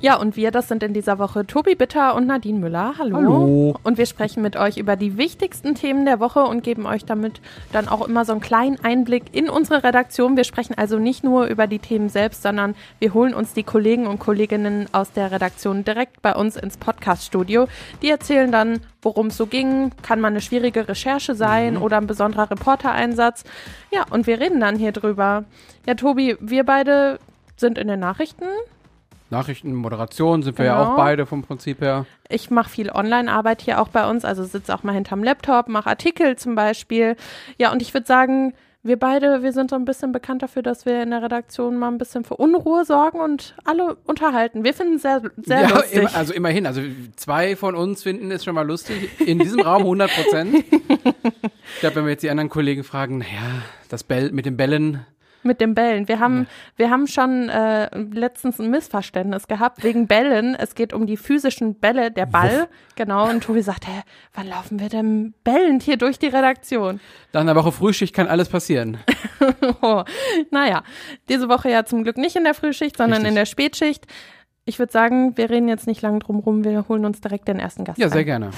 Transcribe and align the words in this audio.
Ja, 0.00 0.16
und 0.16 0.36
wir, 0.36 0.50
das 0.50 0.68
sind 0.68 0.82
in 0.82 0.92
dieser 0.92 1.18
Woche 1.18 1.46
Tobi 1.46 1.74
Bitter 1.74 2.14
und 2.14 2.26
Nadine 2.26 2.58
Müller. 2.58 2.94
Hallo. 2.98 3.16
Hallo. 3.16 3.74
Und 3.82 3.98
wir 3.98 4.06
sprechen 4.06 4.42
mit 4.42 4.56
euch 4.56 4.76
über 4.76 4.94
die 4.94 5.16
wichtigsten 5.16 5.74
Themen 5.74 6.04
der 6.04 6.20
Woche 6.20 6.40
und 6.44 6.62
geben 6.62 6.86
euch 6.86 7.04
damit 7.04 7.40
dann 7.72 7.88
auch 7.88 8.06
immer 8.06 8.24
so 8.24 8.32
einen 8.32 8.40
kleinen 8.40 8.78
Einblick 8.84 9.24
in 9.32 9.48
unsere 9.48 9.82
Redaktion. 9.82 10.36
Wir 10.36 10.44
sprechen 10.44 10.74
also 10.76 10.98
nicht 10.98 11.24
nur 11.24 11.46
über 11.46 11.66
die 11.66 11.78
Themen 11.78 12.08
selbst, 12.08 12.42
sondern 12.42 12.74
wir 12.98 13.14
holen 13.14 13.34
uns 13.34 13.54
die 13.54 13.62
Kollegen 13.62 14.06
und 14.06 14.18
Kolleginnen 14.18 14.86
aus 14.92 15.12
der 15.12 15.32
Redaktion 15.32 15.82
direkt 15.84 16.20
bei 16.22 16.34
uns 16.34 16.56
ins 16.56 16.76
Podcaststudio. 16.76 17.66
Die 18.02 18.10
erzählen 18.10 18.52
dann, 18.52 18.80
worum 19.02 19.28
es 19.28 19.36
so 19.36 19.46
ging. 19.46 19.92
Kann 20.02 20.20
man 20.20 20.34
eine 20.34 20.40
schwierige 20.40 20.88
Recherche 20.88 21.34
sein 21.34 21.74
Mhm. 21.74 21.82
oder 21.82 21.96
ein 21.96 22.06
besonderer 22.06 22.50
Reportereinsatz. 22.50 23.44
Ja, 23.90 24.04
und 24.10 24.26
wir 24.26 24.40
reden 24.40 24.60
dann 24.60 24.76
hier 24.76 24.92
drüber. 24.92 25.44
Ja, 25.86 25.94
Tobi, 25.94 26.36
wir 26.40 26.64
beide 26.64 27.18
sind 27.56 27.78
in 27.78 27.88
den 27.88 28.00
Nachrichten. 28.00 28.44
Nachrichten, 29.30 29.74
Moderation 29.74 30.42
sind 30.42 30.56
wir 30.58 30.64
ja 30.66 30.78
Genau. 30.78 30.92
auch 30.92 30.96
beide 30.96 31.26
vom 31.26 31.42
Prinzip 31.42 31.80
her. 31.80 32.06
Ich 32.28 32.50
mache 32.50 32.70
viel 32.70 32.90
Online-Arbeit 32.90 33.62
hier 33.62 33.80
auch 33.80 33.88
bei 33.88 34.08
uns, 34.08 34.24
also 34.24 34.44
sitze 34.44 34.74
auch 34.74 34.82
mal 34.82 34.92
hinterm 34.92 35.22
Laptop, 35.24 35.68
mache 35.68 35.88
Artikel 35.90 36.36
zum 36.36 36.54
Beispiel. 36.54 37.16
Ja, 37.58 37.72
und 37.72 37.82
ich 37.82 37.92
würde 37.92 38.06
sagen, 38.06 38.54
wir 38.84 38.96
beide, 39.00 39.42
wir 39.42 39.52
sind 39.52 39.70
so 39.70 39.74
ein 39.76 39.84
bisschen 39.84 40.12
bekannt 40.12 40.42
dafür, 40.44 40.62
dass 40.62 40.86
wir 40.86 41.02
in 41.02 41.10
der 41.10 41.20
Redaktion 41.20 41.76
mal 41.76 41.88
ein 41.88 41.98
bisschen 41.98 42.22
für 42.22 42.36
Unruhe 42.36 42.84
sorgen 42.84 43.18
und 43.18 43.56
alle 43.64 43.96
unterhalten. 44.04 44.62
Wir 44.62 44.74
finden 44.74 44.94
es 44.94 45.02
sehr, 45.02 45.22
sehr 45.42 45.62
ja, 45.62 45.68
lustig. 45.70 45.98
immer, 45.98 46.14
also 46.14 46.32
immerhin. 46.32 46.66
Also 46.66 46.82
zwei 47.16 47.56
von 47.56 47.74
uns 47.74 48.04
finden 48.04 48.30
es 48.30 48.44
schon 48.44 48.54
mal 48.54 48.64
lustig. 48.64 49.10
In 49.26 49.40
diesem 49.40 49.58
Raum 49.60 49.82
100 49.82 50.10
Prozent. 50.14 50.64
Ich 51.74 51.80
glaube, 51.80 51.96
wenn 51.96 52.04
wir 52.04 52.12
jetzt 52.12 52.22
die 52.22 52.30
anderen 52.30 52.48
Kollegen 52.48 52.84
fragen, 52.84 53.18
naja, 53.18 53.62
das 53.90 54.02
Bell 54.04 54.30
mit 54.32 54.46
den 54.46 54.56
Bällen. 54.56 55.04
Mit 55.46 55.60
den 55.60 55.74
Bällen. 55.74 56.08
Wir 56.08 56.18
haben, 56.20 56.46
wir 56.76 56.90
haben 56.90 57.06
schon 57.06 57.48
äh, 57.48 57.88
letztens 57.98 58.58
ein 58.58 58.70
Missverständnis 58.70 59.46
gehabt 59.48 59.84
wegen 59.84 60.06
Bällen. 60.06 60.54
Es 60.54 60.74
geht 60.74 60.92
um 60.92 61.06
die 61.06 61.16
physischen 61.16 61.74
Bälle, 61.76 62.10
der 62.10 62.26
Ball. 62.26 62.68
Genau. 62.96 63.28
Und 63.30 63.44
Tobi 63.44 63.62
sagt, 63.62 63.86
hä, 63.86 64.02
wann 64.34 64.48
laufen 64.48 64.80
wir 64.80 64.88
denn 64.88 65.34
bellend 65.44 65.82
hier 65.82 65.96
durch 65.96 66.18
die 66.18 66.26
Redaktion? 66.26 67.00
Nach 67.32 67.40
einer 67.42 67.54
Woche 67.54 67.72
Frühschicht 67.72 68.14
kann 68.14 68.26
alles 68.28 68.48
passieren. 68.48 68.98
Oh, 69.82 70.02
naja, 70.50 70.82
diese 71.28 71.48
Woche 71.48 71.70
ja 71.70 71.84
zum 71.84 72.02
Glück 72.02 72.16
nicht 72.16 72.34
in 72.36 72.44
der 72.44 72.54
Frühschicht, 72.54 72.96
sondern 72.96 73.18
Richtig. 73.18 73.28
in 73.28 73.34
der 73.36 73.44
Spätschicht. 73.46 74.06
Ich 74.64 74.78
würde 74.78 74.90
sagen, 74.92 75.36
wir 75.36 75.50
reden 75.50 75.68
jetzt 75.68 75.86
nicht 75.86 76.02
lang 76.02 76.18
drum 76.20 76.38
rum, 76.40 76.64
wir 76.64 76.88
holen 76.88 77.04
uns 77.04 77.20
direkt 77.20 77.46
den 77.46 77.58
ersten 77.60 77.84
Gast 77.84 77.98
Ja, 77.98 78.08
sehr 78.08 78.18
rein. 78.20 78.24
gerne. 78.26 78.50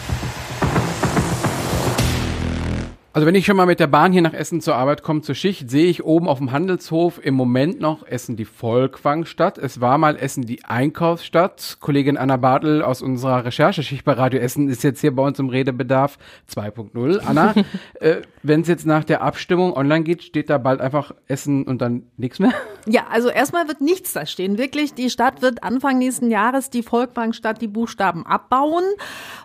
Also 3.19 3.27
wenn 3.27 3.35
ich 3.35 3.47
schon 3.47 3.57
mal 3.57 3.67
mit 3.67 3.81
der 3.81 3.89
Bahn 3.89 4.13
hier 4.13 4.23
nach 4.23 4.33
Essen 4.33 4.61
zur 4.61 4.77
Arbeit 4.77 5.03
komme, 5.03 5.23
zur 5.23 5.35
Schicht, 5.35 5.69
sehe 5.69 5.87
ich 5.87 6.05
oben 6.05 6.29
auf 6.29 6.39
dem 6.39 6.53
Handelshof 6.53 7.19
im 7.21 7.35
Moment 7.35 7.81
noch 7.81 8.07
Essen 8.07 8.37
die 8.37 8.45
Volkwangstadt. 8.45 9.59
Es 9.59 9.81
war 9.81 9.99
mal 9.99 10.15
Essen 10.15 10.47
die 10.47 10.65
Einkaufsstadt. 10.65 11.79
Kollegin 11.81 12.17
Anna 12.17 12.37
Bartel 12.37 12.81
aus 12.81 13.03
unserer 13.03 13.45
Rechercheschicht 13.45 14.05
bei 14.05 14.13
Radio 14.13 14.39
Essen 14.39 14.69
ist 14.69 14.85
jetzt 14.85 15.01
hier 15.01 15.13
bei 15.13 15.25
uns 15.25 15.37
im 15.41 15.49
Redebedarf 15.49 16.17
2.0. 16.49 17.19
Anna, 17.27 17.55
äh, 17.95 18.19
wenn 18.45 18.61
es 18.61 18.69
jetzt 18.69 18.87
nach 18.87 19.03
der 19.03 19.21
Abstimmung 19.21 19.73
online 19.73 20.05
geht, 20.05 20.23
steht 20.23 20.49
da 20.49 20.59
bald 20.59 20.81
einfach 20.81 21.11
Essen 21.27 21.65
und 21.65 21.83
dann 21.83 22.05
nichts 22.19 22.39
mehr? 22.39 22.53
Ja, 22.87 23.07
also 23.11 23.29
erstmal 23.29 23.69
wird 23.69 23.81
nichts 23.81 24.13
da 24.13 24.27
stehen. 24.27 24.59
Wirklich, 24.59 24.95
die 24.95 25.11
Stadt 25.11 25.43
wird 25.43 25.63
Anfang 25.63 25.99
nächsten 25.99 26.31
Jahres, 26.31 26.71
die 26.71 26.83
Volkwangstadt, 26.83 27.61
die 27.61 27.69
Buchstaben 27.69 28.27
abbauen. 28.27 28.85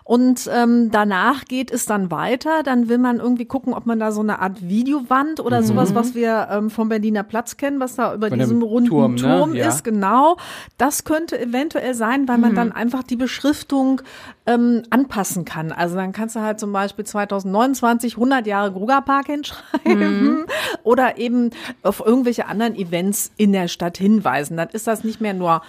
Und 0.04 0.48
ähm, 0.52 0.90
danach 0.90 1.44
geht 1.46 1.70
es 1.70 1.86
dann 1.86 2.10
weiter. 2.10 2.62
Dann 2.62 2.88
will 2.88 2.98
man 2.98 3.18
irgendwie 3.18 3.46
gucken, 3.46 3.72
ob 3.74 3.86
man 3.86 3.98
da 3.98 4.12
so 4.12 4.20
eine 4.20 4.38
Art 4.40 4.68
Videowand 4.68 5.40
oder 5.40 5.62
sowas, 5.62 5.94
was 5.94 6.14
wir 6.14 6.48
ähm, 6.50 6.70
vom 6.70 6.88
Berliner 6.88 7.22
Platz 7.22 7.56
kennen, 7.56 7.80
was 7.80 7.96
da 7.96 8.14
über 8.14 8.28
Von 8.28 8.38
diesem 8.38 8.62
runden 8.62 8.88
Turm, 8.88 9.16
Turm, 9.16 9.52
ne? 9.52 9.58
Ja. 9.58 9.68
ist, 9.68 9.82
genau. 9.82 10.36
Das 10.76 11.04
könnte 11.04 11.40
eventuell 11.40 11.94
sein, 11.94 12.28
weil 12.28 12.38
man 12.38 12.54
dann 12.54 12.72
einfach 12.72 13.02
die 13.02 13.16
Beschriftung 13.16 14.02
ähm, 14.46 14.82
anpassen 14.90 15.44
kann. 15.44 15.72
Also 15.72 15.96
dann 15.96 16.12
kannst 16.12 16.36
du 16.36 16.40
halt 16.40 16.60
zum 16.60 16.72
Beispiel 16.72 17.04
2029 17.04 18.14
100 18.14 18.46
Jahre 18.46 18.72
Grugerpark 18.72 19.26
hinschreiben 19.26 20.44
oder 20.82 21.18
eben 21.18 21.50
auf 21.82 22.02
irgendwelche 22.04 22.46
anderen 22.46 22.74
Events 22.74 23.32
in 23.36 23.52
der 23.52 23.68
Stadt 23.68 23.98
hinweisen. 23.98 24.56
Dann 24.56 24.68
ist 24.70 24.86
das 24.86 25.04
nicht 25.04 25.20
mehr 25.20 25.34
nur 25.34 25.62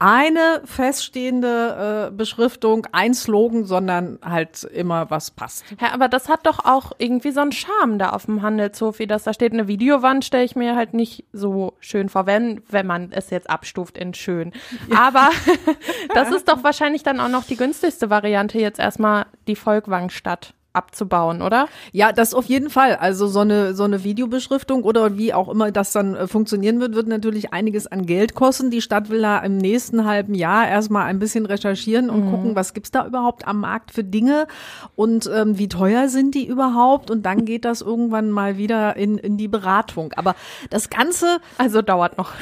eine 0.00 0.60
feststehende 0.64 2.08
äh, 2.08 2.14
Beschriftung, 2.14 2.86
ein 2.92 3.14
Slogan, 3.14 3.64
sondern 3.64 4.18
halt 4.24 4.64
immer 4.64 5.08
was 5.10 5.30
passt. 5.30 5.64
Ja, 5.80 5.92
aber 5.92 6.08
das 6.08 6.28
hat 6.28 6.46
doch 6.46 6.64
auch 6.64 6.92
irgendwie 6.98 7.30
so 7.30 7.40
einen 7.40 7.52
Charme 7.52 7.98
da 7.98 8.10
auf 8.10 8.26
dem 8.26 8.42
Handelshof, 8.42 8.98
wie 8.98 9.06
das 9.06 9.22
da 9.22 9.32
steht. 9.32 9.52
Eine 9.52 9.68
Videowand 9.68 10.24
stelle 10.24 10.44
ich 10.44 10.56
mir 10.56 10.74
halt 10.74 10.94
nicht 10.94 11.24
so 11.32 11.74
schön 11.78 12.08
vor, 12.08 12.26
wenn, 12.26 12.60
wenn 12.68 12.86
man 12.86 13.12
es 13.12 13.30
jetzt 13.30 13.48
abstuft 13.48 13.96
in 13.96 14.14
schön. 14.14 14.52
Aber 14.94 15.30
das 16.14 16.30
ist 16.34 16.48
doch 16.48 16.64
wahrscheinlich 16.64 17.04
dann 17.04 17.20
auch 17.20 17.28
noch 17.28 17.44
die 17.44 17.56
günstigste 17.56 18.10
Variante, 18.10 18.58
jetzt 18.58 18.80
erstmal 18.80 19.26
die 19.46 19.56
Volkwangstadt 19.56 20.54
abzubauen, 20.74 21.40
oder? 21.40 21.68
Ja, 21.92 22.12
das 22.12 22.34
auf 22.34 22.46
jeden 22.46 22.68
Fall. 22.68 22.96
Also 22.96 23.26
so 23.26 23.40
eine 23.40 23.74
so 23.74 23.84
eine 23.84 24.04
Videobeschriftung 24.04 24.82
oder 24.82 25.16
wie 25.16 25.32
auch 25.32 25.48
immer 25.48 25.70
das 25.70 25.92
dann 25.92 26.14
äh, 26.14 26.26
funktionieren 26.26 26.80
wird, 26.80 26.94
wird 26.94 27.06
natürlich 27.06 27.52
einiges 27.52 27.86
an 27.86 28.06
Geld 28.06 28.34
kosten. 28.34 28.70
Die 28.70 28.82
Stadt 28.82 29.08
will 29.08 29.22
da 29.22 29.38
im 29.38 29.56
nächsten 29.56 30.04
halben 30.04 30.34
Jahr 30.34 30.68
erstmal 30.68 31.04
ein 31.04 31.18
bisschen 31.18 31.46
recherchieren 31.46 32.10
und 32.10 32.30
gucken, 32.30 32.56
was 32.56 32.74
gibt's 32.74 32.90
da 32.90 33.06
überhaupt 33.06 33.46
am 33.46 33.60
Markt 33.60 33.92
für 33.92 34.04
Dinge 34.04 34.46
und 34.96 35.30
ähm, 35.32 35.58
wie 35.58 35.68
teuer 35.68 36.08
sind 36.08 36.34
die 36.34 36.46
überhaupt 36.46 37.10
und 37.10 37.24
dann 37.24 37.44
geht 37.44 37.64
das 37.64 37.80
irgendwann 37.80 38.30
mal 38.30 38.58
wieder 38.58 38.96
in 38.96 39.18
in 39.18 39.36
die 39.36 39.48
Beratung. 39.48 40.12
Aber 40.16 40.34
das 40.70 40.90
Ganze 40.90 41.38
Also 41.58 41.82
dauert 41.82 42.18
noch. 42.18 42.32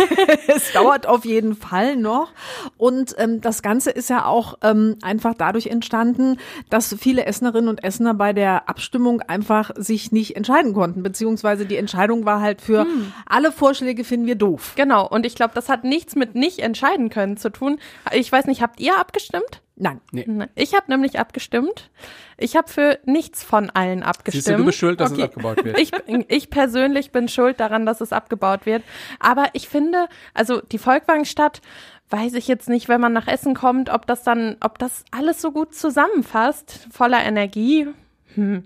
es 0.46 0.72
dauert 0.72 1.06
auf 1.06 1.24
jeden 1.24 1.54
Fall 1.54 1.96
noch. 1.96 2.30
Und 2.76 3.14
ähm, 3.18 3.40
das 3.40 3.62
Ganze 3.62 3.90
ist 3.90 4.10
ja 4.10 4.26
auch 4.26 4.58
ähm, 4.62 4.96
einfach 5.02 5.34
dadurch 5.36 5.66
entstanden, 5.66 6.36
dass 6.68 6.94
viele 6.98 7.26
Essenerinnen 7.26 7.68
und 7.68 7.79
Essener 7.82 8.14
bei 8.14 8.32
der 8.32 8.68
Abstimmung 8.68 9.22
einfach 9.22 9.70
sich 9.76 10.12
nicht 10.12 10.36
entscheiden 10.36 10.74
konnten. 10.74 11.02
Beziehungsweise 11.02 11.66
die 11.66 11.76
Entscheidung 11.76 12.24
war 12.24 12.40
halt 12.40 12.60
für 12.60 12.86
alle 13.26 13.52
Vorschläge 13.52 14.04
finden 14.04 14.26
wir 14.26 14.36
doof. 14.36 14.74
Genau. 14.76 15.06
Und 15.06 15.26
ich 15.26 15.34
glaube, 15.34 15.52
das 15.54 15.68
hat 15.68 15.84
nichts 15.84 16.16
mit 16.16 16.34
nicht 16.34 16.60
entscheiden 16.60 17.10
können 17.10 17.36
zu 17.36 17.50
tun. 17.50 17.78
Ich 18.12 18.30
weiß 18.30 18.46
nicht, 18.46 18.62
habt 18.62 18.80
ihr 18.80 18.98
abgestimmt? 18.98 19.62
Nein. 19.76 20.00
Nein. 20.12 20.50
Ich 20.56 20.74
habe 20.74 20.84
nämlich 20.88 21.18
abgestimmt. 21.18 21.90
Ich 22.36 22.54
habe 22.54 22.68
für 22.68 22.98
nichts 23.06 23.42
von 23.42 23.70
allen 23.70 24.02
abgestimmt. 24.02 24.44
Siehst 24.44 24.54
du, 24.54 24.58
du 24.58 24.66
bist 24.66 24.78
schuld, 24.78 25.00
dass 25.00 25.12
es 25.12 25.18
abgebaut 25.18 25.64
wird. 25.64 25.78
Ich, 25.78 25.92
ich 26.28 26.50
persönlich 26.50 27.12
bin 27.12 27.28
schuld 27.28 27.60
daran, 27.60 27.86
dass 27.86 28.02
es 28.02 28.12
abgebaut 28.12 28.66
wird. 28.66 28.82
Aber 29.20 29.46
ich 29.54 29.68
finde, 29.68 30.08
also 30.34 30.60
die 30.60 30.78
Volkwangstadt, 30.78 31.62
weiß 32.10 32.34
ich 32.34 32.48
jetzt 32.48 32.68
nicht, 32.68 32.88
wenn 32.88 33.00
man 33.00 33.12
nach 33.12 33.28
Essen 33.28 33.54
kommt, 33.54 33.88
ob 33.90 34.06
das 34.06 34.22
dann, 34.22 34.56
ob 34.60 34.78
das 34.78 35.04
alles 35.10 35.40
so 35.40 35.52
gut 35.52 35.74
zusammenfasst, 35.74 36.88
voller 36.90 37.22
Energie. 37.24 37.86
Hm, 38.34 38.64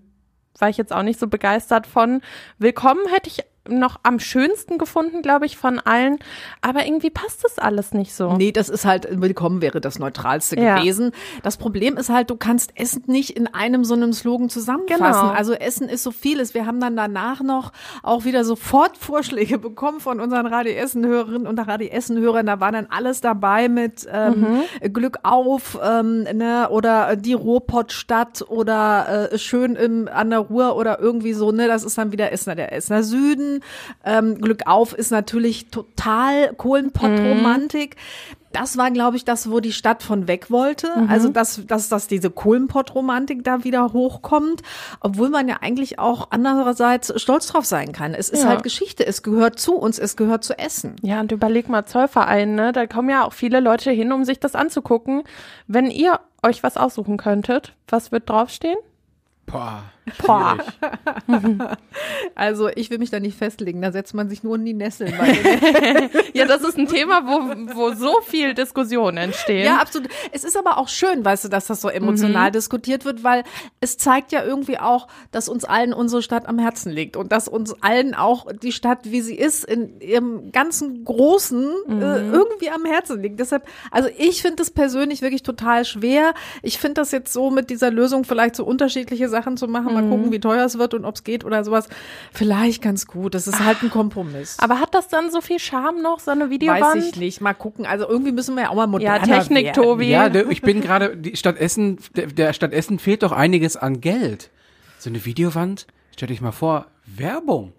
war 0.58 0.68
ich 0.68 0.76
jetzt 0.76 0.92
auch 0.92 1.02
nicht 1.02 1.20
so 1.20 1.28
begeistert 1.28 1.86
von. 1.86 2.22
Willkommen 2.58 3.06
hätte 3.08 3.28
ich 3.28 3.44
noch 3.68 3.98
am 4.02 4.18
schönsten 4.18 4.78
gefunden, 4.78 5.22
glaube 5.22 5.46
ich, 5.46 5.56
von 5.56 5.78
allen. 5.78 6.18
Aber 6.60 6.84
irgendwie 6.86 7.10
passt 7.10 7.44
das 7.44 7.58
alles 7.58 7.92
nicht 7.92 8.14
so. 8.14 8.34
Nee, 8.34 8.52
das 8.52 8.68
ist 8.68 8.84
halt, 8.84 9.08
willkommen 9.20 9.62
wäre 9.62 9.80
das 9.80 9.98
Neutralste 9.98 10.58
Ja. 10.60 10.78
gewesen. 10.78 11.12
Das 11.42 11.56
Problem 11.56 11.96
ist 11.96 12.10
halt, 12.10 12.30
du 12.30 12.36
kannst 12.36 12.72
Essen 12.78 13.04
nicht 13.06 13.30
in 13.30 13.46
einem 13.46 13.84
so 13.84 13.94
einem 13.94 14.12
Slogan 14.12 14.48
zusammenfassen. 14.50 15.02
Genau. 15.02 15.32
Also 15.34 15.54
Essen 15.54 15.88
ist 15.88 16.02
so 16.02 16.10
vieles. 16.10 16.52
Wir 16.54 16.66
haben 16.66 16.80
dann 16.80 16.96
danach 16.96 17.42
noch 17.42 17.72
auch 18.02 18.24
wieder 18.24 18.44
sofort 18.44 18.96
Vorschläge 18.98 19.58
bekommen 19.58 20.00
von 20.00 20.20
unseren 20.20 20.46
Radio 20.46 20.74
Essen-Hörerinnen 20.74 21.46
und 21.46 21.58
Radio 21.58 21.88
Essen-Hörern. 21.88 22.46
Da 22.46 22.60
war 22.60 22.72
dann 22.72 22.86
alles 22.90 23.20
dabei 23.20 23.68
mit 23.68 24.06
ähm, 24.12 24.62
Glück 24.92 25.18
auf 25.22 25.78
ähm, 25.82 26.22
ne, 26.24 26.68
oder 26.70 27.16
die 27.16 27.32
Ruhrpottstadt 27.34 28.44
oder 28.48 29.30
äh, 29.32 29.38
schön 29.38 29.74
im, 29.76 30.08
an 30.12 30.30
der 30.30 30.40
Ruhr 30.40 30.76
oder 30.76 31.00
irgendwie 31.00 31.32
so. 31.32 31.50
Ne, 31.52 31.66
Das 31.66 31.84
ist 31.84 31.96
dann 31.98 32.12
wieder 32.12 32.30
Essener, 32.32 32.54
der 32.56 32.72
Essener 32.72 33.02
Süden. 33.02 33.53
Ähm, 34.04 34.40
Glück 34.40 34.62
auf 34.66 34.92
ist 34.92 35.10
natürlich 35.10 35.66
total 35.70 36.52
Kohlenpott-Romantik. 36.54 37.96
Das 38.52 38.78
war, 38.78 38.92
glaube 38.92 39.16
ich, 39.16 39.24
das, 39.24 39.50
wo 39.50 39.58
die 39.58 39.72
Stadt 39.72 40.04
von 40.04 40.28
weg 40.28 40.48
wollte. 40.48 40.88
Also, 41.08 41.28
dass, 41.28 41.66
dass, 41.66 41.88
dass 41.88 42.06
diese 42.06 42.30
Kohlenpott-Romantik 42.30 43.42
da 43.42 43.64
wieder 43.64 43.92
hochkommt. 43.92 44.62
Obwohl 45.00 45.28
man 45.28 45.48
ja 45.48 45.56
eigentlich 45.60 45.98
auch 45.98 46.28
andererseits 46.30 47.12
stolz 47.20 47.48
drauf 47.48 47.64
sein 47.64 47.90
kann. 47.90 48.14
Es 48.14 48.30
ist 48.30 48.44
Ja. 48.44 48.50
halt 48.50 48.62
Geschichte. 48.62 49.04
Es 49.04 49.24
gehört 49.24 49.58
zu 49.58 49.74
uns. 49.74 49.98
Es 49.98 50.16
gehört 50.16 50.44
zu 50.44 50.56
Essen. 50.56 50.94
Ja, 51.02 51.18
und 51.18 51.32
überleg 51.32 51.68
mal 51.68 51.84
Zollverein, 51.84 52.54
ne? 52.54 52.70
Da 52.72 52.86
kommen 52.86 53.10
ja 53.10 53.24
auch 53.24 53.32
viele 53.32 53.58
Leute 53.58 53.90
hin, 53.90 54.12
um 54.12 54.24
sich 54.24 54.38
das 54.38 54.54
anzugucken. 54.54 55.24
Wenn 55.66 55.90
ihr 55.90 56.20
euch 56.44 56.62
was 56.62 56.76
aussuchen 56.76 57.16
könntet, 57.16 57.74
was 57.88 58.12
wird 58.12 58.30
draufstehen? 58.30 58.78
Boah. 59.46 59.82
Boah. 60.24 60.58
Also 62.34 62.68
ich 62.68 62.90
will 62.90 62.98
mich 62.98 63.10
da 63.10 63.20
nicht 63.20 63.38
festlegen, 63.38 63.80
da 63.80 63.92
setzt 63.92 64.12
man 64.14 64.28
sich 64.28 64.42
nur 64.42 64.56
in 64.56 64.64
die 64.64 64.74
Nesseln. 64.74 65.14
ja, 66.32 66.46
das 66.46 66.62
ist 66.62 66.76
ein 66.76 66.88
Thema, 66.88 67.22
wo, 67.26 67.76
wo 67.76 67.94
so 67.94 68.20
viel 68.22 68.54
Diskussion 68.54 69.16
entstehen. 69.16 69.64
ja, 69.64 69.76
absolut. 69.76 70.08
Es 70.32 70.42
ist 70.42 70.56
aber 70.56 70.78
auch 70.78 70.88
schön, 70.88 71.24
weißt 71.24 71.44
du, 71.44 71.48
dass 71.48 71.66
das 71.66 71.80
so 71.80 71.88
emotional 71.88 72.50
diskutiert 72.50 73.04
wird, 73.04 73.22
weil 73.22 73.44
es 73.80 73.96
zeigt 73.98 74.32
ja 74.32 74.44
irgendwie 74.44 74.78
auch, 74.78 75.06
dass 75.30 75.48
uns 75.48 75.64
allen 75.64 75.92
unsere 75.92 76.22
Stadt 76.22 76.46
am 76.46 76.58
Herzen 76.58 76.90
liegt 76.90 77.16
und 77.16 77.30
dass 77.30 77.46
uns 77.46 77.80
allen 77.82 78.14
auch 78.14 78.46
die 78.52 78.72
Stadt, 78.72 79.00
wie 79.04 79.20
sie 79.20 79.36
ist, 79.36 79.64
in 79.64 80.00
ihrem 80.00 80.50
ganzen 80.50 81.04
Großen 81.04 81.70
äh, 81.88 82.30
irgendwie 82.30 82.70
am 82.70 82.84
Herzen 82.84 83.22
liegt. 83.22 83.38
Deshalb, 83.38 83.66
also 83.90 84.08
ich 84.18 84.42
finde 84.42 84.56
das 84.56 84.70
persönlich 84.70 85.22
wirklich 85.22 85.44
total 85.44 85.84
schwer. 85.84 86.34
Ich 86.62 86.78
finde 86.78 86.94
das 86.94 87.12
jetzt 87.12 87.32
so 87.32 87.50
mit 87.50 87.70
dieser 87.70 87.90
Lösung 87.90 88.24
vielleicht 88.24 88.56
so 88.56 88.64
unterschiedliche 88.64 89.28
Sachen 89.28 89.56
zu 89.56 89.68
machen, 89.68 89.93
mal 89.94 90.08
gucken, 90.08 90.32
wie 90.32 90.40
teuer 90.40 90.64
es 90.64 90.78
wird 90.78 90.94
und 90.94 91.04
ob 91.04 91.14
es 91.14 91.24
geht 91.24 91.44
oder 91.44 91.64
sowas. 91.64 91.88
Vielleicht 92.32 92.82
ganz 92.82 93.06
gut. 93.06 93.34
Das 93.34 93.46
ist 93.46 93.64
halt 93.64 93.82
ein 93.82 93.90
Kompromiss. 93.90 94.58
Aber 94.60 94.80
hat 94.80 94.94
das 94.94 95.08
dann 95.08 95.30
so 95.30 95.40
viel 95.40 95.58
Charme 95.58 96.02
noch, 96.02 96.20
so 96.20 96.30
eine 96.30 96.50
Videowand? 96.50 96.82
Weiß 96.96 97.06
ich 97.06 97.16
nicht. 97.16 97.40
Mal 97.40 97.54
gucken. 97.54 97.86
Also 97.86 98.08
irgendwie 98.08 98.32
müssen 98.32 98.54
wir 98.54 98.64
ja 98.64 98.68
auch 98.70 98.74
mal 98.74 98.82
Ja, 98.82 98.88
moderner 98.88 99.24
Technik, 99.24 99.66
werden. 99.66 99.82
Tobi. 99.82 100.10
Ja, 100.10 100.34
ich 100.34 100.62
bin 100.62 100.80
gerade, 100.80 101.16
die 101.16 101.36
Stadt 101.36 101.56
Essen, 101.58 101.98
der, 102.16 102.26
der 102.26 102.52
Stadt 102.52 102.72
Essen 102.72 102.98
fehlt 102.98 103.22
doch 103.22 103.32
einiges 103.32 103.76
an 103.76 104.00
Geld. 104.00 104.50
So 104.98 105.10
eine 105.10 105.24
Videowand, 105.24 105.86
stell 106.14 106.28
dich 106.28 106.40
mal 106.40 106.52
vor, 106.52 106.86
Werbung. 107.06 107.72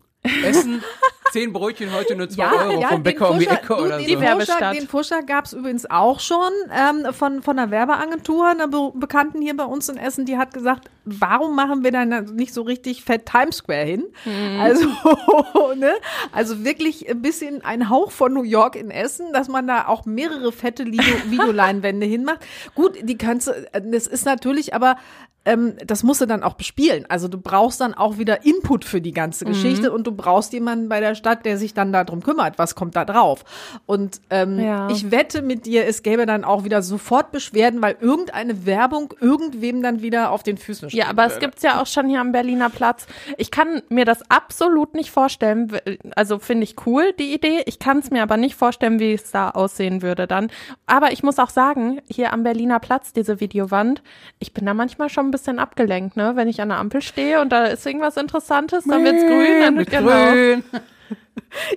Essen, 0.43 0.81
zehn 1.31 1.53
Brötchen 1.53 1.93
heute 1.93 2.15
nur 2.15 2.29
zwei 2.29 2.51
Euro 2.51 2.81
vom 2.81 3.03
Bäcker 3.03 3.31
um 3.31 3.39
die 3.39 3.47
Ecke 3.47 3.67
du, 3.67 3.75
oder 3.75 3.97
den 3.97 4.01
so. 4.01 4.05
Die 4.07 4.15
Vorschlag, 4.15 4.37
Werbestadt. 4.37 4.75
den 4.77 4.87
Vorschlag 4.87 5.25
gab 5.25 5.45
es 5.45 5.53
übrigens 5.53 5.89
auch 5.89 6.19
schon 6.19 6.51
ähm, 6.71 7.13
von, 7.13 7.41
von 7.41 7.57
einer 7.59 7.71
Werbeagentur, 7.71 8.47
einer 8.47 8.67
Be 8.67 8.91
Bekannten 8.95 9.41
hier 9.41 9.55
bei 9.57 9.65
uns 9.65 9.89
in 9.89 9.97
Essen, 9.97 10.25
die 10.25 10.37
hat 10.37 10.53
gesagt, 10.53 10.89
warum 11.05 11.55
machen 11.55 11.83
wir 11.83 11.91
da 11.91 12.05
nicht 12.05 12.53
so 12.53 12.61
richtig 12.61 13.03
fett 13.03 13.25
Times 13.25 13.57
Square 13.57 13.85
hin? 13.85 14.05
Mhm. 14.25 14.59
Also, 14.59 14.87
ne? 15.75 15.93
also 16.31 16.63
wirklich 16.63 17.09
ein 17.09 17.21
bisschen 17.21 17.63
ein 17.63 17.89
Hauch 17.89 18.11
von 18.11 18.33
New 18.33 18.43
York 18.43 18.75
in 18.75 18.91
Essen, 18.91 19.33
dass 19.33 19.47
man 19.47 19.67
da 19.67 19.87
auch 19.87 20.05
mehrere 20.05 20.51
fette 20.51 20.85
Video- 20.85 21.03
Videoleinwände 21.29 22.05
hinmacht. 22.05 22.39
Gut, 22.75 22.97
die 23.01 23.17
kannst 23.17 23.47
du, 23.47 23.51
das 23.73 24.07
ist 24.07 24.25
natürlich 24.25 24.73
aber 24.73 24.97
ähm, 25.45 25.75
das 25.85 26.03
musst 26.03 26.21
du 26.21 26.25
dann 26.25 26.43
auch 26.43 26.53
bespielen. 26.55 27.05
Also 27.07 27.27
du 27.27 27.37
brauchst 27.39 27.79
dann 27.81 27.93
auch 27.93 28.17
wieder 28.17 28.43
Input 28.45 28.83
für 28.85 28.99
die 29.01 29.11
ganze 29.13 29.45
Geschichte 29.45 29.91
und 29.91 30.05
du 30.07 30.11
brauchst 30.11 30.53
jemanden 30.53 30.89
bei 30.89 30.99
der 30.99 31.15
Stadt, 31.15 31.45
der 31.45 31.57
sich 31.57 31.73
dann 31.73 31.93
darum 31.93 32.23
kümmert, 32.23 32.57
was 32.57 32.75
kommt 32.75 32.95
da 32.95 33.05
drauf. 33.05 33.43
Und 33.85 34.21
ähm, 34.29 34.59
Ja. 34.59 34.89
ich 34.89 35.11
wette 35.11 35.41
mit 35.41 35.65
dir, 35.65 35.85
es 35.85 36.03
gäbe 36.03 36.25
dann 36.25 36.43
auch 36.43 36.63
wieder 36.63 36.81
sofort 36.81 37.31
Beschwerden, 37.31 37.81
weil 37.81 37.95
irgendeine 38.01 38.65
Werbung 38.65 39.13
irgendwem 39.21 39.81
dann 39.81 40.01
wieder 40.01 40.31
auf 40.31 40.43
den 40.43 40.57
Füßen 40.57 40.89
steht. 40.89 40.99
Ja, 40.99 41.09
aber 41.09 41.25
es 41.25 41.39
gibt's 41.39 41.61
ja 41.63 41.81
auch 41.81 41.87
schon 41.87 42.09
hier 42.09 42.21
am 42.21 42.31
Berliner 42.31 42.69
Platz. 42.69 43.05
Ich 43.37 43.51
kann 43.51 43.81
mir 43.89 44.05
das 44.05 44.29
absolut 44.31 44.93
nicht 44.95 45.11
vorstellen. 45.11 45.71
Also 46.15 46.39
finde 46.39 46.63
ich 46.63 46.75
cool, 46.85 47.13
die 47.19 47.33
Idee. 47.33 47.61
Ich 47.65 47.79
kann 47.79 47.99
es 47.99 48.09
mir 48.11 48.23
aber 48.23 48.37
nicht 48.37 48.55
vorstellen, 48.55 48.99
wie 48.99 49.13
es 49.13 49.31
da 49.31 49.51
aussehen 49.51 50.01
würde 50.01 50.27
dann. 50.27 50.49
Aber 50.87 51.11
ich 51.11 51.23
muss 51.23 51.39
auch 51.39 51.49
sagen, 51.49 52.01
hier 52.09 52.33
am 52.33 52.43
Berliner 52.43 52.79
Platz, 52.79 53.13
diese 53.13 53.39
Videowand, 53.39 54.01
ich 54.39 54.53
bin 54.53 54.65
da 54.65 54.73
manchmal 54.73 55.09
schon 55.09 55.27
ein 55.27 55.31
bisschen 55.35 55.59
abgelenkt, 55.59 56.15
ne? 56.15 56.31
Wenn 56.35 56.47
ich 56.47 56.61
an 56.61 56.69
der 56.69 56.77
Ampel 56.77 57.01
stehe 57.01 57.41
und 57.41 57.49
da 57.49 57.65
ist 57.65 57.85
irgendwas 57.85 58.15
Interessantes, 58.15 58.85
dann 58.85 59.03
wird's 59.03 59.23
grün, 59.23 59.61
dann 59.61 59.75
mit 59.75 59.89
genau. 59.89 60.31
grün. 60.31 60.63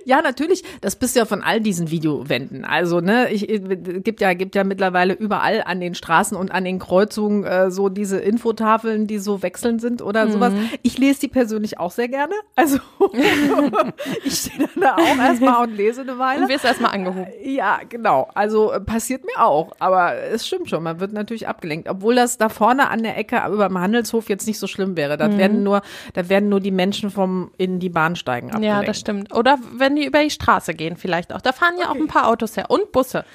Ja, 0.05 0.21
natürlich. 0.21 0.63
Das 0.81 0.95
bist 0.95 1.15
ja 1.15 1.25
von 1.25 1.41
all 1.41 1.61
diesen 1.61 1.89
Videowänden. 1.89 2.65
Also, 2.65 2.99
ne, 2.99 3.31
ich, 3.31 3.49
äh, 3.49 3.59
gibt 3.59 4.21
ja, 4.21 4.33
gibt 4.33 4.55
ja 4.55 4.63
mittlerweile 4.63 5.13
überall 5.13 5.63
an 5.65 5.79
den 5.79 5.95
Straßen 5.95 6.37
und 6.37 6.51
an 6.51 6.65
den 6.65 6.79
Kreuzungen 6.79 7.43
äh, 7.43 7.71
so 7.71 7.89
diese 7.89 8.19
Infotafeln, 8.19 9.07
die 9.07 9.19
so 9.19 9.41
wechselnd 9.41 9.81
sind 9.81 10.01
oder 10.01 10.29
sowas. 10.29 10.53
Ich 10.83 10.97
lese 10.97 11.21
die 11.21 11.27
persönlich 11.27 11.79
auch 11.79 11.91
sehr 11.91 12.07
gerne. 12.07 12.33
Also, 12.55 12.79
ich 14.23 14.33
stehe 14.33 14.69
da 14.75 14.95
auch 14.95 15.17
erstmal 15.17 15.63
und 15.63 15.75
lese 15.75 16.01
eine 16.01 16.17
Weile. 16.17 16.43
Und 16.43 16.49
wirst 16.49 16.65
erstmal 16.65 16.91
angehoben. 16.91 17.27
Ja, 17.43 17.79
genau. 17.87 18.29
Also 18.33 18.71
äh, 18.71 18.79
passiert 18.79 19.23
mir 19.25 19.43
auch. 19.43 19.71
Aber 19.79 20.15
es 20.15 20.47
stimmt 20.47 20.69
schon, 20.69 20.83
man 20.83 20.99
wird 20.99 21.13
natürlich 21.13 21.47
abgelenkt. 21.47 21.89
Obwohl 21.89 22.15
das 22.15 22.37
da 22.37 22.49
vorne 22.49 22.89
an 22.89 23.03
der 23.03 23.17
Ecke 23.17 23.41
über 23.51 23.67
dem 23.67 23.79
Handelshof 23.79 24.29
jetzt 24.29 24.47
nicht 24.47 24.59
so 24.59 24.67
schlimm 24.67 24.97
wäre. 24.97 25.17
Da 25.17 25.37
werden 25.37 25.63
nur, 25.63 25.81
da 26.13 26.29
werden 26.29 26.49
nur 26.49 26.59
die 26.59 26.71
Menschen 26.71 27.09
vom 27.09 27.51
in 27.57 27.79
die 27.79 27.89
Bahnsteigen 27.89 28.49
abgelenkt. 28.49 28.81
Ja, 28.81 28.83
das 28.83 28.99
stimmt. 28.99 29.35
Oder 29.35 29.48
wenn 29.73 29.95
die 29.95 30.05
über 30.05 30.23
die 30.23 30.29
Straße 30.29 30.73
gehen 30.73 30.97
vielleicht 30.97 31.33
auch. 31.33 31.41
Da 31.41 31.51
fahren 31.51 31.75
ja 31.79 31.89
auch 31.89 31.95
ein 31.95 32.07
paar 32.07 32.27
Autos 32.27 32.57
her 32.57 32.69
und 32.69 32.91
Busse. 32.91 33.25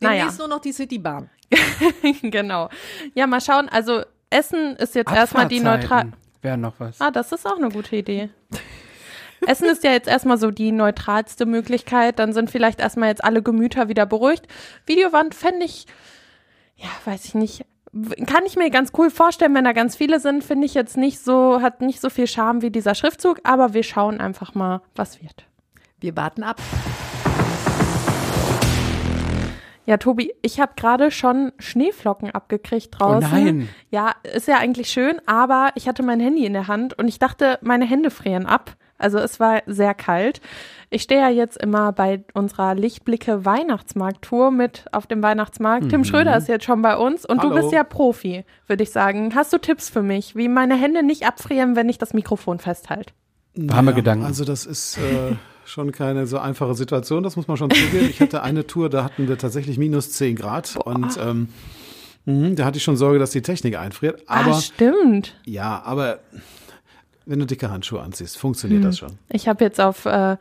Naja. 0.00 0.16
Demnächst 0.16 0.38
nur 0.38 0.48
noch 0.48 0.60
die 0.60 0.72
Citybahn. 0.72 1.30
genau. 2.22 2.68
Ja, 3.14 3.26
mal 3.26 3.40
schauen. 3.40 3.68
Also 3.68 4.02
Essen 4.30 4.76
ist 4.76 4.94
jetzt 4.94 5.12
erstmal 5.12 5.48
die 5.48 5.60
neutral. 5.60 6.12
Wäre 6.40 6.58
noch 6.58 6.74
was. 6.78 7.00
Ah, 7.00 7.10
das 7.10 7.30
ist 7.32 7.46
auch 7.46 7.56
eine 7.56 7.68
gute 7.68 7.96
Idee. 7.96 8.30
Essen 9.46 9.66
ist 9.66 9.84
ja 9.84 9.92
jetzt 9.92 10.08
erstmal 10.08 10.38
so 10.38 10.50
die 10.50 10.72
neutralste 10.72 11.46
Möglichkeit. 11.46 12.18
Dann 12.18 12.32
sind 12.32 12.50
vielleicht 12.50 12.80
erstmal 12.80 13.08
jetzt 13.08 13.24
alle 13.24 13.42
Gemüter 13.42 13.88
wieder 13.88 14.06
beruhigt. 14.06 14.46
Videowand 14.86 15.34
fände 15.34 15.64
ich, 15.64 15.86
ja, 16.76 16.88
weiß 17.04 17.24
ich 17.26 17.34
nicht. 17.34 17.64
Kann 18.26 18.46
ich 18.46 18.56
mir 18.56 18.70
ganz 18.70 18.92
cool 18.96 19.10
vorstellen, 19.10 19.54
wenn 19.54 19.64
da 19.64 19.72
ganz 19.72 19.96
viele 19.96 20.18
sind, 20.18 20.42
finde 20.42 20.64
ich 20.64 20.72
jetzt 20.72 20.96
nicht 20.96 21.20
so, 21.20 21.60
hat 21.60 21.82
nicht 21.82 22.00
so 22.00 22.08
viel 22.08 22.26
Charme 22.26 22.62
wie 22.62 22.70
dieser 22.70 22.94
Schriftzug, 22.94 23.40
aber 23.44 23.74
wir 23.74 23.82
schauen 23.82 24.18
einfach 24.18 24.54
mal, 24.54 24.80
was 24.94 25.22
wird. 25.22 25.44
Wir 26.02 26.16
warten 26.16 26.42
ab. 26.42 26.60
Ja, 29.86 29.96
Tobi, 29.96 30.32
ich 30.42 30.60
habe 30.60 30.72
gerade 30.76 31.10
schon 31.10 31.52
Schneeflocken 31.58 32.30
abgekriegt 32.30 32.98
draußen. 32.98 33.28
Oh 33.32 33.34
nein. 33.34 33.68
Ja, 33.90 34.14
ist 34.22 34.48
ja 34.48 34.58
eigentlich 34.58 34.90
schön, 34.90 35.20
aber 35.26 35.70
ich 35.76 35.88
hatte 35.88 36.02
mein 36.02 36.18
Handy 36.18 36.44
in 36.44 36.52
der 36.52 36.66
Hand 36.66 36.98
und 36.98 37.06
ich 37.06 37.18
dachte, 37.18 37.58
meine 37.62 37.84
Hände 37.84 38.10
frieren 38.10 38.46
ab. 38.46 38.76
Also 38.98 39.18
es 39.18 39.38
war 39.38 39.62
sehr 39.66 39.94
kalt. 39.94 40.40
Ich 40.90 41.02
stehe 41.02 41.20
ja 41.20 41.28
jetzt 41.28 41.56
immer 41.56 41.92
bei 41.92 42.24
unserer 42.34 42.74
Lichtblicke 42.74 43.44
Weihnachtsmarkt-Tour 43.44 44.50
mit 44.50 44.86
auf 44.92 45.06
dem 45.06 45.22
Weihnachtsmarkt. 45.22 45.88
Tim 45.88 46.04
Schröder 46.04 46.36
ist 46.36 46.48
jetzt 46.48 46.64
schon 46.64 46.82
bei 46.82 46.96
uns 46.96 47.24
und 47.24 47.42
du 47.42 47.50
Hallo. 47.50 47.60
bist 47.60 47.72
ja 47.72 47.82
Profi, 47.82 48.44
würde 48.66 48.82
ich 48.82 48.90
sagen. 48.90 49.34
Hast 49.34 49.52
du 49.52 49.58
Tipps 49.58 49.88
für 49.88 50.02
mich, 50.02 50.36
wie 50.36 50.48
meine 50.48 50.76
Hände 50.76 51.02
nicht 51.02 51.26
abfrieren, 51.26 51.74
wenn 51.76 51.88
ich 51.88 51.98
das 51.98 52.12
Mikrofon 52.12 52.58
festhalte? 52.60 53.12
Warme 53.54 53.92
Gedanken. 53.94 54.24
Also 54.24 54.44
das 54.44 54.64
ist 54.64 54.98
äh, 54.98 55.36
schon 55.72 55.90
keine 55.90 56.26
so 56.26 56.38
einfache 56.38 56.74
Situation, 56.74 57.22
das 57.22 57.36
muss 57.36 57.48
man 57.48 57.56
schon 57.56 57.70
zugeben. 57.70 58.08
Ich 58.10 58.20
hatte 58.20 58.42
eine 58.42 58.66
Tour, 58.66 58.90
da 58.90 59.04
hatten 59.04 59.26
wir 59.26 59.38
tatsächlich 59.38 59.78
minus 59.78 60.12
10 60.12 60.36
Grad 60.36 60.76
und 60.76 61.16
ähm, 61.18 61.48
mh, 62.26 62.50
da 62.56 62.66
hatte 62.66 62.76
ich 62.76 62.84
schon 62.84 62.98
Sorge, 62.98 63.18
dass 63.18 63.30
die 63.30 63.40
Technik 63.40 63.78
einfriert. 63.78 64.22
Aber 64.26 64.56
ah, 64.56 64.60
stimmt. 64.60 65.34
ja, 65.46 65.82
aber 65.82 66.20
wenn 67.26 67.38
du 67.38 67.46
dicke 67.46 67.70
Handschuhe 67.70 68.00
anziehst, 68.00 68.36
funktioniert 68.38 68.84
das 68.84 68.98
schon. 68.98 69.18
Ich 69.28 69.46
habe 69.48 69.64
jetzt 69.64 69.80
auf 69.80 70.06
äh, 70.06 70.36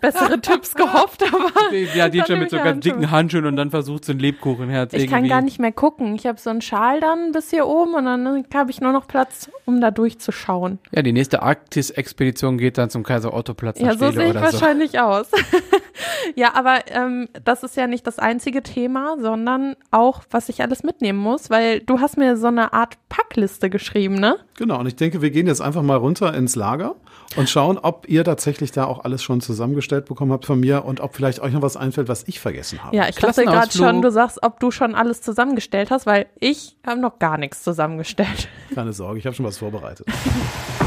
bessere 0.00 0.40
Tipps 0.40 0.74
gehofft, 0.76 1.22
aber 1.22 1.50
Ja, 1.94 2.08
die 2.08 2.20
schon 2.26 2.38
mit 2.40 2.50
so 2.50 2.56
ich 2.56 2.62
ganz 2.62 2.74
Handschuhe. 2.76 2.92
dicken 2.94 3.10
Handschuhen 3.10 3.46
und 3.46 3.56
dann 3.56 3.70
versucht 3.70 4.04
so 4.04 4.12
ein 4.12 4.18
Lebkuchenherz 4.18 4.92
Ich 4.92 5.00
irgendwie. 5.02 5.14
kann 5.14 5.28
gar 5.28 5.40
nicht 5.42 5.58
mehr 5.60 5.72
gucken. 5.72 6.14
Ich 6.16 6.26
habe 6.26 6.38
so 6.40 6.50
einen 6.50 6.60
Schal 6.62 7.00
dann 7.00 7.32
bis 7.32 7.50
hier 7.50 7.66
oben 7.66 7.94
und 7.94 8.04
dann 8.04 8.44
habe 8.54 8.70
ich 8.70 8.80
nur 8.80 8.92
noch 8.92 9.06
Platz, 9.06 9.50
um 9.66 9.80
da 9.80 9.90
durchzuschauen. 9.90 10.78
Ja, 10.92 11.02
die 11.02 11.12
nächste 11.12 11.42
Arktis-Expedition 11.42 12.58
geht 12.58 12.78
dann 12.78 12.90
zum 12.90 13.02
Kaiser 13.04 13.32
Otto-Platz 13.34 13.78
nach 13.80 13.92
Ja, 13.92 13.96
so 13.96 14.10
sehe 14.10 14.24
ich 14.24 14.30
oder 14.30 14.46
so. 14.50 14.60
wahrscheinlich 14.60 14.98
aus. 14.98 15.28
ja, 16.34 16.54
aber 16.54 16.80
ähm, 16.88 17.28
das 17.44 17.62
ist 17.62 17.76
ja 17.76 17.86
nicht 17.86 18.06
das 18.06 18.18
einzige 18.18 18.62
Thema, 18.62 19.16
sondern 19.20 19.76
auch, 19.90 20.22
was 20.30 20.48
ich 20.48 20.62
alles 20.62 20.82
mitnehmen 20.82 21.18
muss, 21.18 21.50
weil 21.50 21.80
du 21.80 22.00
hast 22.00 22.16
mir 22.16 22.36
so 22.36 22.48
eine 22.48 22.72
Art 22.72 22.96
Packliste 23.08 23.70
geschrieben, 23.70 24.16
ne? 24.16 24.36
Genau, 24.56 24.80
und 24.80 24.86
ich 24.86 24.96
denke, 24.96 25.22
wir 25.22 25.30
gehen 25.30 25.46
jetzt 25.46 25.60
einfach 25.60 25.82
mal 25.82 25.96
runter 25.96 26.34
ins 26.34 26.56
Lager 26.56 26.96
und 27.36 27.48
schauen, 27.48 27.78
ob 27.78 28.08
ihr 28.08 28.24
tatsächlich 28.24 28.72
da 28.72 28.84
auch 28.84 29.04
alles 29.04 29.22
schon 29.22 29.40
zusammengestellt 29.40 30.06
bekommen 30.06 30.32
habt 30.32 30.46
von 30.46 30.60
mir 30.60 30.84
und 30.84 31.00
ob 31.00 31.14
vielleicht 31.14 31.40
euch 31.40 31.52
noch 31.52 31.62
was 31.62 31.76
einfällt, 31.76 32.08
was 32.08 32.24
ich 32.26 32.40
vergessen 32.40 32.82
habe. 32.82 32.96
Ja, 32.96 33.08
ich 33.08 33.16
dachte 33.16 33.44
gerade 33.44 33.70
schon, 33.72 34.02
du 34.02 34.10
sagst, 34.10 34.42
ob 34.42 34.60
du 34.60 34.70
schon 34.70 34.94
alles 34.94 35.22
zusammengestellt 35.22 35.90
hast, 35.90 36.06
weil 36.06 36.26
ich 36.40 36.76
habe 36.86 37.00
noch 37.00 37.18
gar 37.18 37.38
nichts 37.38 37.62
zusammengestellt. 37.62 38.48
Keine 38.74 38.92
Sorge, 38.92 39.18
ich 39.18 39.26
habe 39.26 39.34
schon 39.34 39.46
was 39.46 39.58
vorbereitet. 39.58 40.06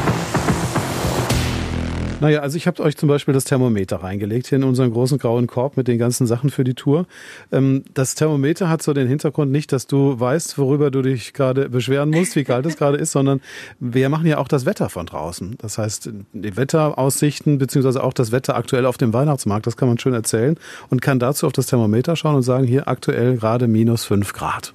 Naja, 2.20 2.40
also 2.40 2.58
ich 2.58 2.66
habe 2.66 2.82
euch 2.82 2.98
zum 2.98 3.08
Beispiel 3.10 3.36
das 3.36 3.44
Thermometer 3.44 3.98
reingelegt 3.98 4.48
hier 4.48 4.56
in 4.58 4.64
unseren 4.64 4.92
großen 4.92 5.20
grauen 5.20 5.46
Korb 5.46 5.78
mit 5.78 5.88
den 5.88 6.00
ganzen 6.00 6.26
Sachen 6.26 6.50
für 6.50 6.64
die 6.64 6.74
Tour. 6.74 7.06
Ähm, 7.52 7.84
das 7.94 8.16
Thermometer 8.16 8.70
hat 8.70 8.82
so 8.82 8.94
den 8.94 9.08
Hintergrund 9.08 9.52
nicht, 9.52 9.72
dass 9.72 9.86
du 9.86 10.20
weißt, 10.20 10.58
worüber 10.58 10.90
du 10.90 11.04
dich 11.04 11.34
gerade 11.34 11.70
beschweren 11.70 12.10
musst, 12.10 12.36
wie 12.36 12.44
kalt 12.44 12.66
es 12.66 12.76
gerade 12.78 12.98
ist, 12.98 13.12
sondern 13.12 13.40
wir 13.80 14.10
machen 14.10 14.26
ja 14.26 14.40
auch 14.40 14.48
das 14.48 14.66
Wetter 14.66 14.90
von 14.90 15.06
draußen. 15.06 15.58
Das 15.60 15.78
heißt, 15.78 16.10
die 16.34 16.58
Wetteraussichten 16.58 17.60
beziehungsweise 17.60 18.04
auch 18.04 18.14
das 18.14 18.32
Wetter 18.32 18.56
aktuell 18.56 18.88
auf 18.88 18.98
dem 18.98 19.14
Weihnachtsmarkt, 19.14 19.68
das 19.68 19.78
kann 19.78 19.88
man 19.88 20.00
schön 20.00 20.16
erzählen 20.16 20.58
und 20.90 21.04
kann 21.04 21.20
dazu 21.20 21.46
auf 21.46 21.54
das 21.54 21.68
Thermometer 21.68 22.16
schauen 22.16 22.34
und 22.34 22.42
sagen, 22.44 22.66
hier 22.66 22.88
aktuell 22.88 23.38
gerade 23.38 23.68
minus 23.68 24.06
fünf 24.06 24.34
Grad. 24.34 24.74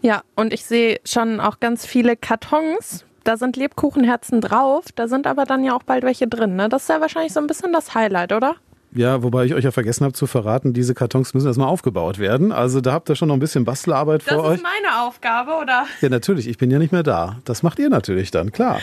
Ja, 0.00 0.22
und 0.34 0.54
ich 0.54 0.64
sehe 0.64 0.98
schon 1.04 1.40
auch 1.40 1.60
ganz 1.60 1.84
viele 1.84 2.16
Kartons. 2.16 3.04
Da 3.24 3.36
sind 3.36 3.56
Lebkuchenherzen 3.56 4.40
drauf, 4.40 4.86
da 4.94 5.08
sind 5.08 5.26
aber 5.26 5.44
dann 5.44 5.62
ja 5.62 5.74
auch 5.74 5.82
bald 5.82 6.04
welche 6.04 6.26
drin. 6.26 6.56
Ne? 6.56 6.68
Das 6.68 6.82
ist 6.82 6.88
ja 6.88 7.00
wahrscheinlich 7.00 7.32
so 7.32 7.40
ein 7.40 7.46
bisschen 7.46 7.72
das 7.72 7.94
Highlight, 7.94 8.32
oder? 8.32 8.56
Ja, 8.92 9.22
wobei 9.22 9.44
ich 9.44 9.54
euch 9.54 9.62
ja 9.64 9.70
vergessen 9.70 10.04
habe 10.04 10.14
zu 10.14 10.26
verraten, 10.26 10.72
diese 10.72 10.94
Kartons 10.94 11.32
müssen 11.32 11.46
erstmal 11.46 11.68
aufgebaut 11.68 12.18
werden. 12.18 12.50
Also 12.50 12.80
da 12.80 12.92
habt 12.92 13.08
ihr 13.08 13.14
schon 13.14 13.28
noch 13.28 13.34
ein 13.36 13.40
bisschen 13.40 13.64
Bastelarbeit 13.64 14.22
Das 14.26 14.34
vor 14.34 14.44
euch. 14.44 14.56
ist 14.56 14.64
meine 14.64 15.02
Aufgabe, 15.02 15.52
oder? 15.62 15.84
Ja, 16.00 16.08
natürlich. 16.08 16.48
Ich 16.48 16.58
bin 16.58 16.70
ja 16.72 16.78
nicht 16.80 16.90
mehr 16.90 17.04
da. 17.04 17.38
Das 17.44 17.62
macht 17.62 17.78
ihr 17.78 17.88
natürlich 17.88 18.32
dann, 18.32 18.50
klar. 18.50 18.80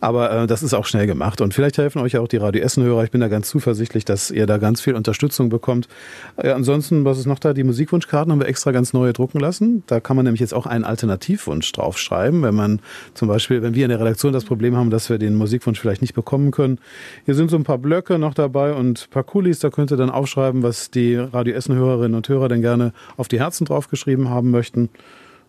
Aber 0.00 0.30
äh, 0.30 0.46
das 0.46 0.62
ist 0.62 0.74
auch 0.74 0.86
schnell 0.86 1.08
gemacht. 1.08 1.40
Und 1.40 1.54
vielleicht 1.54 1.76
helfen 1.76 2.00
euch 2.00 2.16
auch 2.18 2.28
die 2.28 2.36
Radio 2.36 2.62
Essen-Hörer. 2.62 3.02
Ich 3.02 3.10
bin 3.10 3.20
da 3.20 3.26
ganz 3.26 3.48
zuversichtlich, 3.48 4.04
dass 4.04 4.30
ihr 4.30 4.46
da 4.46 4.58
ganz 4.58 4.80
viel 4.80 4.94
Unterstützung 4.94 5.48
bekommt. 5.48 5.88
Äh, 6.36 6.50
ansonsten, 6.50 7.04
was 7.04 7.18
ist 7.18 7.26
noch 7.26 7.40
da? 7.40 7.52
Die 7.52 7.64
Musikwunschkarten 7.64 8.30
haben 8.30 8.38
wir 8.40 8.46
extra 8.46 8.70
ganz 8.70 8.92
neue 8.92 9.12
drucken 9.12 9.40
lassen. 9.40 9.82
Da 9.88 9.98
kann 9.98 10.14
man 10.14 10.24
nämlich 10.24 10.40
jetzt 10.40 10.54
auch 10.54 10.66
einen 10.66 10.84
Alternativwunsch 10.84 11.72
draufschreiben, 11.72 12.42
wenn 12.44 12.54
man 12.54 12.80
zum 13.14 13.26
Beispiel, 13.26 13.60
wenn 13.62 13.74
wir 13.74 13.84
in 13.86 13.90
der 13.90 13.98
Redaktion 13.98 14.32
das 14.32 14.44
Problem 14.44 14.76
haben, 14.76 14.90
dass 14.90 15.10
wir 15.10 15.18
den 15.18 15.34
Musikwunsch 15.34 15.80
vielleicht 15.80 16.00
nicht 16.00 16.14
bekommen 16.14 16.52
können. 16.52 16.78
Hier 17.24 17.34
sind 17.34 17.50
so 17.50 17.56
ein 17.56 17.64
paar 17.64 17.78
Blöcke 17.78 18.20
noch 18.20 18.34
dabei 18.34 18.74
und 18.74 19.08
ein 19.08 19.10
paar 19.10 19.24
Kulis. 19.48 19.60
Da 19.60 19.70
könnt 19.70 19.90
ihr 19.90 19.96
dann 19.96 20.10
aufschreiben, 20.10 20.62
was 20.62 20.90
die 20.90 21.14
Radio 21.14 21.54
Essen-Hörerinnen 21.54 22.14
und 22.14 22.28
Hörer 22.28 22.48
denn 22.48 22.60
gerne 22.60 22.92
auf 23.16 23.28
die 23.28 23.40
Herzen 23.40 23.64
draufgeschrieben 23.64 24.28
haben 24.28 24.50
möchten. 24.50 24.90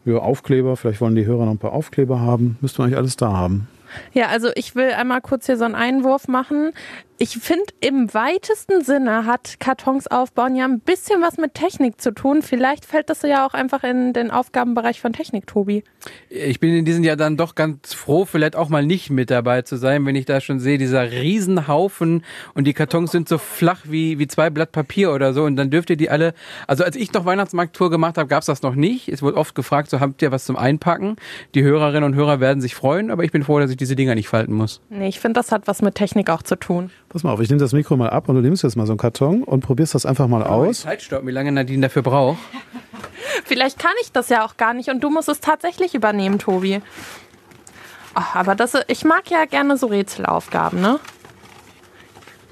Ja, 0.06 0.20
Aufkleber, 0.20 0.77
vielleicht 0.77 1.01
wollen 1.01 1.15
die 1.15 1.25
Hörer 1.25 1.44
noch 1.44 1.51
ein 1.51 1.58
paar 1.58 1.74
Aufkleber 1.74 2.22
haben. 2.22 2.58
Müsste 2.62 2.79
man 2.79 2.88
eigentlich 2.88 2.98
alles 2.98 3.18
da 3.18 3.34
haben. 3.34 3.68
Ja, 4.13 4.27
also 4.27 4.50
ich 4.56 4.74
will 4.75 4.91
einmal 4.91 5.20
kurz 5.20 5.48
hier 5.48 5.58
so 5.58 5.65
einen 5.65 5.75
Einwurf 5.75 6.29
machen. 6.29 6.72
Ich 7.22 7.38
finde, 7.38 7.66
im 7.82 8.14
weitesten 8.14 8.82
Sinne 8.82 9.26
hat 9.26 9.60
Kartons 9.60 10.08
aufbauen 10.08 10.56
ja 10.56 10.64
ein 10.64 10.80
bisschen 10.80 11.22
was 11.22 11.36
mit 11.36 11.54
Technik 11.54 12.00
zu 12.00 12.14
tun. 12.14 12.42
Vielleicht 12.42 12.86
fällt 12.86 13.10
das 13.10 13.24
ja 13.24 13.46
auch 13.46 13.54
einfach 13.54 13.84
in 13.84 14.14
den 14.14 14.32
Aufgabenbereich 14.32 15.02
von 15.02 15.12
Technik, 15.12 15.46
Tobi. 15.46 15.84
Ich 16.30 16.62
bin 16.62 16.74
in 16.74 16.86
diesem 16.86 17.04
Jahr 17.04 17.18
dann 17.18 17.36
doch 17.36 17.56
ganz 17.56 17.94
froh, 17.94 18.24
vielleicht 18.24 18.56
auch 18.56 18.70
mal 18.70 18.86
nicht 18.86 19.10
mit 19.10 19.32
dabei 19.32 19.64
zu 19.64 19.76
sein, 19.76 20.06
wenn 20.06 20.16
ich 20.16 20.28
da 20.28 20.40
schon 20.40 20.62
sehe, 20.62 20.78
dieser 20.78 21.12
Riesenhaufen 21.12 22.24
und 22.54 22.64
die 22.64 22.74
Kartons 22.74 23.12
sind 23.12 23.28
so 23.28 23.38
flach 23.38 23.82
wie, 23.84 24.18
wie 24.18 24.28
zwei 24.28 24.50
Blatt 24.50 24.72
Papier 24.72 25.12
oder 25.12 25.34
so 25.34 25.44
und 25.44 25.58
dann 25.58 25.70
dürft 25.70 25.90
ihr 25.90 25.98
die 25.98 26.10
alle, 26.10 26.34
also 26.68 26.86
als 26.86 26.96
ich 26.96 27.12
noch 27.12 27.26
Weihnachtsmarkttour 27.26 27.90
gemacht 27.90 28.18
habe, 28.18 28.30
gab's 28.30 28.46
das 28.46 28.62
noch 28.62 28.76
nicht. 28.76 29.10
Es 29.10 29.22
wurde 29.22 29.36
oft 29.36 29.56
gefragt, 29.56 29.90
so 29.90 30.00
habt 30.00 30.22
ihr 30.22 30.32
was 30.32 30.46
zum 30.46 30.56
Einpacken? 30.56 31.18
Die 31.54 31.64
Hörerinnen 31.64 32.06
und 32.06 32.16
Hörer 32.16 32.40
werden 32.40 32.62
sich 32.62 32.76
freuen, 32.76 33.12
aber 33.12 33.26
ich 33.26 33.34
bin 33.34 33.44
froh, 33.44 33.60
dass 33.60 33.70
ich 33.70 33.78
diese 33.78 33.98
Dinger 33.98 34.16
nicht 34.16 34.30
falten 34.30 34.54
muss. 34.54 34.80
Nee, 34.90 35.10
ich 35.10 35.20
finde, 35.20 35.38
das 35.38 35.52
hat 35.52 35.68
was 35.68 35.82
mit 35.82 35.96
Technik 35.96 36.30
auch 36.30 36.44
zu 36.44 36.56
tun. 36.56 36.92
Pass 37.10 37.24
mal 37.24 37.32
auf, 37.32 37.39
ich 37.39 37.50
nehme 37.50 37.60
das 37.60 37.74
Mikro 37.74 37.98
mal 37.98 38.12
ab 38.12 38.30
und 38.30 38.36
du 38.36 38.42
nimmst 38.42 38.62
jetzt 38.62 38.75
mal 38.75 38.86
so 38.86 38.94
einen 38.94 39.00
Karton 39.00 39.44
und 39.44 39.62
probierst 39.62 39.96
das 39.96 40.06
einfach 40.06 40.28
mal 40.28 40.44
aus. 40.44 40.82
Zeit 40.82 41.01
stoppen, 41.01 41.28
wie 41.28 41.32
lange 41.32 41.51
Nadine 41.51 41.88
dafür 41.88 42.04
braucht. 42.04 42.38
Vielleicht 43.46 43.80
kann 43.80 43.94
ich 44.04 44.12
das 44.12 44.30
ja 44.30 44.46
auch 44.46 44.58
gar 44.58 44.75
nicht 44.75 44.89
und 44.89 45.00
du 45.04 45.10
musst 45.10 45.28
es 45.28 45.39
tatsächlich 45.39 45.96
übernehmen, 45.96 46.38
Tobi. 46.38 46.82
Ach, 48.13 48.36
aber 48.36 48.54
das, 48.54 48.74
ich 48.88 49.06
mag 49.06 49.32
ja 49.32 49.46
gerne 49.46 49.75
so 49.75 49.88
Rätselaufgaben, 49.88 50.80
ne? 50.82 51.00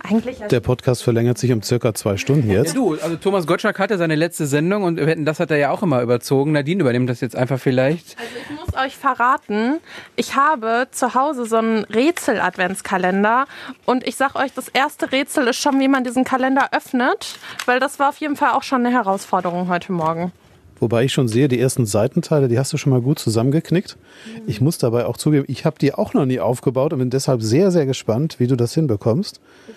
Eigentlich 0.09 0.39
ja 0.39 0.47
Der 0.47 0.59
Podcast 0.59 1.03
verlängert 1.03 1.37
sich 1.37 1.51
um 1.51 1.61
circa 1.61 1.93
zwei 1.93 2.17
Stunden 2.17 2.49
Ja, 2.49 2.59
jetzt. 2.59 2.75
du, 2.75 2.93
also 2.93 3.15
Thomas 3.17 3.45
Gottschalk 3.47 3.77
hatte 3.79 3.97
seine 3.97 4.15
letzte 4.15 4.45
Sendung 4.47 4.83
und 4.83 4.97
wir 4.97 5.05
hätten- 5.07 5.25
das 5.25 5.39
hat 5.39 5.51
er 5.51 5.57
ja 5.57 5.71
auch 5.71 5.83
immer 5.83 6.01
überzogen. 6.01 6.51
Nadine 6.53 6.81
übernimmt 6.81 7.09
das 7.09 7.21
jetzt 7.21 7.35
einfach 7.35 7.59
vielleicht. 7.59 8.15
Also 8.17 8.31
ich 8.49 8.55
muss 8.59 8.85
euch 8.85 8.95
verraten, 8.97 9.79
ich 10.15 10.35
habe 10.35 10.87
zu 10.91 11.13
Hause 11.13 11.45
so 11.45 11.57
einen 11.57 11.83
Rätsel-Adventskalender 11.85 13.45
und 13.85 14.05
ich 14.07 14.15
sag 14.15 14.35
euch, 14.35 14.53
das 14.53 14.67
erste 14.69 15.11
Rätsel 15.11 15.47
ist 15.47 15.57
schon, 15.57 15.79
wie 15.79 15.87
man 15.87 16.03
diesen 16.03 16.23
Kalender 16.23 16.69
öffnet, 16.71 17.37
weil 17.65 17.79
das 17.79 17.99
war 17.99 18.09
auf 18.09 18.17
jeden 18.17 18.35
Fall 18.35 18.51
auch 18.51 18.63
schon 18.63 18.85
eine 18.85 18.93
Herausforderung 18.95 19.67
heute 19.69 19.91
Morgen. 19.91 20.31
Wobei 20.79 21.05
ich 21.05 21.11
schon 21.13 21.27
sehe, 21.27 21.47
die 21.47 21.59
ersten 21.59 21.87
Seitenteile, 21.87 22.47
die 22.47 22.59
hast 22.59 22.71
du 22.71 22.77
schon 22.77 22.91
mal 22.91 23.01
gut 23.01 23.17
zusammengeknickt. 23.17 23.97
Ich 24.45 24.61
muss 24.61 24.77
dabei 24.77 25.05
auch 25.07 25.17
zugeben, 25.17 25.45
ich 25.47 25.65
habe 25.65 25.79
die 25.79 25.91
auch 25.93 26.13
noch 26.13 26.25
nie 26.27 26.39
aufgebaut 26.39 26.93
und 26.93 26.99
bin 26.99 27.09
deshalb 27.09 27.41
sehr, 27.41 27.71
sehr 27.71 27.87
gespannt, 27.87 28.35
wie 28.39 28.45
du 28.45 28.55
das 28.55 28.75
hinbekommst. 28.75 29.39
Ich 29.67 29.73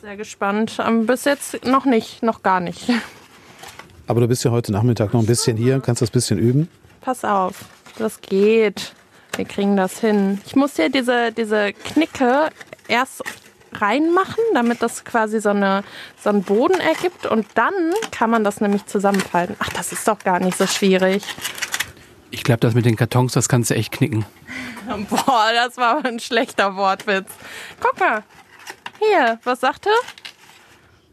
sehr 0.00 0.16
gespannt. 0.16 0.78
Ähm, 0.84 1.06
bis 1.06 1.24
jetzt 1.24 1.64
noch 1.64 1.84
nicht, 1.84 2.22
noch 2.22 2.42
gar 2.42 2.60
nicht. 2.60 2.88
Aber 4.06 4.20
du 4.20 4.28
bist 4.28 4.44
ja 4.44 4.50
heute 4.50 4.72
Nachmittag 4.72 5.12
noch 5.12 5.20
ein 5.20 5.26
bisschen 5.26 5.56
hier, 5.56 5.80
kannst 5.80 6.02
das 6.02 6.10
bisschen 6.10 6.38
üben. 6.38 6.68
Pass 7.00 7.24
auf, 7.24 7.64
das 7.98 8.20
geht. 8.20 8.92
Wir 9.36 9.44
kriegen 9.44 9.76
das 9.76 10.00
hin. 10.00 10.40
Ich 10.46 10.56
muss 10.56 10.76
hier 10.76 10.88
diese, 10.88 11.32
diese 11.32 11.72
Knicke 11.72 12.48
erst 12.88 13.22
reinmachen, 13.72 14.42
damit 14.54 14.82
das 14.82 15.04
quasi 15.04 15.40
so, 15.40 15.50
eine, 15.50 15.84
so 16.22 16.30
einen 16.30 16.42
Boden 16.42 16.80
ergibt 16.80 17.26
und 17.26 17.46
dann 17.54 17.74
kann 18.10 18.30
man 18.30 18.44
das 18.44 18.60
nämlich 18.60 18.86
zusammenfalten. 18.86 19.56
Ach, 19.58 19.68
das 19.70 19.92
ist 19.92 20.08
doch 20.08 20.18
gar 20.20 20.40
nicht 20.40 20.56
so 20.56 20.66
schwierig. 20.66 21.22
Ich 22.30 22.44
glaube, 22.44 22.60
das 22.60 22.74
mit 22.74 22.86
den 22.86 22.96
Kartons, 22.96 23.32
das 23.32 23.48
kannst 23.48 23.70
du 23.70 23.74
echt 23.74 23.92
knicken. 23.92 24.24
Boah, 25.10 25.50
das 25.54 25.76
war 25.76 26.04
ein 26.04 26.18
schlechter 26.18 26.76
Wortwitz. 26.76 27.28
Guck 27.80 28.00
mal. 28.00 28.22
Hier, 28.98 29.38
was 29.44 29.60
sagte? 29.60 29.90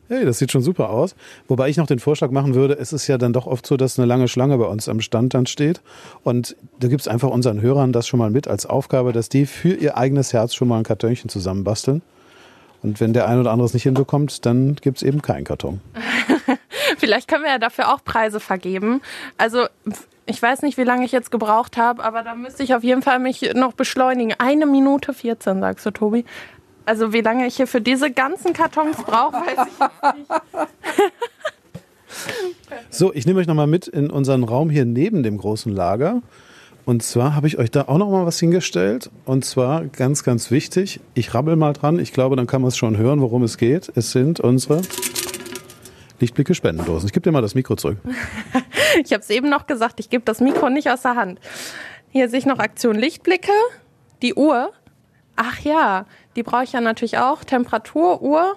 Hey, 0.08 0.24
das 0.24 0.38
sieht 0.38 0.52
schon 0.52 0.62
super 0.62 0.92
aus. 0.92 1.16
Wobei 1.48 1.68
ich 1.70 1.78
noch 1.78 1.88
den 1.88 1.98
Vorschlag 1.98 2.30
machen 2.30 2.54
würde, 2.54 2.78
es 2.78 2.94
ist 2.94 3.08
ja 3.08 3.18
dann 3.18 3.34
doch 3.34 3.48
oft 3.48 3.66
so, 3.66 3.76
dass 3.76 3.98
eine 3.98 4.06
lange 4.06 4.28
Schlange 4.28 4.58
bei 4.58 4.66
uns 4.66 4.88
am 4.88 5.02
Stand 5.02 5.34
dann 5.34 5.48
steht. 5.48 5.82
Und 6.24 6.56
da 6.80 6.88
gibt's 6.88 7.08
einfach 7.08 7.30
unseren 7.30 7.60
Hörern 7.62 7.92
das 7.92 8.08
schon 8.08 8.20
mal 8.20 8.30
mit 8.30 8.48
als 8.48 8.68
Aufgabe, 8.68 9.14
dass 9.14 9.30
die 9.30 9.48
für 9.48 9.74
ihr 9.74 9.98
eigenes 9.98 10.32
Herz 10.32 10.54
schon 10.54 10.68
mal 10.68 10.78
ein 10.78 10.84
Kartönchen 10.84 11.30
zusammenbasteln. 11.30 12.04
Und 12.84 13.00
wenn 13.00 13.14
der 13.14 13.28
ein 13.28 13.40
oder 13.40 13.52
andere 13.52 13.66
es 13.66 13.74
nicht 13.74 13.84
hinbekommt, 13.84 14.46
dann 14.46 14.76
gibt's 14.76 15.02
eben 15.02 15.24
keinen 15.24 15.44
Karton. 15.44 15.82
Vielleicht 17.00 17.28
können 17.28 17.44
wir 17.44 17.50
ja 17.50 17.60
dafür 17.60 17.92
auch 17.92 18.04
Preise 18.04 18.40
vergeben. 18.40 19.02
Also 19.40 19.66
ich 20.28 20.40
weiß 20.40 20.62
nicht, 20.62 20.78
wie 20.78 20.84
lange 20.84 21.04
ich 21.04 21.12
jetzt 21.12 21.32
gebraucht 21.32 21.78
habe, 21.78 22.04
aber 22.04 22.22
da 22.22 22.36
müsste 22.36 22.62
ich 22.62 22.76
auf 22.76 22.84
jeden 22.84 23.02
Fall 23.02 23.18
mich 23.18 23.54
noch 23.56 23.74
beschleunigen. 23.74 24.36
Eine 24.38 24.68
Minute 24.68 25.16
14, 25.16 25.62
sagst 25.62 25.84
du, 25.88 25.92
Tobi. 25.92 26.26
Also 26.86 27.14
wie 27.14 27.22
lange 27.22 27.48
ich 27.48 27.56
hier 27.56 27.68
für 27.68 27.82
diese 27.82 28.12
ganzen 28.12 28.54
Kartons 28.54 28.98
brauche, 28.98 29.34
weiß 29.34 29.68
ich 29.68 30.20
nicht. 30.20 30.30
So, 32.90 33.14
ich 33.14 33.26
nehme 33.26 33.40
euch 33.40 33.48
nochmal 33.48 33.68
mit 33.68 33.88
in 33.88 34.10
unseren 34.10 34.44
Raum 34.44 34.70
hier 34.70 34.86
neben 34.86 35.22
dem 35.22 35.38
großen 35.38 35.72
Lager. 35.72 36.22
Und 36.86 37.02
zwar 37.04 37.36
habe 37.36 37.48
ich 37.48 37.58
euch 37.58 37.72
da 37.72 37.84
auch 37.88 37.98
noch 37.98 38.10
mal 38.10 38.26
was 38.26 38.40
hingestellt. 38.40 39.10
Und 39.26 39.44
zwar 39.44 39.86
ganz, 39.86 40.24
ganz 40.24 40.52
wichtig. 40.52 41.00
Ich 41.14 41.34
rabbel 41.34 41.56
mal 41.56 41.74
dran. 41.74 42.00
Ich 42.00 42.14
glaube, 42.14 42.36
dann 42.36 42.48
kann 42.48 42.62
man 42.62 42.70
es 42.70 42.78
schon 42.78 42.98
hören, 42.98 43.22
worum 43.22 43.44
es 43.44 43.58
geht. 43.58 43.92
Es 43.96 44.12
sind 44.12 44.40
unsere 44.40 44.82
Lichtblicke 46.20 46.54
Spendendosen. 46.54 47.08
Ich 47.08 47.14
gebe 47.14 47.24
dir 47.24 47.32
mal 47.32 47.42
das 47.42 47.56
Mikro 47.56 47.76
zurück. 47.76 47.98
Ich 49.04 49.12
habe 49.12 49.22
es 49.22 49.30
eben 49.30 49.50
noch 49.50 49.68
gesagt, 49.68 50.00
ich 50.00 50.10
gebe 50.10 50.24
das 50.24 50.40
Mikro 50.40 50.70
nicht 50.70 50.90
aus 50.90 51.02
der 51.02 51.18
Hand. 51.18 51.42
Hier 52.12 52.30
sehe 52.30 52.40
ich 52.40 52.46
noch 52.46 52.60
Aktion 52.60 52.96
Lichtblicke, 52.96 53.52
die 54.22 54.36
Uhr. 54.36 54.72
Ach 55.36 55.60
ja, 55.60 56.06
die 56.36 56.44
brauche 56.44 56.64
ich 56.64 56.74
ja 56.74 56.82
natürlich 56.82 57.18
auch. 57.18 57.44
Temperatur, 57.44 58.22
Uhr. 58.22 58.56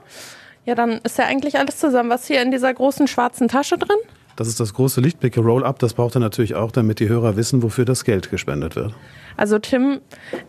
Ja, 0.64 0.74
dann 0.74 1.00
ist 1.04 1.18
ja 1.18 1.24
eigentlich 1.24 1.58
alles 1.58 1.78
zusammen. 1.78 2.10
Was 2.10 2.26
hier 2.26 2.42
in 2.42 2.50
dieser 2.50 2.72
großen 2.72 3.08
schwarzen 3.08 3.48
Tasche 3.48 3.78
drin? 3.78 3.96
Das 4.36 4.46
ist 4.46 4.60
das 4.60 4.72
große 4.72 5.00
Lichtblicke 5.00 5.40
Roll-Up. 5.40 5.80
Das 5.80 5.94
braucht 5.94 6.14
er 6.14 6.20
natürlich 6.20 6.54
auch, 6.54 6.70
damit 6.70 7.00
die 7.00 7.08
Hörer 7.08 7.36
wissen, 7.36 7.62
wofür 7.62 7.84
das 7.84 8.04
Geld 8.04 8.30
gespendet 8.30 8.76
wird. 8.76 8.94
Also 9.36 9.58
Tim, 9.58 10.00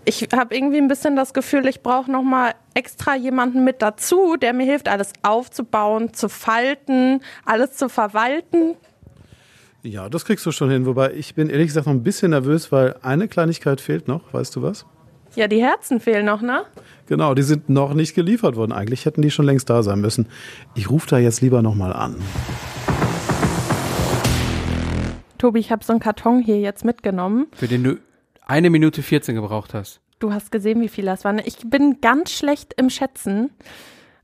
ich 0.06 0.28
habe 0.32 0.56
irgendwie 0.56 0.78
ein 0.78 0.88
bisschen 0.88 1.16
das 1.16 1.34
Gefühl, 1.34 1.66
ich 1.68 1.82
brauche 1.82 2.12
noch 2.12 2.22
mal 2.22 2.54
extra 2.76 3.16
jemanden 3.16 3.64
mit 3.64 3.82
dazu, 3.82 4.36
der 4.36 4.54
mir 4.54 4.66
hilft, 4.66 4.90
alles 4.90 5.14
aufzubauen, 5.24 6.14
zu 6.14 6.30
falten, 6.30 7.22
alles 7.46 7.78
zu 7.78 7.90
verwalten. 7.90 8.76
Ja, 9.82 10.10
das 10.10 10.26
kriegst 10.26 10.46
du 10.46 10.52
schon 10.52 10.70
hin. 10.70 10.86
Wobei 10.86 11.14
ich 11.14 11.34
bin 11.34 11.50
ehrlich 11.50 11.68
gesagt 11.68 11.88
noch 11.88 11.94
ein 11.94 12.04
bisschen 12.04 12.32
nervös, 12.32 12.72
weil 12.72 12.96
eine 13.02 13.28
Kleinigkeit 13.28 13.82
fehlt 13.82 14.08
noch. 14.08 14.34
Weißt 14.34 14.56
du 14.56 14.62
was? 14.62 14.86
Ja, 15.36 15.48
die 15.48 15.62
Herzen 15.62 16.00
fehlen 16.00 16.26
noch, 16.26 16.42
ne? 16.42 16.64
Genau, 17.08 17.34
die 17.34 17.44
sind 17.44 17.70
noch 17.70 17.94
nicht 17.94 18.16
geliefert 18.16 18.56
worden. 18.56 18.72
Eigentlich 18.72 19.06
hätten 19.06 19.22
die 19.22 19.32
schon 19.32 19.46
längst 19.46 19.70
da 19.70 19.84
sein 19.84 20.02
müssen. 20.02 20.28
Ich 20.76 20.90
rufe 20.90 21.08
da 21.08 21.18
jetzt 21.18 21.42
lieber 21.42 21.62
nochmal 21.62 21.94
an. 21.94 22.16
Tobi, 25.38 25.60
ich 25.60 25.72
habe 25.72 25.84
so 25.84 25.94
einen 25.94 26.00
Karton 26.00 26.42
hier 26.42 26.60
jetzt 26.60 26.84
mitgenommen. 26.84 27.48
Für 27.56 27.68
den 27.68 27.84
du 27.84 27.98
eine 28.46 28.70
Minute 28.70 29.02
14 29.02 29.36
gebraucht 29.36 29.74
hast. 29.74 30.02
Du 30.20 30.34
hast 30.34 30.52
gesehen, 30.52 30.82
wie 30.82 30.90
viel 30.90 31.06
das 31.06 31.24
waren. 31.24 31.40
Ich 31.40 31.58
bin 31.66 32.02
ganz 32.02 32.32
schlecht 32.32 32.74
im 32.76 32.90
Schätzen, 32.90 33.52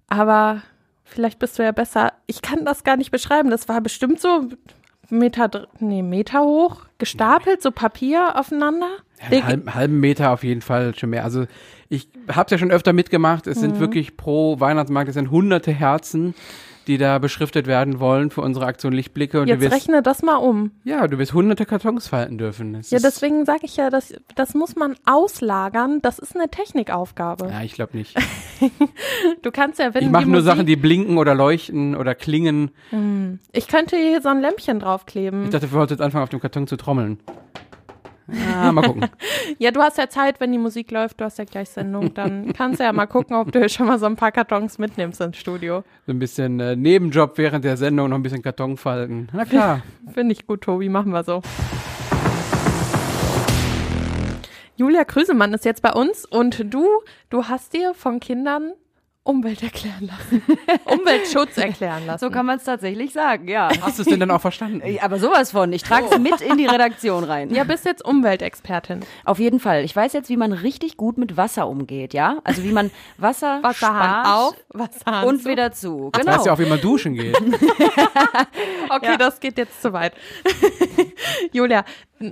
aber 0.07 0.61
vielleicht 1.05 1.39
bist 1.39 1.57
du 1.57 1.63
ja 1.63 1.71
besser. 1.71 2.11
Ich 2.27 2.41
kann 2.41 2.65
das 2.65 2.83
gar 2.83 2.97
nicht 2.97 3.11
beschreiben. 3.11 3.49
Das 3.49 3.69
war 3.69 3.79
bestimmt 3.79 4.19
so 4.19 4.49
Meter, 5.09 5.67
nee, 5.79 6.01
Meter 6.01 6.41
hoch, 6.41 6.81
gestapelt, 6.97 7.61
so 7.61 7.71
Papier 7.71 8.37
aufeinander. 8.37 8.89
Ja, 9.21 9.27
einen 9.37 9.45
halben, 9.47 9.73
halben 9.75 9.99
Meter 9.99 10.31
auf 10.31 10.43
jeden 10.43 10.61
Fall 10.61 10.93
schon 10.95 11.09
mehr. 11.11 11.23
Also 11.23 11.45
ich 11.89 12.09
habe 12.29 12.45
es 12.45 12.51
ja 12.51 12.57
schon 12.57 12.71
öfter 12.71 12.93
mitgemacht. 12.93 13.47
Es 13.47 13.57
Mhm. 13.57 13.61
sind 13.61 13.79
wirklich 13.79 14.17
pro 14.17 14.59
Weihnachtsmarkt, 14.59 15.09
es 15.09 15.13
sind 15.15 15.31
hunderte 15.31 15.71
Herzen, 15.71 16.33
die 16.87 16.97
da 16.99 17.17
beschriftet 17.17 17.65
werden 17.65 17.99
wollen 17.99 18.29
für 18.29 18.41
unsere 18.41 18.65
Aktion 18.67 18.93
Lichtblicke. 18.93 19.41
Und 19.41 19.47
Jetzt 19.47 19.61
wirst, 19.61 19.73
rechne 19.73 20.03
das 20.03 20.21
mal 20.21 20.35
um. 20.35 20.69
ja, 20.83 21.07
du 21.07 21.17
wirst 21.17 21.33
hunderte 21.33 21.65
Kartons 21.65 22.07
falten 22.07 22.37
dürfen. 22.37 22.75
Es 22.75 22.91
Ja, 22.91 22.99
deswegen 22.99 23.43
sage 23.45 23.61
ich 23.63 23.75
ja, 23.77 23.89
das, 23.89 24.13
das 24.35 24.53
muss 24.53 24.75
man 24.75 24.95
auslagern. 25.05 25.99
Das 26.03 26.19
ist 26.19 26.35
eine 26.35 26.47
Technikaufgabe. 26.49 27.47
Ja, 27.49 27.61
ich 27.63 27.73
glaube 27.73 27.97
nicht. 27.97 28.15
Du 29.41 29.51
kannst 29.51 29.79
ja, 29.79 29.93
wenn 29.93 30.03
Ich 30.05 30.09
mache 30.09 30.23
nur 30.23 30.35
Musik, 30.41 30.45
Sachen, 30.45 30.65
die 30.65 30.75
blinken 30.77 31.17
oder 31.17 31.35
leuchten 31.35 31.95
oder 31.95 32.15
klingen. 32.15 32.71
Ich 33.51 33.67
könnte 33.67 33.97
hier 33.97 34.21
so 34.21 34.29
ein 34.29 34.39
Lämpchen 34.41 34.79
draufkleben. 34.79 35.43
Ich 35.45 35.49
dachte, 35.49 35.71
wir 35.71 35.77
wollten 35.77 35.93
jetzt 35.93 36.01
anfangen, 36.01 36.23
auf 36.23 36.29
dem 36.29 36.39
Karton 36.39 36.65
zu 36.65 36.77
trommeln. 36.77 37.19
Ah, 38.27 38.71
mal 38.71 38.81
gucken. 38.81 39.09
Ja, 39.59 39.71
du 39.71 39.81
hast 39.81 39.97
ja 39.97 40.09
Zeit, 40.09 40.39
wenn 40.39 40.51
die 40.51 40.57
Musik 40.57 40.91
läuft, 40.91 41.21
du 41.21 41.25
hast 41.25 41.37
ja 41.37 41.45
gleich 41.45 41.69
Sendung, 41.69 42.13
dann 42.13 42.51
kannst 42.53 42.79
du 42.79 42.83
ja 42.83 42.91
mal 42.91 43.05
gucken, 43.05 43.35
ob 43.35 43.51
du 43.51 43.69
schon 43.69 43.87
mal 43.87 43.99
so 43.99 44.05
ein 44.07 44.15
paar 44.15 44.31
Kartons 44.31 44.77
mitnimmst 44.79 45.21
ins 45.21 45.37
Studio. 45.37 45.83
So 46.07 46.11
ein 46.11 46.19
bisschen 46.19 46.59
äh, 46.59 46.75
Nebenjob 46.75 47.37
während 47.37 47.63
der 47.63 47.77
Sendung, 47.77 48.09
noch 48.09 48.17
ein 48.17 48.23
bisschen 48.23 48.41
Karton 48.41 48.77
falten. 48.77 49.29
Na 49.31 49.45
klar. 49.45 49.81
Finde 50.13 50.33
ich 50.33 50.47
gut, 50.47 50.61
Tobi, 50.61 50.89
machen 50.89 51.11
wir 51.11 51.23
so. 51.23 51.41
Julia 54.77 55.05
Krüsemann 55.05 55.53
ist 55.53 55.63
jetzt 55.63 55.81
bei 55.81 55.93
uns 55.93 56.25
und 56.25 56.73
du, 56.73 56.85
du 57.29 57.45
hast 57.45 57.73
dir 57.73 57.93
von 57.93 58.19
Kindern 58.19 58.73
Umwelt 59.27 59.63
erklären 59.63 60.07
lassen. 60.07 60.43
Umweltschutz 60.85 61.57
erklären 61.57 62.05
lassen. 62.05 62.19
So 62.23 62.29
kann 62.29 62.45
man 62.45 62.57
es 62.59 62.63
tatsächlich 62.63 63.11
sagen, 63.11 63.47
ja. 63.47 63.69
Hast 63.81 63.97
du 63.97 64.03
es 64.03 64.07
denn 64.07 64.19
dann 64.19 64.29
auch 64.29 64.39
verstanden? 64.39 64.83
Aber 65.01 65.17
sowas 65.17 65.49
von. 65.51 65.73
Ich 65.73 65.81
trage 65.81 66.05
es 66.11 66.19
mit 66.19 66.41
in 66.41 66.57
die 66.57 66.67
Redaktion 66.67 67.23
rein. 67.23 67.49
ja, 67.51 67.63
bist 67.63 67.85
jetzt 67.85 68.05
Umweltexpertin. 68.05 68.99
Auf 69.23 69.39
jeden 69.39 69.59
Fall. 69.59 69.83
Ich 69.83 69.95
weiß 69.95 70.13
jetzt, 70.13 70.29
wie 70.29 70.37
man 70.37 70.53
richtig 70.53 70.95
gut 70.95 71.17
mit 71.17 71.37
Wasser 71.37 71.67
umgeht, 71.67 72.13
ja? 72.13 72.37
Also 72.43 72.63
wie 72.63 72.71
man 72.71 72.91
Wasser 73.17 73.59
Wasserhahn 73.63 74.25
spart 74.25 74.27
auf, 74.27 74.55
Wasserhahn 74.69 75.27
und 75.27 75.41
zu. 75.41 75.49
wieder 75.49 75.71
zu. 75.71 76.11
Du 76.13 76.19
Genau. 76.19 76.31
weißt 76.33 76.45
ja 76.45 76.53
auch, 76.53 76.59
wie 76.59 76.65
man 76.67 76.79
duschen 76.79 77.15
geht. 77.15 77.35
Okay, 78.89 79.15
das 79.17 79.39
geht 79.39 79.57
jetzt 79.57 79.81
zu 79.81 79.91
weit. 79.93 80.13
Julia, 81.51 81.83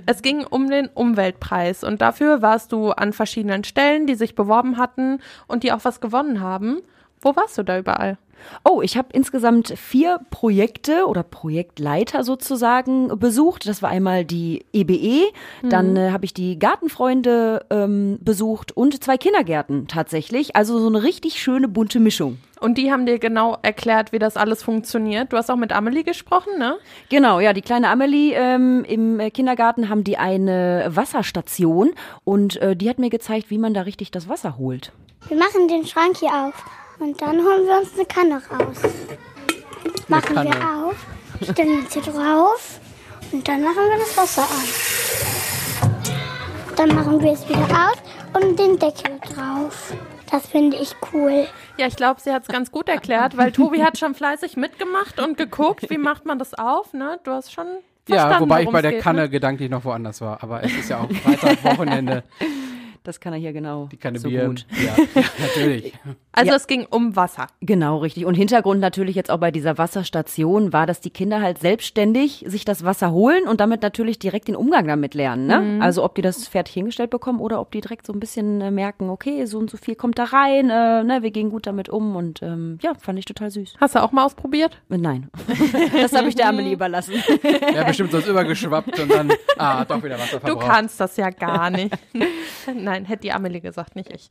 es 0.06 0.22
ging 0.22 0.44
um 0.44 0.70
den 0.70 0.88
Umweltpreis 0.88 1.84
und 1.84 2.00
dafür 2.00 2.42
warst 2.42 2.72
du 2.72 2.90
an 2.90 3.12
verschiedenen 3.12 3.64
Stellen, 3.64 4.06
die 4.06 4.14
sich 4.14 4.34
beworben 4.34 4.78
hatten 4.78 5.20
und 5.46 5.62
die 5.62 5.72
auch 5.72 5.84
was 5.84 6.00
gewonnen 6.00 6.40
haben. 6.40 6.80
Wo 7.24 7.34
warst 7.34 7.56
du 7.56 7.62
da 7.62 7.78
überall? 7.78 8.18
Oh, 8.64 8.82
ich 8.82 8.98
habe 8.98 9.08
insgesamt 9.12 9.72
vier 9.78 10.20
Projekte 10.30 11.06
oder 11.06 11.22
Projektleiter 11.22 12.22
sozusagen 12.22 13.18
besucht. 13.18 13.66
Das 13.66 13.80
war 13.80 13.88
einmal 13.88 14.26
die 14.26 14.66
EBE, 14.74 15.32
dann 15.62 15.96
äh, 15.96 16.10
habe 16.10 16.26
ich 16.26 16.34
die 16.34 16.58
Gartenfreunde 16.58 17.64
ähm, 17.70 18.18
besucht 18.20 18.72
und 18.72 19.02
zwei 19.02 19.16
Kindergärten 19.16 19.88
tatsächlich. 19.88 20.54
Also 20.54 20.78
so 20.78 20.88
eine 20.88 21.02
richtig 21.02 21.40
schöne 21.40 21.68
bunte 21.68 21.98
Mischung. 21.98 22.36
Und 22.60 22.76
die 22.76 22.92
haben 22.92 23.06
dir 23.06 23.18
genau 23.18 23.56
erklärt, 23.62 24.12
wie 24.12 24.18
das 24.18 24.36
alles 24.36 24.62
funktioniert. 24.62 25.32
Du 25.32 25.38
hast 25.38 25.50
auch 25.50 25.56
mit 25.56 25.72
Amelie 25.72 26.04
gesprochen, 26.04 26.58
ne? 26.58 26.76
Genau, 27.08 27.40
ja, 27.40 27.54
die 27.54 27.62
kleine 27.62 27.88
Amelie 27.88 28.34
ähm, 28.34 28.84
im 28.84 29.20
äh, 29.20 29.30
Kindergarten 29.30 29.88
haben 29.88 30.04
die 30.04 30.18
eine 30.18 30.86
Wasserstation 30.88 31.92
und 32.24 32.56
äh, 32.56 32.76
die 32.76 32.90
hat 32.90 32.98
mir 32.98 33.10
gezeigt, 33.10 33.50
wie 33.50 33.58
man 33.58 33.72
da 33.72 33.82
richtig 33.82 34.10
das 34.10 34.28
Wasser 34.28 34.58
holt. 34.58 34.92
Wir 35.28 35.38
machen 35.38 35.68
den 35.68 35.86
Schrank 35.86 36.18
hier 36.18 36.28
auf 36.28 36.83
und 36.98 37.20
dann 37.20 37.36
holen 37.38 37.66
wir 37.66 37.78
uns 37.78 37.94
eine 37.94 38.04
Kanne 38.06 38.42
raus. 38.50 38.78
Machen 40.08 40.34
Kanne. 40.34 40.50
wir 40.50 40.86
auf, 40.86 40.96
stellen 41.52 41.80
uns 41.80 41.92
hier 41.92 42.02
drauf 42.02 42.80
und 43.32 43.46
dann 43.46 43.62
machen 43.62 43.76
wir 43.76 43.98
das 43.98 44.16
Wasser 44.16 44.42
an. 44.42 44.68
Dann 46.76 46.94
machen 46.94 47.20
wir 47.22 47.32
es 47.32 47.48
wieder 47.48 47.60
aus 47.62 48.42
und 48.42 48.58
den 48.58 48.78
Deckel 48.78 49.18
drauf. 49.20 49.92
Das 50.30 50.46
finde 50.46 50.76
ich 50.78 50.94
cool. 51.12 51.46
Ja, 51.76 51.86
ich 51.86 51.96
glaube, 51.96 52.20
sie 52.20 52.32
hat 52.32 52.42
es 52.42 52.48
ganz 52.48 52.70
gut 52.72 52.88
erklärt, 52.88 53.36
weil 53.36 53.52
Tobi 53.52 53.82
hat 53.84 53.98
schon 53.98 54.14
fleißig 54.14 54.56
mitgemacht 54.56 55.20
und 55.20 55.36
geguckt, 55.36 55.88
wie 55.90 55.98
macht 55.98 56.26
man 56.26 56.38
das 56.38 56.54
auf, 56.54 56.92
ne? 56.92 57.20
Du 57.22 57.30
hast 57.30 57.52
schon 57.52 57.66
verstanden, 58.04 58.34
ja, 58.34 58.40
wobei 58.40 58.62
ich 58.64 58.70
bei 58.70 58.82
der 58.82 58.92
geht, 58.92 59.02
Kanne 59.02 59.22
Ne? 59.22 59.30
gedanklich 59.30 59.70
noch 59.70 59.84
woanders 59.84 60.20
war. 60.20 60.42
Aber 60.42 60.62
es 60.64 60.72
ist 60.76 60.88
ja 60.88 60.98
auch 61.00 61.10
Freitag, 61.10 61.62
Wochenende. 61.64 62.24
Das 63.04 63.20
kann 63.20 63.32
er 63.34 63.38
hier 63.38 63.52
genau 63.52 63.88
Die 63.92 63.98
Kanne 63.98 64.18
so 64.18 64.28
Bier. 64.28 64.46
gut. 64.46 64.66
Ja, 64.72 64.94
ja, 65.14 65.22
natürlich. 65.38 65.92
Also 66.32 66.50
Ja. 66.50 66.56
es 66.56 66.66
ging 66.66 66.86
um 66.88 67.14
Wasser. 67.16 67.46
Genau, 67.60 67.98
richtig. 67.98 68.24
Und 68.24 68.34
Hintergrund 68.34 68.80
natürlich 68.80 69.14
jetzt 69.14 69.30
auch 69.30 69.36
bei 69.38 69.50
dieser 69.50 69.76
Wasserstation 69.78 70.72
war, 70.72 70.86
dass 70.86 71.00
die 71.00 71.10
Kinder 71.10 71.42
halt 71.42 71.58
selbstständig 71.58 72.44
sich 72.48 72.64
das 72.64 72.82
Wasser 72.82 73.12
holen 73.12 73.46
und 73.46 73.60
damit 73.60 73.82
natürlich 73.82 74.18
direkt 74.18 74.48
den 74.48 74.56
Umgang 74.56 74.86
damit 74.88 75.12
lernen. 75.14 75.46
Ne? 75.46 75.78
Also 75.82 76.02
ob 76.02 76.14
die 76.14 76.22
das 76.22 76.48
fertig 76.48 76.72
hingestellt 76.74 77.10
bekommen 77.10 77.40
oder 77.40 77.60
ob 77.60 77.70
die 77.72 77.82
direkt 77.82 78.06
so 78.06 78.12
ein 78.14 78.20
bisschen 78.20 78.60
äh, 78.62 78.70
merken, 78.70 79.10
okay, 79.10 79.44
so 79.44 79.58
und 79.58 79.68
so 79.70 79.76
viel 79.76 79.94
kommt 79.96 80.18
da 80.18 80.24
rein, 80.24 80.70
äh, 80.70 81.04
ne, 81.04 81.18
wir 81.22 81.30
gehen 81.30 81.50
gut 81.50 81.66
damit 81.66 81.90
um 81.90 82.16
und 82.16 82.42
ähm, 82.42 82.78
ja, 82.82 82.94
fand 82.98 83.18
ich 83.18 83.26
total 83.26 83.50
süß. 83.50 83.74
Hast 83.80 83.94
du 83.94 84.02
auch 84.02 84.12
mal 84.12 84.24
ausprobiert? 84.24 84.80
Äh, 84.90 84.96
Nein, 84.96 85.28
das 85.92 86.14
habe 86.14 86.28
ich 86.28 86.34
der 86.36 86.48
Amelie 86.48 86.72
überlassen. 86.72 87.14
Ja, 87.74 87.84
bestimmt 87.84 88.12
sonst 88.12 88.26
übergeschwappt 88.28 88.98
und 88.98 89.10
dann, 89.12 89.30
ah, 89.58 89.84
doch 89.84 90.02
wieder 90.02 90.14
Wasser 90.18 90.40
Du 90.40 90.46
verbraucht. 90.46 90.66
kannst 90.68 90.98
das 91.00 91.16
ja 91.18 91.28
gar 91.28 91.68
nicht. 91.74 91.94
Nein, 92.74 92.93
hätte 93.04 93.22
die 93.22 93.32
Amelie 93.32 93.60
gesagt, 93.60 93.96
nicht 93.96 94.12
ich. 94.12 94.30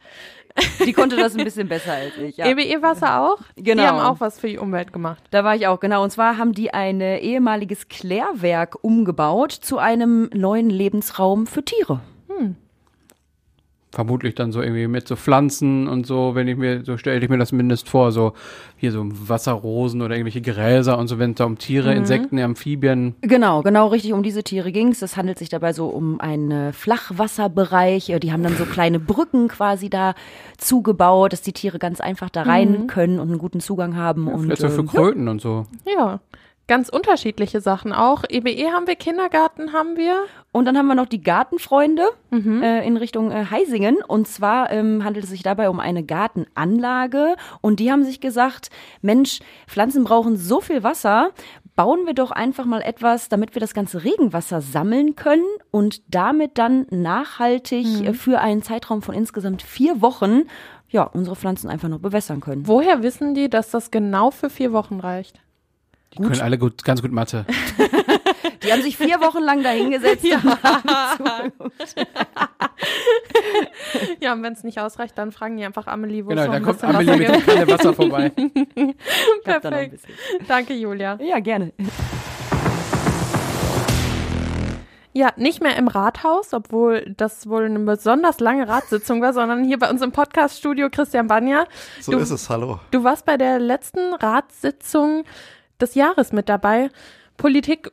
Die 0.86 0.94
konnte 0.94 1.18
das 1.18 1.36
ein 1.36 1.44
bisschen 1.44 1.68
besser 1.68 1.94
als 1.94 2.18
ich. 2.18 2.38
Ja. 2.38 2.46
EBE 2.48 2.82
Wasser 2.82 3.20
auch? 3.22 3.40
Die 3.58 3.64
Genau. 3.64 3.84
haben 3.84 4.00
auch 4.00 4.20
was 4.22 4.40
für 4.40 4.48
die 4.48 4.58
Umwelt 4.58 4.94
gemacht. 4.94 5.24
Da 5.32 5.44
war 5.44 5.56
ich 5.56 5.68
auch, 5.68 5.80
genau. 5.80 6.04
Und 6.04 6.12
zwar 6.12 6.38
haben 6.38 6.54
die 6.54 6.74
ein 6.74 7.02
äh, 7.02 7.18
ehemaliges 7.20 7.90
Klärwerk 7.90 8.78
umgebaut 8.82 9.52
zu 9.52 9.78
einem 9.78 10.30
neuen 10.34 10.70
Lebensraum 10.70 11.48
für 11.48 11.66
Tiere. 11.66 12.00
Vermutlich 13.94 14.34
dann 14.34 14.52
so 14.52 14.60
irgendwie 14.60 14.88
mit 14.88 15.08
so 15.08 15.16
Pflanzen 15.16 15.88
und 15.88 16.08
so, 16.08 16.34
wenn 16.34 16.48
ich 16.48 16.58
mir, 16.58 16.84
so 16.84 16.98
stelle 16.98 17.24
ich 17.24 17.30
mir 17.30 17.38
das 17.38 17.52
mindestens 17.52 17.88
vor, 17.88 18.12
so 18.12 18.34
hier 18.76 18.92
so 18.92 19.06
Wasserrosen 19.08 20.02
oder 20.02 20.16
irgendwelche 20.16 20.42
Gräser 20.42 20.98
und 20.98 21.08
so, 21.08 21.20
wenn 21.20 21.32
es 21.32 21.36
da 21.38 21.46
um 21.46 21.60
Tiere, 21.60 21.94
Insekten, 21.94 22.40
Amphibien. 22.40 23.14
Genau, 23.22 23.62
genau 23.62 23.90
richtig 23.90 24.14
um 24.14 24.24
diese 24.24 24.44
Tiere 24.44 24.72
ging's. 24.72 25.04
Es 25.04 25.16
handelt 25.16 25.38
sich 25.38 25.50
dabei 25.50 25.74
so 25.74 25.86
um 25.90 26.20
einen 26.20 26.74
Flachwasserbereich. 26.74 28.10
Äh, 28.10 28.20
Die 28.20 28.32
haben 28.32 28.42
dann 28.42 28.58
so 28.58 28.66
kleine 28.66 29.00
Brücken 29.00 29.48
quasi 29.48 29.92
da 29.92 30.16
zugebaut, 30.58 31.32
dass 31.34 31.44
die 31.44 31.54
Tiere 31.54 31.78
ganz 31.78 32.02
einfach 32.02 32.32
da 32.32 32.42
rein 32.42 32.88
können 32.88 33.20
und 33.20 33.30
einen 33.30 33.38
guten 33.38 33.60
Zugang 33.60 33.96
haben. 33.96 34.28
und 34.28 34.46
Vielleicht 34.46 34.62
so 34.62 34.70
für 34.70 34.82
ähm, 34.82 34.88
Kröten 34.88 35.28
und 35.28 35.40
so. 35.40 35.68
Ja, 35.86 36.20
ganz 36.68 36.90
unterschiedliche 36.90 37.62
Sachen 37.62 37.92
auch. 37.92 38.24
EBE 38.28 38.72
haben 38.72 38.88
wir, 38.88 38.96
Kindergarten 38.96 39.74
haben 39.74 39.98
wir. 39.98 40.26
Und 40.52 40.66
dann 40.66 40.78
haben 40.78 40.88
wir 40.88 40.96
noch 40.96 41.08
die 41.08 41.22
Gartenfreunde 41.22 42.08
äh, 42.62 42.88
in 42.88 42.96
Richtung 42.98 43.32
äh, 43.32 43.46
Heisingen. 43.50 43.98
Und 44.08 44.28
zwar 44.28 44.72
ähm, 44.72 45.04
handelt 45.04 45.26
es 45.26 45.32
sich 45.32 45.44
dabei 45.44 45.70
um 45.70 45.80
eine 45.80 46.04
Gartenanlage. 46.04 47.36
Und 47.62 47.80
die 47.80 47.92
haben 47.92 48.04
sich 48.04 48.22
gesagt, 48.22 48.70
Mensch, 49.02 49.40
Pflanzen 49.68 50.04
brauchen 50.04 50.38
so 50.38 50.62
viel 50.62 50.84
Wasser. 50.84 51.32
Bauen 51.76 52.06
wir 52.06 52.14
doch 52.14 52.32
einfach 52.32 52.66
mal 52.66 52.82
etwas, 52.82 53.30
damit 53.30 53.56
wir 53.56 53.60
das 53.60 53.74
ganze 53.74 54.04
Regenwasser 54.04 54.62
sammeln 54.62 55.16
können 55.16 55.44
und 55.72 56.04
damit 56.08 56.58
dann 56.60 56.86
nachhaltig 56.92 57.86
äh, 58.06 58.14
für 58.14 58.40
einen 58.40 58.62
Zeitraum 58.62 59.02
von 59.02 59.16
insgesamt 59.16 59.64
vier 59.64 60.02
Wochen 60.02 60.44
ja, 60.90 61.04
unsere 61.04 61.36
Pflanzen 61.36 61.72
einfach 61.72 61.90
noch 61.90 62.00
bewässern 62.00 62.40
können. 62.40 62.68
Woher 62.68 63.02
wissen 63.02 63.34
die, 63.34 63.50
dass 63.50 63.72
das 63.72 63.90
genau 63.90 64.30
für 64.30 64.52
vier 64.52 64.72
Wochen 64.72 65.00
reicht? 65.00 65.43
Die 66.18 66.22
können 66.22 66.42
alle 66.42 66.58
gut, 66.58 66.84
ganz 66.84 67.02
gut 67.02 67.12
Mathe. 67.12 67.46
Die 68.64 68.72
haben 68.72 68.82
sich 68.82 68.96
vier 68.98 69.20
Wochen 69.20 69.42
lang 69.44 69.62
dahingesetzt. 69.64 70.26
Ja, 74.20 74.34
und 74.34 74.44
wenn 74.44 74.54
es 74.54 74.64
nicht 74.64 74.80
ausreicht, 74.80 75.18
dann 75.18 75.32
fragen 75.32 75.58
die 75.58 75.66
einfach 75.66 75.88
Amelie, 75.88 76.26
wo 76.26 76.30
Genau, 76.30 76.48
da 76.52 76.60
kommt 76.60 76.84
Amelie 76.84 77.08
Wasser 77.08 77.18
mit 77.18 77.30
der 77.30 77.42
Kanne 77.56 77.68
Wasser 77.72 77.94
vorbei. 77.94 78.32
Perfekt. 79.44 80.00
Danke, 80.48 80.74
Julia. 80.74 81.18
Ja, 81.22 81.40
gerne. 81.40 81.74
Ja, 85.16 85.30
nicht 85.38 85.62
mehr 85.62 85.76
im 85.78 85.88
Rathaus, 85.88 86.54
obwohl 86.54 87.14
das 87.18 87.48
wohl 87.48 87.66
eine 87.66 87.78
besonders 87.80 88.40
lange 88.40 88.68
Ratssitzung 88.68 89.22
war, 89.22 89.32
sondern 89.34 89.64
hier 89.64 89.78
bei 89.78 89.90
uns 89.90 90.02
im 90.02 90.12
Podcaststudio 90.12 90.90
Christian 90.90 91.28
Banja. 91.28 91.66
So 92.02 92.14
Du- 92.14 92.18
ist 92.18 92.32
es, 92.32 92.50
hallo. 92.50 92.80
Du 92.92 93.04
warst 93.04 93.26
bei 93.26 93.38
der 93.38 93.60
letzten 93.60 94.14
Ratssitzung 94.16 95.24
des 95.80 95.96
Jahres 95.96 96.32
mit 96.32 96.50
dabei. 96.50 96.90
Politik 97.38 97.92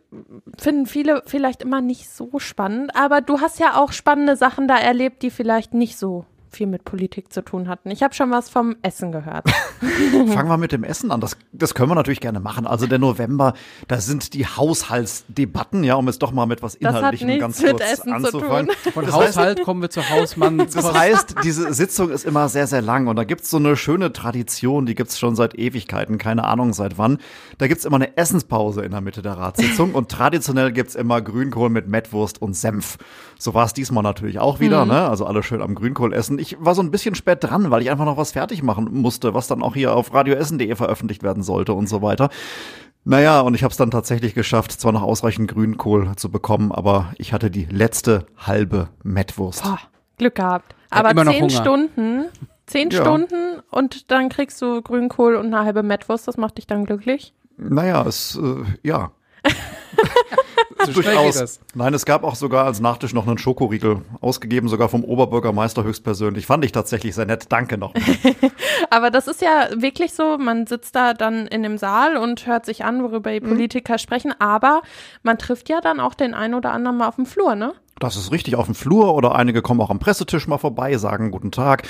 finden 0.59 0.87
viele 0.87 1.23
vielleicht 1.27 1.63
immer 1.63 1.81
nicht 1.81 2.11
so 2.11 2.39
spannend, 2.39 2.95
aber 2.95 3.21
du 3.21 3.41
hast 3.41 3.59
ja 3.59 3.77
auch 3.77 3.93
spannende 3.93 4.37
Sachen 4.37 4.69
da 4.69 4.77
erlebt, 4.77 5.23
die 5.23 5.31
vielleicht 5.31 5.75
nicht 5.75 5.97
so 5.97 6.27
viel 6.51 6.67
mit 6.67 6.85
Politik 6.85 7.33
zu 7.33 7.43
tun 7.43 7.69
hatten. 7.69 7.91
Ich 7.91 8.03
habe 8.03 8.15
schon 8.15 8.31
was 8.31 8.49
vom 8.49 8.77
Essen 8.83 9.13
gehört. 9.13 9.49
Fangen 9.81 10.49
wir 10.49 10.57
mit 10.57 10.73
dem 10.73 10.85
Essen 10.85 11.11
an. 11.11 11.21
Das, 11.21 11.37
das 11.53 11.75
können 11.75 11.91
wir 11.91 11.95
natürlich 11.95 12.21
gerne 12.21 12.41
machen. 12.41 12.67
Also 12.67 12.87
der 12.87 12.99
November, 12.99 13.55
da 13.89 14.01
sind 14.01 14.35
die 14.35 14.47
Haushaltsdebatten, 14.47 15.85
ja, 15.85 15.95
um 15.95 16.09
es 16.09 16.19
doch 16.19 16.33
mal 16.33 16.47
mit 16.47 16.63
was 16.63 16.75
Inhaltlichem 16.75 17.39
ganz 17.39 17.61
mit 17.63 17.73
kurz 17.73 17.83
Essen 17.83 18.09
zu 18.09 18.15
anzufangen. 18.15 18.71
Von 18.93 19.05
Das 19.05 19.15
heißt, 19.15 19.37
Haushalt 19.37 19.63
kommen 19.63 19.83
wir 19.83 19.91
zu 19.91 20.09
Hausmann. 20.11 20.59
Das 20.59 20.93
heißt, 20.93 21.37
diese 21.45 21.73
Sitzung 21.73 22.11
ist 22.11 22.25
immer 22.25 22.49
sehr, 22.49 22.67
sehr 22.67 22.83
lang 22.83 23.07
und 23.07 23.17
da 23.17 23.25
gibt's 23.25 23.51
so 23.51 23.57
eine 23.57 23.77
schöne 23.77 24.13
Tradition, 24.13 24.87
die 24.87 24.95
gibt's 24.95 25.19
schon 25.19 25.37
seit 25.37 25.55
Ewigkeiten, 25.55 26.19
keine 26.19 26.45
Ahnung 26.45 26.73
seit 26.73 26.99
wann. 26.99 27.19
Da 27.59 27.69
gibt's 27.69 27.85
immer 27.85 27.97
eine 27.97 28.17
Essenspause 28.17 28.83
in 28.83 28.91
der 28.91 29.01
Mitte 29.01 29.23
der 29.23 29.35
Ratssitzung 29.35 29.95
und 29.95 30.11
traditionell 30.11 30.73
gibt's 30.73 30.95
immer 30.95 31.23
Grünkohl 31.23 31.71
mit 31.71 31.89
Mettwurst 31.89 32.43
und 32.43 32.55
Senf. 32.55 32.99
So 33.41 33.55
war 33.55 33.65
es 33.65 33.73
diesmal 33.73 34.03
natürlich 34.03 34.39
auch 34.39 34.61
wieder, 34.61 34.85
ne? 34.85 35.09
Also 35.09 35.25
alle 35.25 35.43
schön 35.43 35.63
am 35.63 35.75
Grünkohl 35.75 36.13
essen. 36.13 36.39
Ich 36.39 36.59
war 36.61 36.75
so 36.75 36.83
ein 36.83 36.91
bisschen 36.91 37.15
spät 37.15 37.39
dran, 37.43 37.71
weil 37.71 37.81
ich 37.81 37.91
einfach 37.91 38.05
noch 38.05 38.19
was 38.19 38.33
fertig 38.33 38.63
machen 38.63 38.89
musste, 38.93 39.33
was 39.33 39.47
dann 39.47 39.63
auch 39.63 39.75
hier 39.75 39.97
auf 39.97 40.13
radioessen.de 40.13 40.75
veröffentlicht 40.77 41.23
werden 41.23 41.43
sollte 41.43 41.73
und 41.73 41.89
so 41.89 42.03
weiter. 42.03 42.29
Naja, 43.05 43.41
und 43.41 43.55
ich 43.55 43.63
habe 43.63 43.71
es 43.71 43.79
dann 43.79 43.91
tatsächlich 43.91 44.35
geschafft, 44.35 44.73
zwar 44.73 44.93
noch 44.93 45.01
ausreichend 45.03 45.51
Grünkohl 45.51 46.13
zu 46.17 46.31
bekommen, 46.31 46.71
aber 46.71 47.15
ich 47.17 47.33
hatte 47.33 47.51
die 47.51 47.65
letzte 47.65 48.27
halbe 48.37 48.91
Mettwurst. 49.03 49.63
Boah, 49.63 49.79
Glück 50.19 50.35
gehabt. 50.35 50.75
Aber 50.91 51.15
zehn 51.25 51.45
Hunger. 51.45 51.51
Stunden, 51.51 52.25
zehn 52.67 52.91
Ja. 52.91 53.01
Stunden 53.01 53.63
und 53.71 54.11
dann 54.11 54.29
kriegst 54.29 54.61
du 54.61 54.83
Grünkohl 54.83 55.37
und 55.37 55.47
eine 55.47 55.65
halbe 55.65 55.83
Mettwurst. 55.83 56.29
Das 56.29 56.37
macht 56.37 56.59
dich 56.59 56.67
dann 56.67 56.85
glücklich. 56.85 57.33
Naja, 57.57 58.05
es, 58.07 58.37
äh, 58.37 58.65
ja. 58.87 59.13
Durchaus. 60.95 61.39
das. 61.39 61.61
Nein, 61.75 61.95
es 61.95 62.05
gab 62.05 62.25
auch 62.25 62.35
sogar 62.35 62.67
als 62.67 62.81
Nachtisch 62.81 63.13
noch 63.13 63.27
einen 63.27 63.39
Schokoriegel, 63.39 64.03
ausgegeben 64.21 64.69
sogar 64.69 64.89
vom 64.89 65.05
Oberbürgermeister 65.05 65.85
höchstpersönlich. 65.85 66.47
Fand 66.47 66.65
ich 66.65 66.73
tatsächlich 66.73 67.15
sehr 67.15 67.27
nett. 67.27 67.47
Danke 67.49 67.79
noch. 67.79 67.95
Aber 68.91 69.11
das 69.11 69.29
ist 69.29 69.43
ja 69.43 69.69
wirklich 69.77 70.13
so, 70.15 70.39
man 70.39 70.67
sitzt 70.67 70.97
da 70.97 71.15
dann 71.15 71.47
in 71.47 71.63
dem 71.63 71.79
Saal 71.79 72.17
und 72.17 72.47
hört 72.47 72.67
sich 72.67 72.85
an, 72.85 73.03
worüber 73.03 73.31
die 73.31 73.41
Politiker 73.41 73.99
sprechen, 73.99 74.35
aber 74.39 74.83
man 75.23 75.39
trifft 75.39 75.69
ja 75.69 75.81
dann 75.81 76.01
auch 76.01 76.15
den 76.15 76.35
einen 76.35 76.55
oder 76.55 76.73
anderen 76.73 76.97
mal 76.97 77.09
auf 77.09 77.17
dem 77.17 77.27
Flur, 77.27 77.55
ne? 77.55 77.73
Das 77.99 78.17
ist 78.17 78.33
richtig 78.33 78.57
auf 78.57 78.65
dem 78.65 78.75
Flur 78.75 79.15
oder 79.15 79.35
einige 79.35 79.61
kommen 79.61 79.81
auch 79.81 79.91
am 79.91 79.99
Pressetisch 79.99 80.49
mal 80.49 80.59
vorbei, 80.59 80.97
sagen 80.97 81.31
guten 81.31 81.53
Tag. 81.53 81.87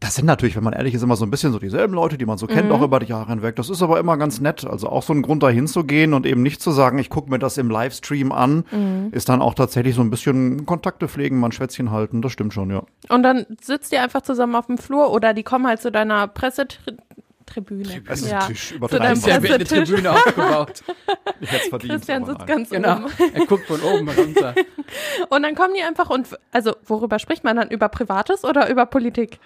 Das 0.00 0.16
sind 0.16 0.26
natürlich, 0.26 0.54
wenn 0.54 0.64
man 0.64 0.74
ehrlich 0.74 0.92
ist, 0.92 1.02
immer 1.02 1.16
so 1.16 1.24
ein 1.24 1.30
bisschen 1.30 1.52
so 1.52 1.58
dieselben 1.58 1.94
Leute, 1.94 2.18
die 2.18 2.26
man 2.26 2.36
so 2.36 2.46
kennt, 2.46 2.70
auch 2.70 2.82
über 2.82 2.98
die 2.98 3.06
Jahre 3.06 3.30
hinweg. 3.30 3.56
Das 3.56 3.70
ist 3.70 3.80
aber 3.82 3.98
immer 3.98 4.18
ganz 4.18 4.38
nett. 4.40 4.66
Also 4.66 4.88
auch 4.90 5.02
so 5.02 5.14
ein 5.14 5.22
Grund, 5.22 5.42
da 5.42 5.48
hinzugehen 5.48 6.12
und 6.12 6.26
eben 6.26 6.42
nicht 6.42 6.60
zu 6.60 6.72
sagen, 6.72 6.98
ich 6.98 7.08
gucke 7.08 7.30
mir 7.30 7.38
das 7.38 7.56
im 7.56 7.70
Livestream 7.70 8.30
an, 8.30 9.08
ist 9.12 9.30
dann 9.30 9.40
auch 9.40 9.54
tatsächlich 9.54 9.94
so 9.94 10.02
ein 10.02 10.10
bisschen 10.10 10.66
Kontakte 10.66 11.08
pflegen, 11.08 11.38
mal 11.40 11.48
ein 11.48 11.52
Schwätzchen 11.52 11.90
halten. 11.90 12.20
Das 12.20 12.32
stimmt 12.32 12.52
schon, 12.52 12.70
ja. 12.70 12.82
Und 13.08 13.22
dann 13.22 13.46
sitzt 13.62 13.92
ihr 13.92 14.02
einfach 14.02 14.20
zusammen 14.22 14.56
auf 14.56 14.66
dem 14.66 14.76
Flur 14.76 15.10
oder 15.10 15.32
die 15.32 15.42
kommen 15.42 15.66
halt 15.66 15.80
zu 15.80 15.90
deiner 15.90 16.28
Pressetribüne. 16.28 18.02
Pressetisch, 18.04 18.68
zu 18.70 18.74
übertreiben 18.74 19.22
deinem 19.22 19.24
wir. 19.24 19.28
Ja, 19.32 19.38
eine 19.38 19.48
Pressetisch. 19.64 19.88
Tribüne 19.88 20.10
aufgebaut. 20.12 20.82
Ich 21.40 21.50
hätte 21.50 21.62
es 21.62 21.68
verdient. 21.68 21.92
Christian 21.94 22.24
sitzt 22.26 22.46
ganz 22.46 22.68
Genau. 22.68 22.96
oben. 22.96 23.06
Er 23.32 23.46
guckt 23.46 23.66
von 23.66 23.80
oben 23.80 24.08
runter. 24.08 24.54
Und 25.30 25.42
dann 25.42 25.54
kommen 25.54 25.72
die 25.78 25.82
einfach 25.82 26.10
und, 26.10 26.28
also 26.52 26.72
worüber 26.86 27.18
spricht 27.18 27.42
man 27.42 27.56
dann? 27.56 27.70
Über 27.70 27.88
Privates 27.88 28.44
oder 28.44 28.68
über 28.70 28.84
Politik? 28.86 29.38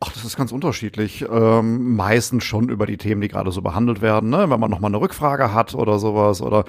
Ach, 0.00 0.12
das 0.12 0.24
ist 0.24 0.36
ganz 0.36 0.52
unterschiedlich. 0.52 1.24
Ähm, 1.30 1.96
meistens 1.96 2.44
schon 2.44 2.68
über 2.68 2.86
die 2.86 2.96
Themen, 2.96 3.20
die 3.20 3.28
gerade 3.28 3.50
so 3.52 3.62
behandelt 3.62 4.02
werden, 4.02 4.30
ne? 4.30 4.50
wenn 4.50 4.60
man 4.60 4.70
nochmal 4.70 4.90
eine 4.90 5.00
Rückfrage 5.00 5.54
hat 5.54 5.74
oder 5.74 5.98
sowas. 5.98 6.42
Oder 6.42 6.64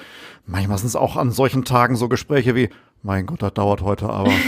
manchmal 0.46 0.78
sind 0.78 0.88
es 0.88 0.96
auch 0.96 1.18
an 1.18 1.32
solchen 1.32 1.66
Tagen 1.66 1.96
so 1.96 2.08
Gespräche 2.08 2.56
wie, 2.56 2.70
mein 3.06 3.26
Gott, 3.28 3.42
das 3.44 3.54
dauert 3.54 3.82
heute 3.82 4.10
aber. 4.10 4.32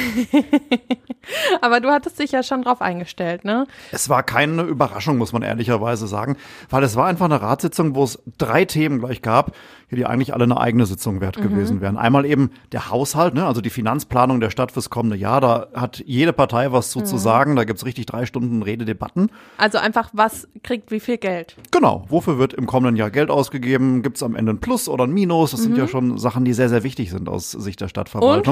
Aber 1.62 1.82
du 1.82 1.90
hattest 1.90 2.20
dich 2.20 2.32
ja 2.32 2.42
schon 2.42 2.62
drauf 2.62 2.82
eingestellt, 2.82 3.44
ne? 3.44 3.68
es 3.92 4.08
war 4.08 4.24
keine 4.24 4.62
Überraschung, 4.62 5.18
muss 5.18 5.34
man 5.34 5.42
ehrlicherweise 5.42 6.08
sagen, 6.08 6.38
weil 6.70 6.84
es 6.84 6.96
war 6.96 7.06
einfach 7.08 7.26
eine 7.26 7.42
Ratssitzung, 7.42 7.96
wo 7.96 8.04
es 8.06 8.24
drei 8.38 8.64
Themen 8.64 9.00
gleich 9.00 9.22
gab, 9.22 9.54
die 9.92 10.06
eigentlich 10.06 10.34
alle 10.34 10.46
eine 10.46 10.58
eigene 10.58 10.86
Sitzung 10.86 11.20
wert 11.22 11.38
gewesen 11.42 11.82
wären. 11.82 11.98
Einmal 11.98 12.26
eben 12.26 12.52
der 12.72 12.90
Haushalt, 12.90 13.34
ne? 13.34 13.46
also 13.46 13.60
die 13.62 13.70
Finanzplanung 13.70 14.40
der 14.40 14.50
Stadt 14.52 14.72
fürs 14.72 14.90
kommende 14.90 15.18
Jahr. 15.18 15.40
Da 15.42 15.68
hat 15.74 16.02
jede 16.06 16.34
Partei 16.34 16.72
was 16.72 16.92
zu, 16.92 17.02
zu 17.02 17.18
sagen. 17.18 17.56
Da 17.56 17.64
gibt's 17.64 17.86
richtig 17.86 18.06
drei 18.06 18.26
Stunden 18.26 18.64
Rededebatten. 18.64 19.30
Also 19.58 19.78
einfach, 19.78 20.10
was 20.14 20.48
kriegt 20.64 20.92
wie 20.92 21.00
viel 21.00 21.18
Geld? 21.18 21.56
Genau, 21.72 22.06
wofür 22.10 22.38
wird 22.38 22.54
im 22.54 22.66
kommenden 22.68 22.96
Jahr 22.98 23.12
Geld 23.12 23.30
ausgegeben? 23.30 24.02
Gibt 24.04 24.18
es 24.18 24.24
am 24.24 24.36
Ende 24.36 24.54
ein 24.54 24.60
Plus 24.60 24.90
oder 24.90 25.06
ein 25.06 25.12
Minus? 25.14 25.52
Das 25.52 25.62
sind 25.64 25.74
Mhm. 25.74 25.80
ja 25.80 25.88
schon 25.88 26.18
Sachen, 26.18 26.44
die 26.46 26.54
sehr, 26.54 26.70
sehr 26.70 26.84
wichtig 26.84 27.10
sind 27.10 27.28
aus 27.30 27.52
Sicht 27.52 27.80
der 27.82 27.88
Stadtverwaltung. 27.88 28.47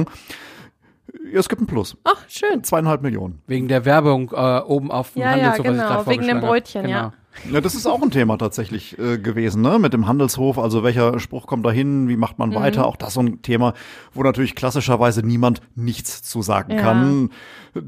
Ja, 1.32 1.40
es 1.40 1.50
gibt 1.50 1.62
ein 1.62 1.68
Plus. 1.68 1.98
Ach, 2.04 2.24
schön. 2.28 2.64
Zweieinhalb 2.64 3.02
Millionen. 3.02 3.42
Wegen 3.48 3.68
der 3.68 3.86
Werbung 3.86 4.32
äh, 4.34 4.60
oben 4.60 4.92
auf 4.92 5.14
dem 5.14 5.22
Ja, 5.22 5.36
ja, 5.36 5.54
Handelshof, 5.54 5.66
was 5.66 5.74
ich 5.74 5.80
genau, 5.82 5.88
grad 5.88 6.08
wegen 6.08 6.28
dem. 6.28 6.40
Brötchen, 6.42 6.82
genau. 6.84 6.94
ja. 6.96 7.14
Ja, 7.52 7.60
das 7.60 7.76
ist 7.76 7.86
auch 7.86 8.02
ein 8.02 8.12
Thema 8.12 8.38
tatsächlich 8.38 8.98
äh, 8.98 9.18
gewesen, 9.18 9.62
ne? 9.62 9.78
Mit 9.78 9.92
dem 9.92 10.08
Handelshof, 10.08 10.58
also 10.58 10.84
welcher 10.84 11.20
Spruch 11.20 11.48
kommt 11.48 11.66
da 11.66 11.72
hin, 11.72 12.08
wie 12.08 12.16
macht 12.16 12.40
man 12.40 12.52
Mhm. 12.52 12.56
weiter? 12.56 12.86
Auch 12.86 12.96
das 12.96 13.14
so 13.16 13.20
ein 13.22 13.42
Thema, 13.42 13.74
wo 14.14 14.24
natürlich 14.24 14.56
klassischerweise 14.56 15.22
niemand 15.22 15.60
nichts 15.76 16.24
zu 16.24 16.42
sagen 16.42 16.72
Ja. 16.74 16.82
kann. 16.82 17.30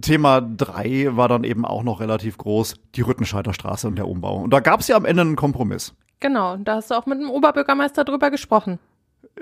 Thema 0.01 0.41
drei 0.41 1.07
war 1.11 1.29
dann 1.29 1.45
eben 1.45 1.63
auch 1.63 1.83
noch 1.83 2.01
relativ 2.01 2.37
groß, 2.37 2.75
die 2.95 3.01
Rüttenscheider 3.01 3.53
Straße 3.53 3.87
und 3.87 3.95
der 3.95 4.07
Umbau. 4.09 4.35
Und 4.37 4.51
da 4.51 4.59
gab 4.59 4.81
es 4.81 4.89
ja 4.89 4.97
am 4.97 5.05
Ende 5.05 5.21
einen 5.21 5.37
Kompromiss. 5.37 5.93
Genau, 6.19 6.57
da 6.57 6.75
hast 6.75 6.91
du 6.91 6.95
auch 6.95 7.05
mit 7.05 7.19
dem 7.21 7.29
Oberbürgermeister 7.29 8.03
drüber 8.03 8.29
gesprochen. 8.31 8.79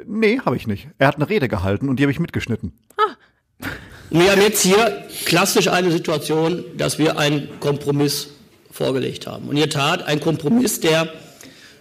Nee, 0.06 0.40
habe 0.46 0.56
ich 0.56 0.68
nicht. 0.68 0.88
Er 0.98 1.08
hat 1.08 1.16
eine 1.16 1.30
Rede 1.30 1.48
gehalten 1.48 1.90
und 1.90 1.98
die 2.00 2.04
habe 2.04 2.12
ich 2.12 2.20
mitgeschnitten. 2.20 2.74
Wir 4.10 4.32
haben 4.32 4.42
jetzt 4.42 4.62
hier 4.62 5.06
klassisch 5.26 5.68
eine 5.68 5.92
Situation, 5.92 6.64
dass 6.78 7.00
wir 7.00 7.18
einen 7.18 7.50
Kompromiss 7.60 8.30
vorgelegt 8.72 9.26
haben. 9.28 9.46
Und 9.46 9.52
in 9.56 9.62
der 9.62 9.70
Tat 9.70 10.04
ein 10.06 10.20
Kompromiss, 10.20 10.80
der, 10.80 11.08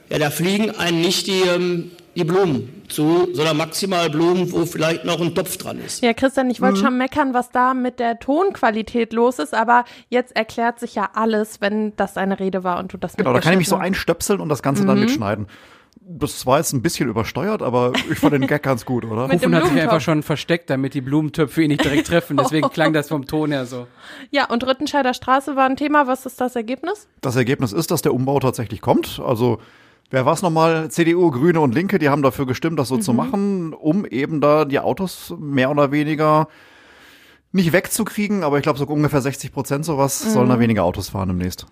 ja, 0.09 0.19
da 0.19 0.31
fliegen 0.31 0.71
einen 0.71 1.01
nicht 1.01 1.27
die, 1.27 1.43
ähm, 1.43 1.91
die 2.17 2.25
Blumen 2.25 2.83
zu, 2.89 3.29
sondern 3.35 3.57
maximal 3.57 4.09
Blumen, 4.09 4.53
wo 4.53 4.65
vielleicht 4.65 5.05
noch 5.05 5.21
ein 5.21 5.35
Topf 5.35 5.57
dran 5.57 5.81
ist. 5.85 6.03
Ja, 6.03 6.15
Christian, 6.15 6.49
ich 6.51 6.61
Mhm. 6.61 6.65
wollte 6.67 6.81
schon 6.81 6.97
meckern, 6.97 7.35
was 7.35 7.51
da 7.51 7.75
mit 7.75 7.99
der 7.99 8.21
Tonqualität 8.21 9.13
los 9.13 9.39
ist, 9.41 9.53
aber 9.53 9.85
jetzt 10.09 10.35
erklärt 10.37 10.79
sich 10.79 10.95
ja 10.95 11.11
alles, 11.15 11.61
wenn 11.61 11.95
das 11.97 12.17
eine 12.17 12.39
Rede 12.39 12.63
war 12.63 12.79
und 12.79 12.93
du 12.93 12.97
das 12.97 13.17
Genau, 13.17 13.33
da 13.33 13.41
kann 13.41 13.53
ich 13.53 13.59
mich 13.59 13.69
so 13.69 13.77
einstöpseln 13.77 14.41
und 14.41 14.49
das 14.49 14.63
Ganze 14.63 14.87
dann 14.87 15.01
mitschneiden. 15.01 15.49
Das 16.07 16.45
war 16.45 16.59
jetzt 16.59 16.73
ein 16.73 16.83
bisschen 16.83 17.09
übersteuert, 17.09 17.63
aber 17.63 17.93
ich 18.11 18.19
fand 18.19 18.35
den 18.35 18.47
Gag 18.47 18.63
ganz 18.63 18.85
gut, 18.85 19.05
oder? 19.05 19.29
Kuchen 19.29 19.55
hat 19.55 19.67
sich 19.69 19.81
einfach 19.81 20.01
schon 20.01 20.23
versteckt, 20.23 20.69
damit 20.69 20.93
die 20.95 21.01
Blumentöpfe 21.01 21.63
ihn 21.63 21.69
nicht 21.69 21.85
direkt 21.85 22.07
treffen. 22.07 22.37
Deswegen 22.37 22.69
klang 22.73 22.93
das 22.93 23.09
vom 23.09 23.27
Ton 23.27 23.53
her 23.53 23.65
so. 23.65 23.87
Ja, 24.31 24.51
und 24.51 24.67
Rüttenscheider 24.67 25.15
Straße 25.15 25.57
war 25.57 25.65
ein 25.65 25.77
Thema. 25.77 26.07
Was 26.07 26.27
ist 26.27 26.41
das 26.41 26.57
Ergebnis? 26.57 27.09
Das 27.23 27.37
Ergebnis 27.37 27.73
ist, 27.73 27.91
dass 27.91 28.03
der 28.03 28.13
Umbau 28.13 28.39
tatsächlich 28.39 28.83
kommt. 28.83 29.21
Also, 29.25 29.59
wer 30.11 30.27
war 30.27 30.35
es 30.35 30.43
nochmal? 30.43 30.91
CDU, 30.91 31.31
Grüne 31.31 31.61
und 31.61 31.75
Linke, 31.75 31.99
die 31.99 32.11
haben 32.11 32.23
dafür 32.23 32.47
gestimmt, 32.47 32.79
das 32.79 32.89
so 32.89 32.99
zu 32.99 33.15
machen, 33.15 33.73
um 33.73 34.05
eben 34.05 34.43
da 34.43 34.67
die 34.67 34.81
Autos 34.81 35.35
mehr 35.39 35.71
oder 35.71 35.91
weniger 35.91 36.49
nicht 37.55 37.73
wegzukriegen, 37.73 38.43
aber 38.43 38.57
ich 38.57 38.65
glaube, 38.65 38.81
so 38.81 38.87
ungefähr 38.87 39.21
60 39.21 39.53
Prozent 39.53 39.85
sowas 39.85 40.19
sollen 40.19 40.49
da 40.49 40.59
weniger 40.59 40.83
Autos 40.83 41.11
fahren 41.11 41.29
demnächst. 41.29 41.67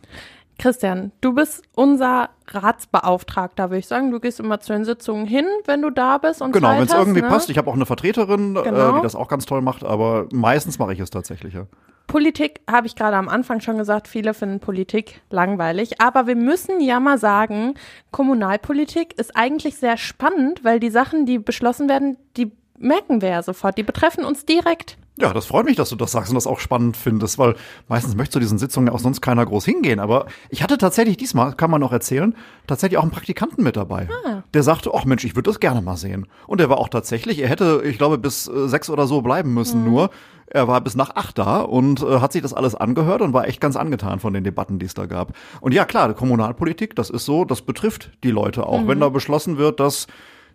Christian, 0.59 1.13
du 1.21 1.33
bist 1.35 1.63
unser 1.75 2.31
Ratsbeauftragter, 2.49 3.71
würde 3.71 3.79
ich 3.79 3.87
sagen. 3.87 4.11
Du 4.11 4.21
gehst 4.21 4.39
immer 4.39 4.61
zu 4.61 4.73
den 4.73 4.85
Sitzungen 4.85 5.27
hin, 5.27 5.47
wenn 5.67 5.83
du 5.83 5.91
da 5.91 6.19
bist 6.19 6.43
und 6.43 6.53
Genau, 6.53 6.71
wenn 6.71 6.85
es 6.85 6.93
irgendwie 6.93 7.23
ne? 7.23 7.29
passt. 7.29 7.51
Ich 7.51 7.59
habe 7.59 7.71
auch 7.71 7.75
eine 7.75 7.87
Vertreterin, 7.87 8.57
äh, 8.57 8.63
Genau. 8.63 8.97
die 8.97 9.03
das 9.03 9.15
auch 9.17 9.29
ganz 9.29 9.47
toll 9.47 9.63
macht, 9.63 9.83
aber 9.85 10.27
meistens 10.33 10.79
mache 10.79 10.93
ich 10.93 11.01
es 11.01 11.11
tatsächlich, 11.11 11.55
ja. 11.55 11.67
Politik, 12.07 12.61
habe 12.71 12.87
ich 12.87 12.97
gerade 12.97 13.17
am 13.17 13.29
Anfang 13.29 13.61
schon 13.61 13.79
gesagt, 13.79 14.07
viele 14.09 14.35
finden 14.35 14.61
Politik 14.61 15.23
langweilig. 15.31 16.01
Aber 16.01 16.27
wir 16.27 16.37
müssen 16.37 16.81
ja 16.81 17.01
mal 17.01 17.17
sagen, 17.17 17.75
Kommunalpolitik 18.11 19.19
ist 19.19 19.37
eigentlich 19.37 19.77
sehr 19.77 19.97
spannend, 19.97 20.65
weil 20.65 20.79
die 20.81 20.91
Sachen, 20.91 21.27
die 21.27 21.39
beschlossen 21.39 21.89
werden, 21.89 22.19
die 22.37 22.53
merken 22.79 23.23
wir 23.23 23.31
ja 23.31 23.43
sofort. 23.43 23.79
Die 23.79 23.83
betreffen 23.83 24.25
uns 24.25 24.45
direkt. 24.45 24.99
Ja, 25.19 25.35
das 25.35 25.45
freut 25.45 25.67
mich, 25.67 25.77
dass 25.77 25.91
du 25.91 25.97
das 25.97 26.11
sagst 26.11 26.31
und 26.31 26.37
das 26.37 26.47
auch 26.47 26.59
spannend 26.59 26.97
findest, 26.97 27.39
weil 27.39 27.55
meistens 27.87 28.17
möchte 28.17 28.33
zu 28.33 28.41
diesen 28.41 28.59
Sitzungen 28.59 28.87
ja 28.87 28.95
auch 28.95 28.99
sonst 28.99 29.21
keiner 29.21 29.45
groß 29.45 29.67
hingehen. 29.67 30.01
Aber 30.01 30.25
ich 30.49 30.63
hatte 30.63 30.79
tatsächlich 30.79 31.19
diesmal, 31.19 31.53
kann 31.53 31.71
man 31.71 31.83
noch 31.83 31.93
erzählen, 31.93 32.35
tatsächlich 32.67 32.97
auch 32.97 33.03
einen 33.03 33.11
Praktikanten 33.11 33.63
mit 33.63 33.77
dabei. 33.77 34.09
Der 34.55 34.63
sagte, 34.63 34.91
ach 34.95 35.05
Mensch, 35.05 35.25
ich 35.25 35.37
würde 35.37 35.51
das 35.51 35.61
gerne 35.61 35.83
mal 35.83 35.99
sehen. 35.99 36.27
Und 36.47 36.63
er 36.63 36.71
war 36.71 36.79
auch 36.79 36.89
tatsächlich, 36.89 37.41
er 37.41 37.49
hätte, 37.49 37.83
ich 37.85 37.99
glaube, 37.99 38.17
bis 38.17 38.49
äh, 38.49 38.69
sechs 38.69 38.89
oder 38.89 39.07
so 39.07 39.21
bleiben 39.21 39.53
müssen 39.53 39.85
nur. 39.85 40.09
Er 40.47 40.67
war 40.69 40.81
bis 40.81 40.97
nach 40.97 41.15
acht 41.15 41.39
da 41.39 41.61
und 41.61 42.03
äh, 42.03 42.21
hat 42.21 42.33
sich 42.33 42.43
das 42.43 42.55
alles 42.55 42.75
angehört 42.75 43.21
und 43.21 43.35
war 43.35 43.47
echt 43.47 43.61
ganz 43.61 43.77
angetan 43.77 44.19
von 44.19 44.33
den 44.33 44.45
Debatten, 44.45 44.79
die 44.79 44.87
es 44.87 44.95
da 44.95 45.05
gab. 45.07 45.35
Und 45.61 45.73
ja, 45.73 45.85
klar, 45.85 46.13
Kommunalpolitik, 46.15 46.97
das 46.97 47.11
ist 47.11 47.27
so, 47.27 47.45
das 47.45 47.63
betrifft 47.63 48.11
die 48.25 48.31
Leute 48.31 48.67
auch. 48.67 48.87
Wenn 48.87 49.01
da 49.01 49.09
beschlossen 49.11 49.59
wird, 49.59 49.79
dass 49.79 50.07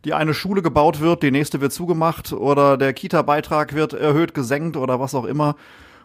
die 0.06 0.14
eine 0.14 0.34
Schule 0.34 0.62
gebaut 0.62 1.00
wird, 1.00 1.24
die 1.24 1.32
nächste 1.32 1.62
wird 1.62 1.74
zugemacht 1.74 2.34
oder 2.34 2.78
der 2.78 2.94
Kita-Beitrag 2.94 3.74
wird 3.74 3.94
erhöht, 3.94 4.34
gesenkt 4.34 4.78
oder 4.78 5.00
was 5.00 5.16
auch 5.16 5.26
immer. 5.26 5.56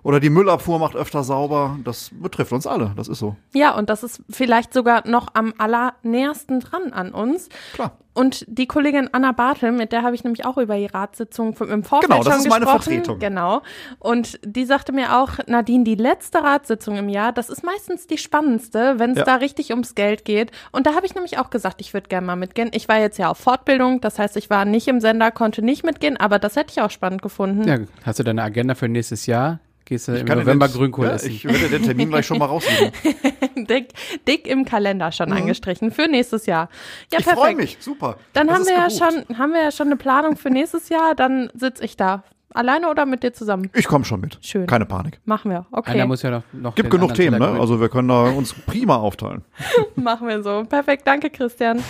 Oder 0.05 0.19
die 0.19 0.31
Müllabfuhr 0.31 0.79
macht 0.81 0.97
öfter 0.97 1.23
sauber. 1.23 1.79
Das 1.85 2.11
betrifft 2.13 2.53
uns 2.53 2.67
alle, 2.67 2.93
das 2.97 3.07
ist 3.07 3.21
so. 3.21 3.37
Ja, 3.55 3.77
und 3.77 3.89
das 3.89 4.03
ist 4.03 4.21
vielleicht 4.29 4.73
sogar 4.75 5.07
noch 5.09 5.29
am 5.35 5.55
allernähersten 5.59 6.61
dran 6.61 6.93
an 6.93 7.13
uns. 7.13 7.49
Klar. 7.75 7.93
Und 8.15 8.45
die 8.47 8.67
Kollegin 8.67 9.09
Anna 9.13 9.33
Bartel, 9.33 9.73
mit 9.73 9.91
der 9.93 10.03
habe 10.03 10.15
ich 10.15 10.23
nämlich 10.23 10.45
auch 10.45 10.59
über 10.59 10.77
die 10.77 10.85
Ratssitzung 10.87 11.55
vom- 11.55 11.71
im 11.71 11.83
Vorfeld 11.83 12.11
Genau, 12.11 12.23
das 12.23 12.35
schon 12.35 12.43
ist 12.43 12.49
meine 12.51 12.65
gesprochen. 12.67 12.83
Vertretung. 12.93 13.19
Genau. 13.21 13.63
Und 14.01 14.39
die 14.45 14.67
sagte 14.67 14.93
mir 14.93 15.17
auch, 15.19 15.31
Nadine, 15.47 15.85
die 15.85 15.95
letzte 15.95 16.43
Ratssitzung 16.43 16.97
im 16.97 17.09
Jahr, 17.09 17.33
das 17.33 17.49
ist 17.49 17.63
meistens 17.65 18.07
die 18.09 18.19
spannendste, 18.19 18.99
wenn 18.99 19.13
es 19.13 19.19
Ja. 19.19 19.25
da 19.25 19.37
richtig 19.37 19.71
ums 19.71 19.95
Geld 19.95 20.27
geht. 20.27 20.51
Und 20.73 20.87
da 20.87 20.95
habe 20.95 21.07
ich 21.07 21.15
nämlich 21.15 21.39
auch 21.39 21.49
gesagt, 21.49 21.81
ich 21.81 21.95
würde 21.95 22.09
gerne 22.09 22.27
mal 22.27 22.37
mitgehen. 22.37 22.71
Ich 22.75 22.87
war 22.87 22.99
jetzt 22.99 23.19
ja 23.19 23.31
auf 23.31 23.39
Fortbildung, 23.39 24.03
das 24.03 24.19
heißt, 24.19 24.37
ich 24.37 24.51
war 24.51 24.67
nicht 24.67 24.89
im 24.89 25.01
Sender, 25.01 25.31
konnte 25.31 25.63
nicht 25.63 25.83
mitgehen, 25.83 26.19
aber 26.19 26.39
das 26.39 26.57
hätte 26.57 26.73
ich 26.73 26.83
auch 26.83 26.91
spannend 26.91 27.23
gefunden. 27.23 27.67
Ja, 27.67 27.79
hast 28.05 28.19
du 28.19 28.25
deine 28.25 28.43
Agenda 28.43 28.75
für 28.75 28.89
nächstes 28.89 29.25
Jahr? 29.25 29.61
Gehst 29.85 30.09
du 30.09 30.13
im 30.13 30.27
kann 30.27 30.39
November 30.39 30.67
jetzt- 30.67 30.77
Grünkohl 30.77 31.07
ja, 31.07 31.13
essen? 31.13 31.31
Ich 31.31 31.45
würde 31.45 31.69
den 31.69 31.83
Termin 31.83 32.09
gleich 32.09 32.27
schon 32.27 32.39
mal 32.39 32.47
raussuchen. 32.47 32.93
dick, 33.69 33.89
dick 34.27 34.47
im 34.47 34.65
Kalender 34.65 35.11
schon 35.13 35.33
angestrichen 35.33 35.91
für 35.91 36.09
nächstes 36.09 36.47
Jahr. 36.47 36.69
Ja, 37.13 37.19
Mhm. 37.19 37.21
ich 37.21 37.25
perfekt. 37.25 37.37
freue 37.39 37.55
mich, 37.57 37.77
super. 37.81 38.17
Dann 38.33 38.47
Das 38.47 38.57
haben 38.59 38.67
wir, 38.67 38.73
ja 38.75 38.91
schon, 38.91 39.39
haben 39.39 39.53
wir 39.53 39.63
ja 39.63 39.71
schon 39.73 39.89
eine 39.89 39.97
Planung 39.97 40.37
für 40.37 40.51
nächstes 40.51 40.89
Jahr. 40.89 41.15
Dann 41.15 41.51
sitze 41.55 41.85
ich 41.85 41.97
da. 41.97 42.23
Alleine 42.55 42.91
oder 42.91 43.07
mit 43.07 43.23
dir 43.23 43.33
zusammen? 43.33 43.71
Ich 43.75 43.87
komme 43.87 44.05
schon 44.05 44.21
mit. 44.21 44.39
Schön. 44.43 44.67
Keine 44.67 44.85
Panik. 44.85 45.21
Machen 45.25 45.51
wir. 45.51 45.65
Okay. 45.73 45.93
Einer 45.93 46.07
muss 46.07 46.21
ja 46.21 46.31
noch, 46.31 46.43
noch 46.53 46.75
Gibt 46.75 46.93
den 46.93 46.99
genug 47.01 47.15
Themen, 47.15 47.39
ne? 47.39 47.49
Also 47.59 47.81
wir 47.81 47.89
können 47.89 48.09
da 48.09 48.25
uns 48.25 48.53
prima 48.53 48.97
aufteilen. 48.97 49.43
Machen 49.97 50.29
wir 50.29 50.43
so. 50.43 50.63
Perfekt. 50.69 51.07
Danke, 51.07 51.31
Christian. 51.31 51.83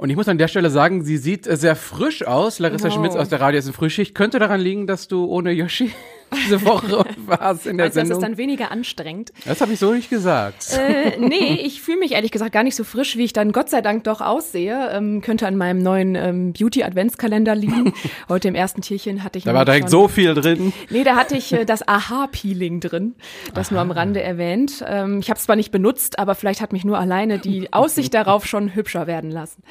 Und 0.00 0.08
ich 0.08 0.16
muss 0.16 0.28
an 0.28 0.38
der 0.38 0.48
Stelle 0.48 0.70
sagen, 0.70 1.04
sie 1.04 1.18
sieht 1.18 1.46
äh, 1.46 1.58
sehr 1.58 1.76
frisch 1.76 2.26
aus. 2.26 2.58
Larissa 2.58 2.88
Wow. 2.88 2.94
Schmitz 2.94 3.16
aus 3.16 3.28
der 3.28 3.38
Radio 3.42 3.58
ist 3.58 3.66
in 3.66 3.74
Frühschicht. 3.74 4.14
Könnte 4.14 4.38
daran 4.38 4.58
liegen, 4.58 4.86
dass 4.86 5.08
du 5.08 5.26
ohne 5.26 5.52
Yoshi 5.52 5.92
diese 6.34 6.64
Woche 6.64 7.04
war 7.26 7.52
es 7.52 7.66
in 7.66 7.76
der 7.76 7.86
Meinst 7.86 7.96
du, 7.96 8.00
das 8.00 8.08
ist 8.10 8.14
Sendung. 8.14 8.20
dann 8.20 8.36
weniger 8.38 8.70
anstrengend? 8.70 9.32
Das 9.46 9.60
habe 9.60 9.72
ich 9.72 9.78
so 9.78 9.92
nicht 9.92 10.10
gesagt. 10.10 10.66
Äh, 10.78 11.18
nee, 11.18 11.60
ich 11.64 11.80
fühle 11.82 11.98
mich 11.98 12.12
ehrlich 12.12 12.30
gesagt 12.30 12.52
gar 12.52 12.62
nicht 12.62 12.76
so 12.76 12.84
frisch, 12.84 13.16
wie 13.16 13.24
ich 13.24 13.32
dann 13.32 13.52
Gott 13.52 13.68
sei 13.70 13.80
Dank 13.80 14.04
doch 14.04 14.20
aussehe. 14.20 14.90
Ähm, 14.92 15.20
könnte 15.20 15.46
an 15.46 15.56
meinem 15.56 15.82
neuen 15.82 16.14
ähm, 16.14 16.52
Beauty-Adventskalender 16.52 17.54
liegen. 17.54 17.92
Heute 18.28 18.48
im 18.48 18.54
ersten 18.54 18.80
Tierchen 18.82 19.24
hatte 19.24 19.38
ich 19.38 19.44
Da 19.44 19.54
war 19.54 19.64
direkt 19.64 19.84
schon 19.84 19.90
so 19.90 20.08
viel 20.08 20.34
drin. 20.34 20.72
Nee, 20.90 21.04
da 21.04 21.16
hatte 21.16 21.36
ich 21.36 21.52
äh, 21.52 21.64
das 21.64 21.86
Aha-Peeling 21.86 22.80
drin. 22.80 23.14
Das 23.54 23.70
nur 23.70 23.80
am 23.80 23.90
Rande 23.90 24.22
erwähnt. 24.22 24.84
Ähm, 24.86 25.20
ich 25.20 25.30
habe 25.30 25.38
es 25.38 25.44
zwar 25.44 25.56
nicht 25.56 25.70
benutzt, 25.70 26.18
aber 26.18 26.34
vielleicht 26.34 26.60
hat 26.60 26.72
mich 26.72 26.84
nur 26.84 26.98
alleine 26.98 27.38
die 27.38 27.72
Aussicht 27.72 28.14
darauf 28.14 28.46
schon 28.46 28.74
hübscher 28.74 29.06
werden 29.06 29.30
lassen. 29.30 29.62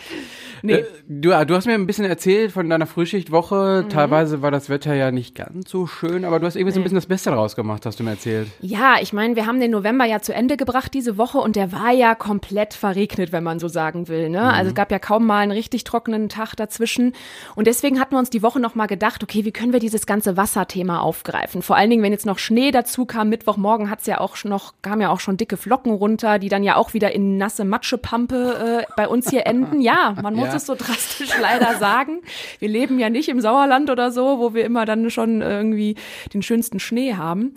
Nee. 0.61 0.73
Äh, 0.73 0.85
Du, 1.07 1.29
du 1.45 1.55
hast 1.55 1.65
mir 1.65 1.73
ein 1.73 1.87
bisschen 1.87 2.05
erzählt 2.05 2.51
von 2.51 2.69
deiner 2.69 2.85
Frühschichtwoche. 2.87 3.83
Mhm. 3.85 3.89
Teilweise 3.89 4.41
war 4.41 4.51
das 4.51 4.69
Wetter 4.69 4.93
ja 4.93 5.11
nicht 5.11 5.35
ganz 5.35 5.69
so 5.69 5.87
schön, 5.87 6.23
aber 6.25 6.39
du 6.39 6.45
hast 6.49 6.55
irgendwie 6.55 6.73
so 6.73 6.79
ein 6.79 6.83
bisschen 6.83 6.95
das 6.95 7.05
Beste 7.05 7.31
draus 7.31 7.55
gemacht, 7.55 7.85
hast 7.85 7.99
du 7.99 8.03
mir 8.03 8.11
erzählt. 8.11 8.47
Ja, 8.61 8.95
ich 9.01 9.13
meine, 9.13 9.35
wir 9.35 9.45
haben 9.45 9.59
den 9.59 9.71
November 9.71 10.05
ja 10.05 10.19
zu 10.21 10.33
Ende 10.33 10.57
gebracht 10.57 10.93
diese 10.93 11.17
Woche 11.17 11.37
und 11.37 11.55
der 11.55 11.71
war 11.71 11.91
ja 11.91 12.15
komplett 12.15 12.73
verregnet, 12.73 13.31
wenn 13.31 13.43
man 13.43 13.59
so 13.59 13.67
sagen 13.67 14.07
will. 14.07 14.29
Ne? 14.29 14.41
Also 14.41 14.69
es 14.69 14.75
gab 14.75 14.91
ja 14.91 14.99
kaum 14.99 15.25
mal 15.25 15.39
einen 15.39 15.51
richtig 15.51 15.83
trockenen 15.83 16.29
Tag 16.29 16.55
dazwischen. 16.55 17.13
Und 17.55 17.67
deswegen 17.67 17.99
hatten 17.99 18.15
wir 18.15 18.19
uns 18.19 18.29
die 18.29 18.43
Woche 18.43 18.59
noch 18.59 18.75
mal 18.75 18.87
gedacht, 18.87 19.23
okay, 19.23 19.45
wie 19.45 19.51
können 19.51 19.73
wir 19.73 19.79
dieses 19.79 20.05
ganze 20.05 20.35
Wasserthema 20.37 20.99
aufgreifen? 20.99 21.61
Vor 21.61 21.75
allen 21.75 21.89
Dingen, 21.89 22.03
wenn 22.03 22.11
jetzt 22.11 22.25
noch 22.25 22.39
Schnee 22.39 22.71
dazu 22.71 23.05
kam, 23.05 23.29
Mittwochmorgen 23.29 23.89
hat's 23.89 24.05
ja 24.05 24.19
auch 24.19 24.35
noch, 24.43 24.73
kamen 24.81 25.01
ja 25.01 25.09
auch 25.09 25.19
schon 25.19 25.37
dicke 25.37 25.57
Flocken 25.57 25.91
runter, 25.93 26.39
die 26.39 26.49
dann 26.49 26.63
ja 26.63 26.75
auch 26.75 26.93
wieder 26.93 27.11
in 27.13 27.37
nasse 27.37 27.65
Matschepampe 27.65 28.83
äh, 28.87 28.91
bei 28.95 29.07
uns 29.07 29.29
hier 29.29 29.45
enden. 29.45 29.81
Ja, 29.81 30.15
man 30.21 30.33
muss 30.35 30.47
Ja. 30.49 30.55
es 30.55 30.65
so 30.65 30.75
drastisch 30.75 31.29
leider 31.41 31.75
sagen. 31.77 32.21
Wir 32.59 32.69
leben 32.69 32.99
ja 32.99 33.09
nicht 33.09 33.29
im 33.29 33.41
Sauerland 33.41 33.89
oder 33.89 34.11
so, 34.11 34.39
wo 34.39 34.53
wir 34.53 34.65
immer 34.65 34.85
dann 34.85 35.09
schon 35.09 35.41
irgendwie 35.41 35.95
den 36.33 36.38
schönsten 36.41 36.79
Schnee 36.79 37.15
haben. 37.15 37.53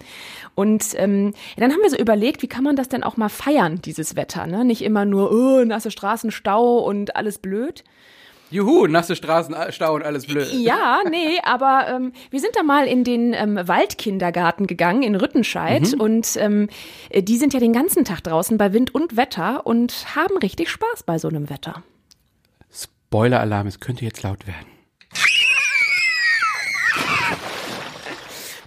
Und 0.54 0.94
ähm, 0.96 1.34
dann 1.56 1.72
haben 1.72 1.82
wir 1.82 1.90
so 1.90 1.96
überlegt, 1.96 2.42
wie 2.42 2.48
kann 2.48 2.64
man 2.64 2.76
das 2.76 2.88
denn 2.88 3.02
auch 3.02 3.16
mal 3.16 3.28
feiern, 3.28 3.80
dieses 3.82 4.16
Wetter? 4.16 4.46
Ne? 4.46 4.64
Nicht 4.64 4.82
immer 4.82 5.04
nur, 5.04 5.32
oh, 5.32 5.64
nasse 5.64 5.90
Straßen, 5.90 6.30
Stau 6.30 6.78
und 6.78 7.16
alles 7.16 7.38
blöd. 7.38 7.84
Juhu, 8.52 8.86
nasse 8.86 9.16
Straßen, 9.16 9.56
Stau 9.70 9.94
und 9.94 10.04
alles 10.04 10.26
blöd. 10.26 10.52
Ja, 10.52 11.00
nee, 11.10 11.40
aber 11.42 11.86
ähm, 11.88 12.12
wir 12.30 12.38
sind 12.38 12.54
da 12.54 12.62
mal 12.62 12.86
in 12.86 13.02
den 13.02 13.32
ähm, 13.32 13.58
Waldkindergarten 13.66 14.66
gegangen 14.66 15.02
in 15.02 15.16
Rüttenscheid 15.16 15.94
und 15.98 16.36
ähm, 16.36 16.68
äh, 17.08 17.22
die 17.22 17.38
sind 17.38 17.54
ja 17.54 17.60
den 17.60 17.72
ganzen 17.72 18.04
Tag 18.04 18.20
draußen 18.22 18.58
bei 18.58 18.74
Wind 18.74 18.94
und 18.94 19.16
Wetter 19.16 19.66
und 19.66 20.14
haben 20.14 20.36
richtig 20.36 20.68
Spaß 20.68 21.04
bei 21.04 21.18
so 21.18 21.28
einem 21.28 21.48
Wetter. 21.48 21.82
Spoiler-Alarm, 22.70 23.66
es 23.66 23.80
könnte 23.80 24.04
jetzt 24.04 24.22
laut 24.22 24.46
werden. 24.46 24.71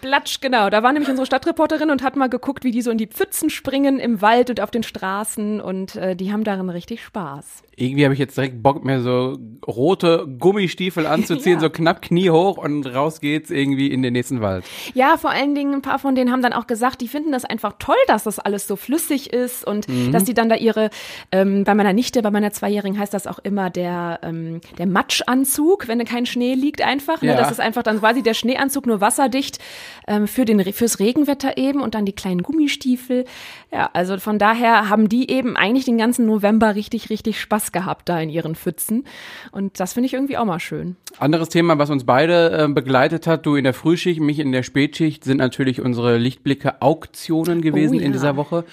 Platsch, 0.06 0.40
genau. 0.40 0.70
Da 0.70 0.84
war 0.84 0.94
nämlich 0.94 1.10
unsere 1.10 1.26
Stadtreporterin 1.26 1.90
und 1.90 2.04
hat 2.04 2.16
mal 2.16 2.30
geguckt, 2.30 2.64
wie 2.64 2.70
die 2.72 2.82
so 2.84 2.92
in 2.92 2.98
die 3.00 3.08
Pfützen 3.08 3.50
springen 3.50 4.00
im 4.00 4.22
Wald 4.22 4.52
und 4.52 4.62
auf 4.62 4.70
den 4.70 4.84
Straßen 4.84 5.60
und 5.62 5.96
äh, 5.96 6.16
die 6.16 6.32
haben 6.32 6.44
darin 6.44 6.70
richtig 6.70 7.04
Spaß. 7.04 7.64
Irgendwie 7.78 8.06
habe 8.06 8.14
ich 8.14 8.20
jetzt 8.20 8.38
direkt 8.38 8.62
Bock, 8.64 8.86
mir 8.86 9.02
so 9.02 9.38
rote 9.68 10.28
Gummistiefel 10.40 11.06
anzuziehen, 11.08 11.56
Ja. 11.56 11.60
so 11.60 11.70
knapp 11.70 12.02
kniehoch 12.02 12.58
und 12.58 12.86
raus 12.86 13.20
geht's 13.20 13.50
irgendwie 13.50 13.88
in 13.88 14.02
den 14.02 14.14
nächsten 14.14 14.42
Wald. 14.42 14.64
Ja, 14.94 15.18
vor 15.18 15.32
allen 15.32 15.56
Dingen 15.56 15.74
ein 15.74 15.82
paar 15.82 16.00
von 16.00 16.16
denen 16.16 16.32
haben 16.32 16.42
dann 16.42 16.54
auch 16.54 16.68
gesagt, 16.68 17.02
die 17.02 17.08
finden 17.08 17.32
das 17.32 17.44
einfach 17.46 17.74
toll, 17.80 17.96
dass 18.08 18.24
das 18.24 18.40
alles 18.40 18.68
so 18.68 18.76
flüssig 18.76 19.34
ist 19.34 19.66
und 19.66 19.88
dass 20.14 20.24
die 20.24 20.34
dann 20.34 20.50
da 20.50 20.56
ihre, 20.56 20.90
ähm, 21.32 21.64
bei 21.64 21.74
meiner 21.76 21.94
Nichte, 21.94 22.22
bei 22.22 22.32
meiner 22.32 22.52
Zweijährigen 22.52 22.98
heißt 23.00 23.14
das 23.14 23.28
auch 23.28 23.40
immer 23.40 23.70
der, 23.70 24.20
ähm, 24.24 24.62
der 24.78 24.86
Matschanzug, 24.88 25.88
wenn 25.88 26.04
kein 26.06 26.26
Schnee 26.26 26.54
liegt 26.54 26.82
einfach. 26.82 27.22
Ne? 27.22 27.30
Ja. 27.30 27.36
Das 27.38 27.52
ist 27.52 27.60
einfach 27.60 27.84
dann 27.84 28.00
quasi 28.00 28.22
der 28.22 28.34
Schneeanzug 28.36 28.86
nur 28.86 29.02
wasserdicht 29.02 29.60
ähm, 30.08 30.28
für 30.28 30.46
den, 30.46 30.62
fürs 30.74 31.00
Regenwetter 31.00 31.58
eben 31.58 31.82
und 31.82 31.96
dann 31.96 32.06
die 32.06 32.14
kleinen 32.14 32.44
Gummistiefel. 32.44 33.26
Ja, 33.72 33.90
also 33.94 34.18
von 34.18 34.40
daher 34.40 34.90
haben 34.90 35.10
die 35.10 35.30
eben 35.30 35.58
eigentlich 35.58 35.86
den 35.86 35.98
ganzen 35.98 36.26
November 36.26 36.76
richtig, 36.76 37.10
richtig 37.10 37.40
Spaß 37.40 37.72
gehabt 37.72 38.10
da 38.10 38.20
in 38.20 38.30
ihren 38.30 38.56
Pfützen. 38.56 39.06
Und 39.52 39.80
das 39.80 39.94
finde 39.94 40.08
ich 40.08 40.14
irgendwie 40.14 40.38
auch 40.38 40.46
mal 40.46 40.60
schön. 40.60 40.96
Anderes 41.18 41.50
Thema, 41.50 41.78
was 41.78 41.90
uns 41.90 42.04
beide 42.06 42.66
äh, 42.66 42.68
begleitet 42.68 43.28
hat, 43.28 43.46
du 43.46 43.56
in 43.56 43.64
der 43.64 43.74
Frühschicht, 43.74 44.20
mich 44.20 44.40
in 44.40 44.52
der 44.52 44.64
Spätschicht, 44.64 45.24
sind 45.24 45.38
natürlich 45.38 45.82
unsere 45.82 46.18
Lichtblicke-Auktionen 46.18 47.62
gewesen 47.62 47.96
Oh 47.96 48.00
ja. 48.00 48.06
in 48.06 48.12
dieser 48.12 48.36
Woche. 48.36 48.66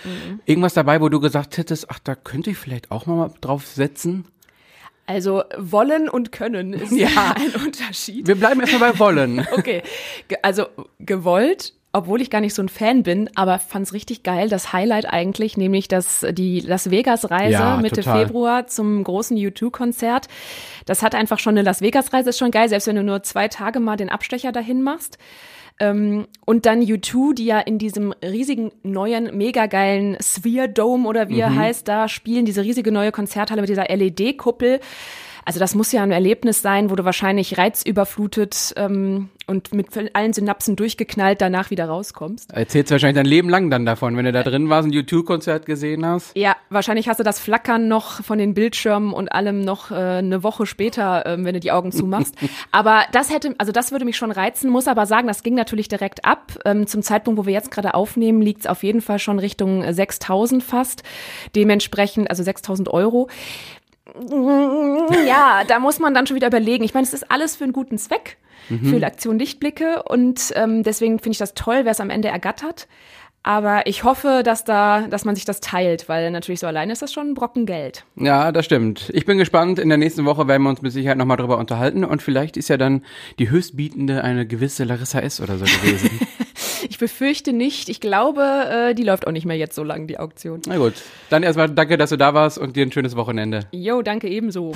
Irgendwas 0.47 0.75
dabei, 0.75 1.01
wo 1.01 1.09
du 1.09 1.21
gesagt 1.21 1.59
hättest, 1.59 1.91
ach, 1.91 1.99
da 1.99 2.15
könnte 2.15 2.51
ich 2.51 2.57
vielleicht 2.57 2.91
auch 2.91 3.07
mal 3.07 3.31
drauf 3.41 3.67
setzen? 3.67 4.25
Also 5.13 5.43
wollen 5.59 6.09
und 6.09 6.33
können 6.33 6.73
ist 6.73 6.91
ja 6.97 7.35
ein 7.37 7.63
Unterschied. 7.63 8.27
Wir 8.27 8.35
bleiben 8.35 8.61
erstmal 8.61 8.93
bei 8.93 8.99
Wollen. 8.99 9.47
Okay, 9.53 9.83
also 10.41 10.67
gewollt, 11.01 11.75
obwohl 11.93 12.23
ich 12.23 12.31
gar 12.31 12.41
nicht 12.41 12.55
so 12.55 12.63
ein 12.63 12.71
Fan 12.71 13.03
bin, 13.03 13.29
aber 13.35 13.59
fand's 13.59 13.93
richtig 13.93 14.23
geil. 14.23 14.49
Das 14.49 14.73
Highlight 14.73 15.05
eigentlich, 15.13 15.59
nämlich 15.59 15.87
das 15.89 16.25
die 16.31 16.61
Las 16.61 16.91
Vegas 16.91 17.31
Reise 17.31 17.53
Ja, 17.53 17.77
Mitte 17.77 18.01
total. 18.01 18.25
Februar 18.27 18.67
zum 18.67 19.05
großen 19.05 19.37
U2-Konzert. 19.37 20.29
Das 20.87 21.03
hat 21.03 21.15
einfach 21.15 21.39
schon 21.39 21.53
eine 21.53 21.63
Las 21.63 21.83
Vegas 21.83 22.13
Reise 22.15 22.31
ist 22.31 22.39
schon 22.39 22.51
geil, 22.51 22.71
selbst 22.71 22.87
wenn 22.87 22.97
du 22.97 23.03
nur 23.03 23.23
zwei 23.23 23.49
Tage 23.49 23.79
mal 23.79 23.97
den 23.97 24.09
Abstecher 24.09 24.51
dahin 24.51 24.81
machst. 24.81 25.19
Ähm, 25.83 26.29
und 26.47 26.65
dann 26.65 26.81
U2, 26.81 27.35
die 27.35 27.47
ja 27.47 27.59
in 27.59 27.79
diesem 27.79 28.13
riesigen 28.23 28.71
neuen, 28.85 29.37
mega 29.37 29.67
geilen 29.67 30.17
Sphere 30.23 30.69
Dome 30.69 31.09
oder 31.09 31.29
wie 31.29 31.41
er 31.41 31.57
heißt, 31.57 31.89
da 31.89 32.07
spielen, 32.09 32.45
diese 32.45 32.63
riesige 32.63 32.93
neue 32.93 33.11
Konzerthalle 33.11 33.63
mit 33.63 33.69
dieser 33.69 33.89
LED-Kuppel. 33.89 34.79
Also 35.45 35.59
das 35.59 35.75
muss 35.75 35.93
ja 35.93 36.03
ein 36.03 36.13
Erlebnis 36.13 36.63
sein, 36.63 36.91
wo 36.91 36.97
du 36.97 37.05
wahrscheinlich 37.05 37.59
reizüberflutet 37.59 38.75
ähm, 38.77 39.29
und 39.47 39.75
mit 39.75 39.89
allen 40.15 40.33
Synapsen 40.33 40.77
durchgeknallt 40.77 41.41
danach 41.41 41.71
wieder 41.71 41.87
rauskommst. 41.87 42.53
Erzählst 42.53 42.91
wahrscheinlich 42.93 43.17
dein 43.17 43.27
Leben 43.27 43.49
lang 43.49 43.71
dann 43.71 43.85
davon, 43.85 44.17
wenn 44.17 44.25
du 44.25 44.33
da 44.33 44.43
drin 44.43 44.69
warst, 44.69 44.89
ein 44.89 44.93
YouTube-Konzert 44.93 45.67
gesehen 45.67 46.07
hast. 46.07 46.37
Ja, 46.37 46.57
wahrscheinlich 46.71 47.09
hast 47.09 47.19
du 47.19 47.25
das 47.25 47.41
Flackern 47.41 47.89
noch 47.89 48.23
von 48.23 48.39
den 48.39 48.55
Bildschirmen 48.55 49.13
und 49.13 49.33
allem 49.33 49.61
noch 49.61 49.91
äh, 49.91 49.95
eine 49.95 50.43
Woche 50.43 50.67
später, 50.67 51.27
ähm, 51.27 51.45
wenn 51.45 51.55
du 51.55 51.61
die 51.61 51.73
Augen 51.73 51.93
zumachst. 51.93 52.35
aber 52.71 53.03
das 53.13 53.33
hätte, 53.33 53.55
also 53.59 53.73
das 53.73 53.91
würde 53.91 54.05
mich 54.05 54.17
schon 54.17 54.31
reizen, 54.31 54.71
muss 54.71 54.87
aber 54.87 55.07
sagen, 55.07 55.27
das 55.27 55.43
ging 55.43 55.55
natürlich 55.55 55.89
direkt 55.89 56.25
ab. 56.25 56.59
Ähm, 56.65 56.87
zum 56.87 57.03
Zeitpunkt, 57.03 57.39
wo 57.39 57.47
wir 57.47 57.53
jetzt 57.53 57.71
gerade 57.71 57.95
aufnehmen, 57.95 58.43
liegt 58.43 58.61
es 58.61 58.67
auf 58.67 58.83
jeden 58.83 59.01
Fall 59.01 59.19
schon 59.19 59.39
Richtung 59.39 59.83
äh, 59.83 59.89
6.000 59.89 60.61
fast. 60.61 61.03
Dementsprechend, 61.57 62.31
also 62.31 62.43
6.000 62.43 62.89
Euro. 62.89 63.29
Ja, 65.27 65.63
da 65.67 65.79
muss 65.79 65.99
man 65.99 66.15
dann 66.15 66.27
schon 66.27 66.37
wieder 66.37 66.49
überlegen. 66.49 66.85
Ich 66.85 66.95
meine, 66.95 67.07
es 67.07 67.15
ist 67.15 67.31
alles 67.31 67.57
für 67.57 67.65
einen 67.65 67.73
guten 67.73 67.99
Zweck, 67.99 68.39
für 68.69 68.99
die 68.99 69.05
Aktion 69.05 69.39
Lichtblicke 69.39 70.03
und 70.05 70.53
ähm, 70.55 70.83
deswegen 70.83 71.19
finde 71.19 71.33
ich 71.33 71.39
das 71.39 71.55
toll, 71.55 71.81
wer 71.83 71.93
es 71.93 72.01
am 72.01 72.11
Ende 72.11 72.29
ergattert. 72.29 72.89
Aber 73.45 73.87
ich 73.89 74.05
hoffe, 74.05 74.43
dass 74.45 74.65
da, 74.65 75.09
dass 75.09 75.25
man 75.25 75.35
sich 75.35 75.45
das 75.45 75.59
teilt, 75.59 76.09
weil 76.09 76.31
natürlich 76.31 76.61
so 76.61 76.69
alleine 76.69 76.93
ist 76.93 77.03
das 77.03 77.13
schon 77.13 77.31
ein 77.31 77.35
Brocken 77.35 77.67
Geld. 77.67 78.05
Ja, 78.15 78.53
das 78.53 78.65
stimmt. 78.65 79.11
Ich 79.13 79.27
bin 79.27 79.37
gespannt. 79.37 79.81
In 79.81 79.89
der 79.89 79.99
nächsten 79.99 80.25
Woche 80.25 80.47
werden 80.47 80.63
wir 80.63 80.71
uns 80.71 80.81
mit 80.81 80.93
Sicherheit 80.93 81.19
nochmal 81.19 81.39
drüber 81.39 81.59
unterhalten 81.59 82.05
und 82.05 82.23
vielleicht 82.23 82.57
ist 82.57 82.69
ja 82.69 82.77
dann 82.77 83.05
die 83.41 83.51
Höchstbietende 83.51 84.23
eine 84.23 84.47
gewisse 84.47 84.85
Larissa 84.85 85.19
S. 85.19 85.41
oder 85.41 85.59
so 85.59 85.65
gewesen. 85.65 86.21
Ich 86.89 86.99
befürchte 86.99 87.53
nicht. 87.53 87.89
Ich 87.89 88.01
glaube, 88.01 88.43
äh, 88.43 88.95
die 88.95 89.03
läuft 89.03 89.27
auch 89.27 89.33
nicht 89.33 89.47
mehr 89.47 89.57
jetzt 89.57 89.75
so 89.75 89.85
lang, 89.85 90.07
die 90.07 90.19
Auktion. 90.19 90.63
Na 90.67 90.77
gut. 90.77 90.95
Dann 91.31 91.43
erstmal 91.43 91.69
danke, 91.69 91.97
dass 91.97 92.11
du 92.11 92.17
da 92.17 92.35
warst 92.35 92.59
und 92.59 92.77
dir 92.77 92.85
ein 92.85 92.93
schönes 92.93 93.17
Wochenende. 93.17 93.61
Jo, 93.73 94.03
danke 94.03 94.29
ebenso. 94.29 94.73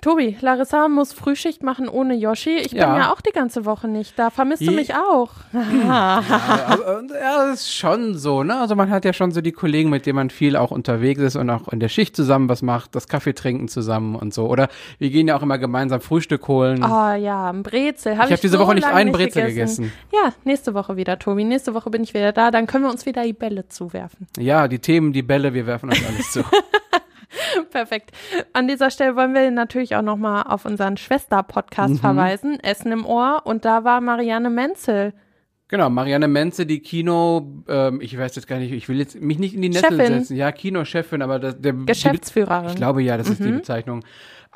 Tobi, 0.00 0.36
Larissa 0.40 0.86
muss 0.88 1.12
Frühschicht 1.12 1.64
machen 1.64 1.88
ohne 1.88 2.14
Yoshi. 2.14 2.56
Ich 2.58 2.70
bin 2.70 2.78
Ja. 2.78 2.96
ja 2.98 3.12
auch 3.12 3.20
die 3.20 3.32
ganze 3.32 3.64
Woche 3.64 3.88
nicht 3.88 4.16
da. 4.16 4.30
Vermisst 4.30 4.64
du 4.64 4.70
mich 4.70 4.94
auch? 4.94 5.30
Also, 5.52 5.62
äh, 5.84 7.20
ja, 7.20 7.46
das 7.48 7.60
ist 7.62 7.74
schon 7.74 8.16
so, 8.16 8.44
ne? 8.44 8.60
Also 8.60 8.76
man 8.76 8.90
hat 8.90 9.04
ja 9.04 9.12
schon 9.12 9.32
so 9.32 9.40
die 9.40 9.50
Kollegen, 9.50 9.90
mit 9.90 10.06
denen 10.06 10.14
man 10.14 10.30
viel 10.30 10.54
auch 10.56 10.70
unterwegs 10.70 11.20
ist 11.20 11.34
und 11.34 11.50
auch 11.50 11.66
in 11.68 11.80
der 11.80 11.88
Schicht 11.88 12.14
zusammen 12.14 12.48
was 12.48 12.62
macht, 12.62 12.94
das 12.94 13.08
Kaffee 13.08 13.32
trinken 13.34 13.66
zusammen 13.66 14.14
und 14.14 14.32
so. 14.32 14.46
Oder 14.46 14.68
wir 14.98 15.10
gehen 15.10 15.26
ja 15.26 15.36
auch 15.36 15.42
immer 15.42 15.58
gemeinsam 15.58 16.00
Frühstück 16.00 16.46
holen. 16.46 16.84
Oh 16.84 17.12
ja, 17.14 17.50
ein 17.50 17.64
Brezel. 17.64 18.16
Hab 18.18 18.26
Ich 18.26 18.32
hab 18.34 18.40
diese 18.40 18.56
so 18.56 18.62
Woche 18.64 18.76
nicht 18.76 18.86
einen 18.86 19.10
Brezel 19.10 19.46
gegessen. 19.46 19.92
Ja, 20.12 20.32
nächste 20.44 20.74
Woche 20.74 20.96
wieder, 20.96 21.18
Tobi. 21.18 21.42
Nächste 21.42 21.74
Woche 21.74 21.90
bin 21.90 22.04
ich 22.04 22.14
wieder 22.14 22.32
da. 22.32 22.52
Dann 22.52 22.68
können 22.68 22.84
wir 22.84 22.90
uns 22.90 23.04
wieder 23.04 23.24
die 23.24 23.32
Bälle 23.32 23.68
zuwerfen. 23.68 24.28
Ja, 24.38 24.68
die 24.68 24.78
Themen, 24.78 25.12
die 25.12 25.22
Bälle, 25.22 25.54
wir 25.54 25.66
werfen 25.66 25.88
uns 25.88 26.00
alles 26.06 26.30
zu. 26.30 26.44
Perfekt. 27.78 28.10
An 28.52 28.66
dieser 28.66 28.90
Stelle 28.90 29.14
wollen 29.14 29.34
wir 29.34 29.50
natürlich 29.52 29.94
auch 29.94 30.02
nochmal 30.02 30.42
auf 30.48 30.64
unseren 30.64 30.96
Schwester-Podcast 30.96 31.94
Mhm. 31.94 31.98
verweisen, 31.98 32.58
Essen 32.60 32.90
im 32.92 33.06
Ohr. 33.06 33.42
Und 33.44 33.64
da 33.64 33.84
war 33.84 34.00
Marianne 34.00 34.50
Menzel. 34.50 35.12
Genau, 35.68 35.90
Marianne 35.90 36.28
Menze, 36.28 36.64
die 36.66 36.80
Kino, 36.80 37.46
ähm, 37.68 38.00
ich 38.00 38.18
weiß 38.18 38.34
jetzt 38.36 38.48
gar 38.48 38.58
nicht, 38.58 38.72
ich 38.72 38.88
will 38.88 38.98
jetzt 38.98 39.20
mich 39.20 39.38
nicht 39.38 39.54
in 39.54 39.62
die 39.62 39.72
Chefin. 39.74 39.98
setzen. 39.98 40.34
Ja, 40.36 40.50
Kinochefin, 40.50 41.20
aber 41.22 41.38
das, 41.38 41.60
der 41.60 41.74
Geschäftsführerin. 41.74 42.70
Ich 42.70 42.76
glaube 42.76 43.02
ja, 43.02 43.16
das 43.18 43.28
ist 43.28 43.44
die 43.44 43.50
Bezeichnung. 43.52 44.02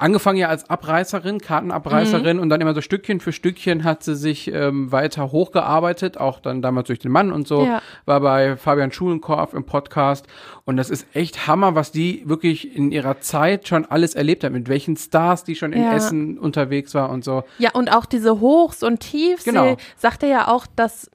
Angefangen 0.02 0.38
ja 0.38 0.48
als 0.48 0.68
Abreißerin, 0.68 1.38
Kartenabreißerin 1.40 2.38
und 2.38 2.48
dann 2.48 2.60
immer 2.60 2.74
so 2.74 2.80
Stückchen 2.80 3.20
für 3.20 3.32
Stückchen 3.32 3.84
hat 3.84 4.02
sie 4.02 4.16
sich 4.16 4.52
ähm, 4.52 4.92
weiter 4.92 5.32
hochgearbeitet, 5.32 6.18
auch 6.18 6.40
dann 6.40 6.60
damals 6.62 6.88
durch 6.88 6.98
den 6.98 7.12
Mann 7.12 7.32
und 7.32 7.46
so, 7.48 7.64
Ja. 7.64 7.80
war 8.04 8.20
bei 8.20 8.56
Fabian 8.56 8.92
Schulenkorf 8.92 9.54
im 9.54 9.64
Podcast 9.64 10.26
und 10.64 10.76
das 10.76 10.90
ist 10.90 11.06
echt 11.14 11.46
Hammer, 11.46 11.74
was 11.74 11.92
die 11.92 12.22
wirklich 12.26 12.76
in 12.76 12.92
ihrer 12.92 13.20
Zeit 13.20 13.68
schon 13.68 13.84
alles 13.86 14.14
erlebt 14.14 14.44
hat, 14.44 14.52
mit 14.52 14.68
welchen 14.68 14.96
Stars 14.96 15.44
die 15.44 15.54
schon 15.54 15.72
in 15.72 15.82
Ja. 15.82 15.94
Essen 15.94 16.38
unterwegs 16.38 16.94
war 16.94 17.08
und 17.10 17.24
so. 17.24 17.44
Ja, 17.58 17.70
und 17.72 17.90
auch 17.94 18.04
diese 18.06 18.40
Hochs 18.40 18.82
und 18.82 19.00
Tiefs. 19.00 19.44
Genau. 19.44 19.70
Sie 19.76 19.76
sagte 19.96 20.26
ja 20.26 20.48
auch, 20.48 20.66
dass 20.76 21.10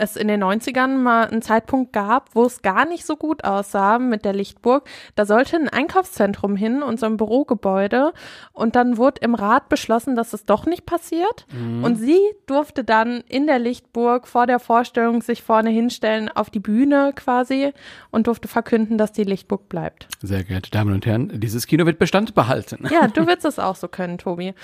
es 0.00 0.16
in 0.16 0.28
den 0.28 0.42
90ern 0.42 0.96
mal 0.96 1.28
einen 1.28 1.42
Zeitpunkt 1.42 1.92
gab, 1.92 2.34
wo 2.34 2.44
es 2.44 2.62
gar 2.62 2.86
nicht 2.86 3.04
so 3.04 3.16
gut 3.16 3.44
aussah 3.44 3.98
mit 3.98 4.24
der 4.24 4.32
Lichtburg. 4.32 4.88
Da 5.14 5.26
sollte 5.26 5.56
ein 5.56 5.68
Einkaufszentrum 5.68 6.56
hin 6.56 6.82
und 6.82 6.98
so 6.98 7.06
ein 7.06 7.16
Bürogebäude. 7.16 8.12
Und 8.52 8.76
dann 8.76 8.96
wurde 8.96 9.20
im 9.22 9.34
Rat 9.34 9.68
beschlossen, 9.68 10.16
dass 10.16 10.32
es 10.32 10.44
doch 10.44 10.66
nicht 10.66 10.86
passiert. 10.86 11.46
Und 11.82 11.96
sie 11.96 12.18
durfte 12.46 12.84
dann 12.84 13.22
in 13.28 13.46
der 13.46 13.58
Lichtburg 13.58 14.26
vor 14.26 14.46
der 14.46 14.58
Vorstellung 14.58 15.22
sich 15.22 15.42
vorne 15.42 15.70
hinstellen 15.70 16.28
auf 16.28 16.50
die 16.50 16.60
Bühne 16.60 17.12
quasi 17.14 17.72
und 18.10 18.26
durfte 18.26 18.48
verkünden, 18.48 18.98
dass 18.98 19.12
die 19.12 19.24
Lichtburg 19.24 19.68
bleibt. 19.68 20.08
Sehr 20.22 20.44
geehrte 20.44 20.70
Damen 20.70 20.94
und 20.94 21.06
Herren, 21.06 21.40
dieses 21.40 21.66
Kino 21.66 21.86
wird 21.86 21.98
Bestand 21.98 22.34
behalten. 22.34 22.88
Ja, 22.90 23.08
du 23.14 23.26
wirst 23.26 23.44
es 23.44 23.58
auch 23.58 23.76
so 23.76 23.88
können, 23.88 24.18
Tobi. 24.18 24.54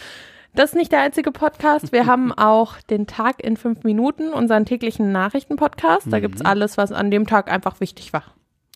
Das 0.57 0.71
ist 0.71 0.75
nicht 0.75 0.91
der 0.91 1.01
einzige 1.01 1.33
Podcast. 1.33 1.93
Wir 1.93 2.07
haben 2.07 2.33
auch 2.33 2.81
den 2.81 3.07
Tag 3.07 3.45
in 3.45 3.57
fünf 3.57 3.85
Minuten, 3.85 4.33
unseren 4.33 4.65
täglichen 4.65 5.13
Nachrichtenpodcast. 5.13 6.11
Da 6.11 6.19
gibt's 6.19 6.41
alles, 6.43 6.79
was 6.79 6.93
an 6.93 7.11
dem 7.11 7.27
Tag 7.27 7.53
einfach 7.53 7.79
wichtig 7.81 8.13
war. 8.15 8.25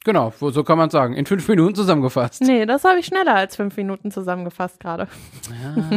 Genau, 0.05 0.33
so 0.39 0.63
kann 0.63 0.79
man 0.79 0.89
sagen. 0.91 1.15
In 1.15 1.27
fünf 1.27 1.47
Minuten 1.49 1.75
zusammengefasst. 1.75 2.43
Nee, 2.43 2.65
das 2.65 2.85
habe 2.85 2.99
ich 2.99 3.07
schneller 3.07 3.35
als 3.35 3.57
fünf 3.57 3.77
Minuten 3.77 4.11
zusammengefasst 4.11 4.81
gerade. 4.81 5.09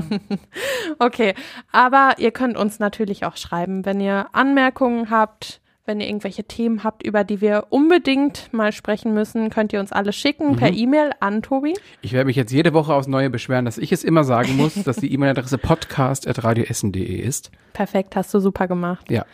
okay, 0.99 1.35
aber 1.71 2.15
ihr 2.17 2.31
könnt 2.31 2.57
uns 2.57 2.79
natürlich 2.79 3.25
auch 3.25 3.37
schreiben, 3.37 3.85
wenn 3.85 4.01
ihr 4.01 4.27
Anmerkungen 4.33 5.09
habt, 5.09 5.61
wenn 5.85 5.99
ihr 5.99 6.07
irgendwelche 6.07 6.45
Themen 6.45 6.83
habt, 6.83 7.03
über 7.03 7.23
die 7.23 7.41
wir 7.41 7.67
unbedingt 7.69 8.51
mal 8.53 8.71
sprechen 8.71 9.13
müssen, 9.13 9.49
könnt 9.49 9.73
ihr 9.73 9.79
uns 9.79 9.91
alle 9.91 10.13
schicken 10.13 10.55
per 10.55 10.71
E-Mail 10.71 11.11
an 11.19 11.41
Tobi. 11.41 11.73
Ich 12.01 12.13
werde 12.13 12.25
mich 12.25 12.35
jetzt 12.35 12.51
jede 12.51 12.73
Woche 12.73 12.93
aufs 12.93 13.07
Neue 13.07 13.29
beschweren, 13.29 13.65
dass 13.65 13.77
ich 13.77 13.91
es 13.91 14.03
immer 14.03 14.23
sagen 14.23 14.55
muss, 14.55 14.75
dass 14.75 14.97
die 14.97 15.13
E-Mail-Adresse 15.13 15.57
podcast.radioessen.de 15.57 17.17
ist. 17.19 17.51
Perfekt, 17.73 18.15
hast 18.15 18.33
du 18.33 18.39
super 18.39 18.67
gemacht. 18.67 19.11
Ja. 19.11 19.25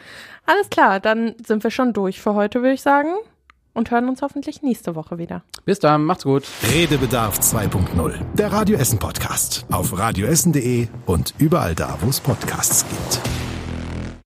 Alles 0.45 0.69
klar, 0.69 0.99
dann 0.99 1.35
sind 1.45 1.63
wir 1.63 1.71
schon 1.71 1.93
durch 1.93 2.19
für 2.19 2.33
heute, 2.33 2.61
würde 2.61 2.73
ich 2.73 2.81
sagen. 2.81 3.09
Und 3.75 3.91
hören 3.91 4.09
uns 4.09 4.23
hoffentlich 4.23 4.63
nächste 4.63 4.95
Woche 4.95 5.19
wieder. 5.19 5.43
Bis 5.63 5.77
dann, 5.79 6.03
macht's 6.03 6.23
gut. 6.23 6.43
Redebedarf 6.73 7.37
2.0. 7.39 8.13
Der 8.33 8.51
Radio 8.51 8.77
Essen 8.77 8.97
Podcast. 8.97 9.65
Auf 9.71 9.97
radioessen.de 9.97 10.87
und 11.05 11.35
überall 11.37 11.75
da, 11.75 11.97
wo 12.01 12.09
es 12.09 12.19
Podcasts 12.19 12.83
gibt. 12.89 13.48